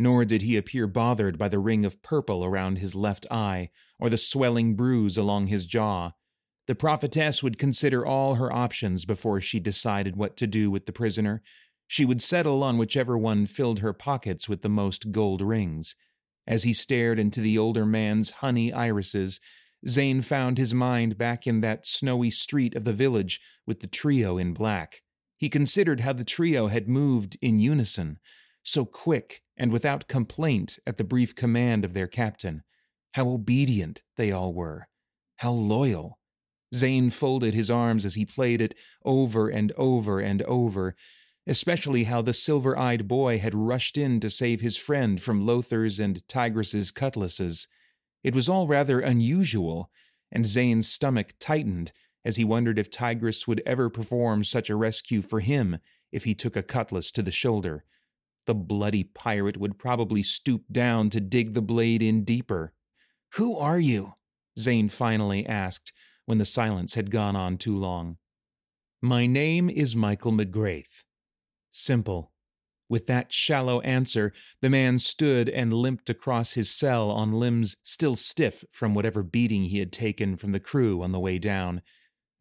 nor 0.00 0.24
did 0.24 0.40
he 0.40 0.56
appear 0.56 0.86
bothered 0.86 1.36
by 1.36 1.46
the 1.46 1.58
ring 1.58 1.84
of 1.84 2.00
purple 2.00 2.42
around 2.42 2.78
his 2.78 2.94
left 2.94 3.26
eye 3.30 3.68
or 3.98 4.08
the 4.08 4.16
swelling 4.16 4.74
bruise 4.74 5.18
along 5.18 5.48
his 5.48 5.66
jaw. 5.66 6.12
The 6.66 6.74
prophetess 6.74 7.42
would 7.42 7.58
consider 7.58 8.06
all 8.06 8.36
her 8.36 8.50
options 8.50 9.04
before 9.04 9.42
she 9.42 9.60
decided 9.60 10.16
what 10.16 10.38
to 10.38 10.46
do 10.46 10.70
with 10.70 10.86
the 10.86 10.92
prisoner. 10.92 11.42
She 11.90 12.04
would 12.04 12.22
settle 12.22 12.62
on 12.62 12.78
whichever 12.78 13.18
one 13.18 13.46
filled 13.46 13.80
her 13.80 13.92
pockets 13.92 14.48
with 14.48 14.62
the 14.62 14.68
most 14.68 15.10
gold 15.10 15.42
rings. 15.42 15.96
As 16.46 16.62
he 16.62 16.72
stared 16.72 17.18
into 17.18 17.40
the 17.40 17.58
older 17.58 17.84
man's 17.84 18.30
honey 18.30 18.72
irises, 18.72 19.40
Zane 19.88 20.20
found 20.20 20.56
his 20.56 20.72
mind 20.72 21.18
back 21.18 21.48
in 21.48 21.62
that 21.62 21.88
snowy 21.88 22.30
street 22.30 22.76
of 22.76 22.84
the 22.84 22.92
village 22.92 23.40
with 23.66 23.80
the 23.80 23.88
trio 23.88 24.38
in 24.38 24.54
black. 24.54 25.02
He 25.36 25.48
considered 25.48 25.98
how 25.98 26.12
the 26.12 26.22
trio 26.22 26.68
had 26.68 26.86
moved 26.86 27.36
in 27.42 27.58
unison, 27.58 28.20
so 28.62 28.84
quick 28.84 29.42
and 29.56 29.72
without 29.72 30.06
complaint 30.06 30.78
at 30.86 30.96
the 30.96 31.02
brief 31.02 31.34
command 31.34 31.84
of 31.84 31.92
their 31.92 32.06
captain. 32.06 32.62
How 33.14 33.28
obedient 33.28 34.04
they 34.16 34.30
all 34.30 34.54
were. 34.54 34.86
How 35.38 35.50
loyal. 35.50 36.20
Zane 36.72 37.10
folded 37.10 37.52
his 37.52 37.68
arms 37.68 38.04
as 38.04 38.14
he 38.14 38.24
played 38.24 38.60
it 38.60 38.76
over 39.04 39.48
and 39.48 39.72
over 39.72 40.20
and 40.20 40.40
over, 40.42 40.94
especially 41.46 42.04
how 42.04 42.22
the 42.22 42.32
silver 42.32 42.78
eyed 42.78 43.08
boy 43.08 43.38
had 43.38 43.54
rushed 43.54 43.96
in 43.96 44.20
to 44.20 44.30
save 44.30 44.60
his 44.60 44.76
friend 44.76 45.20
from 45.20 45.46
Lothar's 45.46 45.98
and 45.98 46.26
Tigress's 46.28 46.90
cutlasses. 46.90 47.66
It 48.22 48.34
was 48.34 48.48
all 48.48 48.66
rather 48.66 49.00
unusual, 49.00 49.90
and 50.30 50.46
Zane's 50.46 50.88
stomach 50.88 51.32
tightened 51.38 51.92
as 52.24 52.36
he 52.36 52.44
wondered 52.44 52.78
if 52.78 52.90
Tigress 52.90 53.48
would 53.48 53.62
ever 53.64 53.88
perform 53.88 54.44
such 54.44 54.68
a 54.68 54.76
rescue 54.76 55.22
for 55.22 55.40
him 55.40 55.78
if 56.12 56.24
he 56.24 56.34
took 56.34 56.56
a 56.56 56.62
cutlass 56.62 57.10
to 57.12 57.22
the 57.22 57.30
shoulder. 57.30 57.84
The 58.46 58.54
bloody 58.54 59.04
pirate 59.04 59.56
would 59.56 59.78
probably 59.78 60.22
stoop 60.22 60.64
down 60.70 61.10
to 61.10 61.20
dig 61.20 61.54
the 61.54 61.62
blade 61.62 62.02
in 62.02 62.24
deeper. 62.24 62.72
Who 63.34 63.56
are 63.56 63.78
you? 63.78 64.14
Zane 64.58 64.88
finally 64.88 65.46
asked 65.46 65.92
when 66.26 66.38
the 66.38 66.44
silence 66.44 66.94
had 66.94 67.10
gone 67.10 67.36
on 67.36 67.58
too 67.58 67.76
long. 67.76 68.18
My 69.00 69.26
name 69.26 69.70
is 69.70 69.96
Michael 69.96 70.32
McGrath. 70.32 71.04
Simple. 71.70 72.32
With 72.88 73.06
that 73.06 73.32
shallow 73.32 73.80
answer, 73.82 74.32
the 74.60 74.68
man 74.68 74.98
stood 74.98 75.48
and 75.48 75.72
limped 75.72 76.10
across 76.10 76.54
his 76.54 76.68
cell 76.68 77.08
on 77.10 77.32
limbs 77.32 77.76
still 77.84 78.16
stiff 78.16 78.64
from 78.72 78.94
whatever 78.94 79.22
beating 79.22 79.64
he 79.66 79.78
had 79.78 79.92
taken 79.92 80.36
from 80.36 80.50
the 80.50 80.58
crew 80.58 81.00
on 81.00 81.12
the 81.12 81.20
way 81.20 81.38
down. 81.38 81.82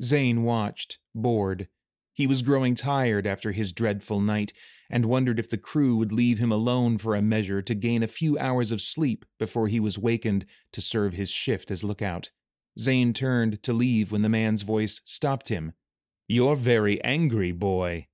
Zane 0.02 0.42
watched, 0.42 0.98
bored. 1.14 1.68
He 2.14 2.26
was 2.26 2.42
growing 2.42 2.74
tired 2.74 3.28
after 3.28 3.52
his 3.52 3.72
dreadful 3.72 4.20
night, 4.20 4.52
and 4.90 5.06
wondered 5.06 5.40
if 5.40 5.50
the 5.50 5.58
crew 5.58 5.96
would 5.98 6.12
leave 6.12 6.40
him 6.40 6.52
alone 6.52 6.98
for 6.98 7.16
a 7.16 7.22
measure 7.22 7.62
to 7.62 7.76
gain 7.76 8.02
a 8.02 8.08
few 8.08 8.38
hours 8.40 8.72
of 8.72 8.82
sleep 8.82 9.26
before 9.38 9.68
he 9.68 9.80
was 9.80 10.00
wakened 10.00 10.46
to 10.74 10.82
serve 10.82 11.14
his 11.14 11.30
shift 11.30 11.70
as 11.70 11.84
lookout. 11.84 12.32
Zane 12.78 13.14
turned 13.14 13.62
to 13.64 13.72
leave 13.72 14.12
when 14.12 14.24
the 14.24 14.30
man's 14.30 14.64
voice 14.64 15.00
stopped 15.06 15.50
him. 15.50 15.74
You're 16.28 16.56
very 16.56 17.02
angry, 17.04 17.52
boy. 17.52 18.09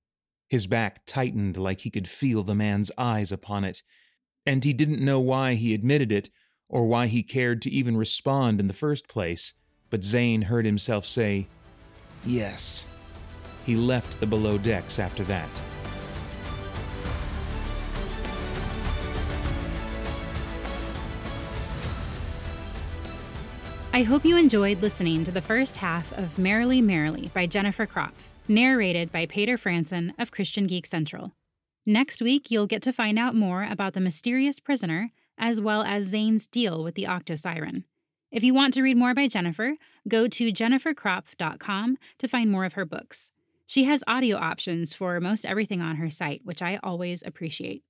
His 0.48 0.66
back 0.66 1.04
tightened 1.06 1.56
like 1.56 1.80
he 1.80 1.90
could 1.90 2.08
feel 2.08 2.42
the 2.42 2.54
man's 2.54 2.92
eyes 2.96 3.32
upon 3.32 3.64
it, 3.64 3.82
and 4.44 4.62
he 4.62 4.72
didn't 4.72 5.04
know 5.04 5.18
why 5.18 5.54
he 5.54 5.74
admitted 5.74 6.12
it 6.12 6.30
or 6.68 6.86
why 6.86 7.06
he 7.06 7.22
cared 7.22 7.62
to 7.62 7.70
even 7.70 7.96
respond 7.96 8.60
in 8.60 8.66
the 8.66 8.72
first 8.72 9.08
place, 9.08 9.54
but 9.90 10.04
Zane 10.04 10.42
heard 10.42 10.64
himself 10.64 11.06
say, 11.06 11.46
Yes. 12.24 12.86
He 13.64 13.74
left 13.74 14.20
the 14.20 14.26
below 14.26 14.58
decks 14.58 14.98
after 14.98 15.24
that. 15.24 15.48
I 23.92 24.02
hope 24.02 24.26
you 24.26 24.36
enjoyed 24.36 24.82
listening 24.82 25.24
to 25.24 25.30
the 25.30 25.40
first 25.40 25.76
half 25.76 26.12
of 26.18 26.38
Merrily 26.38 26.82
Merrily 26.82 27.30
by 27.32 27.46
Jennifer 27.46 27.86
Kropf, 27.86 28.12
narrated 28.48 29.10
by 29.10 29.26
Paeter 29.26 29.56
Frandsen 29.56 30.12
of 30.18 30.30
Christian 30.30 30.66
Geek 30.66 30.86
Central. 30.86 31.32
Next 31.84 32.20
week, 32.20 32.50
you'll 32.50 32.66
get 32.66 32.82
to 32.82 32.92
find 32.92 33.18
out 33.18 33.34
more 33.34 33.64
about 33.64 33.94
the 33.94 34.00
mysterious 34.00 34.60
prisoner, 34.60 35.12
as 35.38 35.60
well 35.60 35.82
as 35.82 36.06
Zane's 36.06 36.46
deal 36.46 36.82
with 36.82 36.94
the 36.94 37.06
Octo 37.06 37.34
Siren. 37.34 37.84
If 38.30 38.42
you 38.42 38.54
want 38.54 38.74
to 38.74 38.82
read 38.82 38.96
more 38.96 39.14
by 39.14 39.28
Jennifer, 39.28 39.74
go 40.08 40.26
to 40.28 40.52
jenniferkropf.com 40.52 41.98
to 42.18 42.28
find 42.28 42.50
more 42.50 42.64
of 42.64 42.74
her 42.74 42.84
books. 42.84 43.30
She 43.66 43.84
has 43.84 44.04
audio 44.06 44.36
options 44.36 44.92
for 44.92 45.20
most 45.20 45.44
everything 45.44 45.80
on 45.80 45.96
her 45.96 46.10
site, 46.10 46.42
which 46.44 46.62
I 46.62 46.78
always 46.82 47.22
appreciate. 47.24 47.82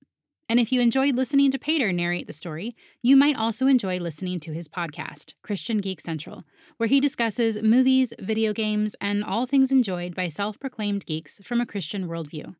And 0.49 0.61
if 0.61 0.71
you 0.71 0.81
enjoyed 0.81 1.17
listening 1.17 1.51
to 1.51 1.59
Paeter 1.59 1.93
narrate 1.93 2.29
the 2.29 2.33
story, 2.33 2.77
you 3.03 3.17
might 3.17 3.37
also 3.37 3.67
enjoy 3.67 3.99
listening 3.99 4.39
to 4.41 4.53
his 4.53 4.69
podcast, 4.69 5.35
Christian 5.43 5.79
Geek 5.79 6.01
Central, 6.01 6.45
where 6.77 6.89
he 6.89 7.01
discusses 7.01 7.63
movies, 7.63 8.13
video 8.19 8.53
games, 8.53 8.95
and 9.01 9.25
all 9.25 9.47
things 9.47 9.71
enjoyed 9.71 10.15
by 10.15 10.29
self 10.29 10.59
proclaimed 10.59 11.07
geeks 11.07 11.41
from 11.45 11.61
a 11.61 11.67
Christian 11.67 12.07
worldview. 12.09 12.55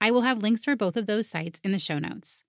I 0.00 0.10
will 0.10 0.22
have 0.22 0.42
links 0.42 0.64
for 0.64 0.76
both 0.76 0.96
of 0.96 1.06
those 1.06 1.28
sites 1.28 1.60
in 1.62 1.72
the 1.72 1.78
show 1.78 1.98
notes. 1.98 2.42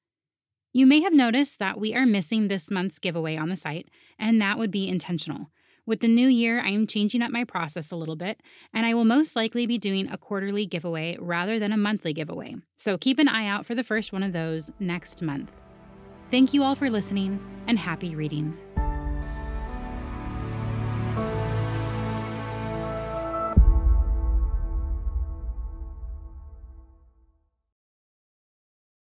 You 0.74 0.86
may 0.86 1.02
have 1.02 1.14
noticed 1.14 1.60
that 1.60 1.80
we 1.80 1.94
are 1.94 2.06
missing 2.06 2.48
this 2.48 2.72
month's 2.72 3.00
giveaway 3.00 3.36
on 3.36 3.50
the 3.50 3.58
site, 3.58 3.90
and 4.18 4.42
that 4.42 4.58
would 4.58 4.72
be 4.72 4.88
intentional. 4.88 5.48
With 5.86 6.00
the 6.00 6.08
new 6.08 6.28
year, 6.28 6.62
I 6.62 6.70
am 6.70 6.88
changing 6.88 7.22
up 7.22 7.32
my 7.32 7.44
process 7.44 7.92
a 7.92 7.98
little 7.98 8.16
bit, 8.16 8.40
and 8.74 8.86
I 8.86 8.94
will 8.94 9.04
most 9.04 9.36
likely 9.36 9.66
be 9.66 9.78
doing 9.78 10.08
a 10.10 10.18
quarterly 10.18 10.66
giveaway 10.66 11.18
rather 11.20 11.60
than 11.60 11.74
a 11.74 11.78
monthly 11.78 12.14
giveaway. 12.14 12.56
So 12.78 12.98
keep 12.98 13.20
an 13.20 13.28
eye 13.28 13.48
out 13.48 13.66
for 13.66 13.76
the 13.76 13.84
first 13.84 14.14
one 14.14 14.24
of 14.24 14.32
those 14.32 14.72
next 14.80 15.22
month. 15.22 15.52
Thank 16.30 16.54
you 16.54 16.64
all 16.64 16.76
for 16.76 16.90
listening, 16.90 17.44
and 17.68 17.78
happy 17.78 18.16
reading. 18.16 18.58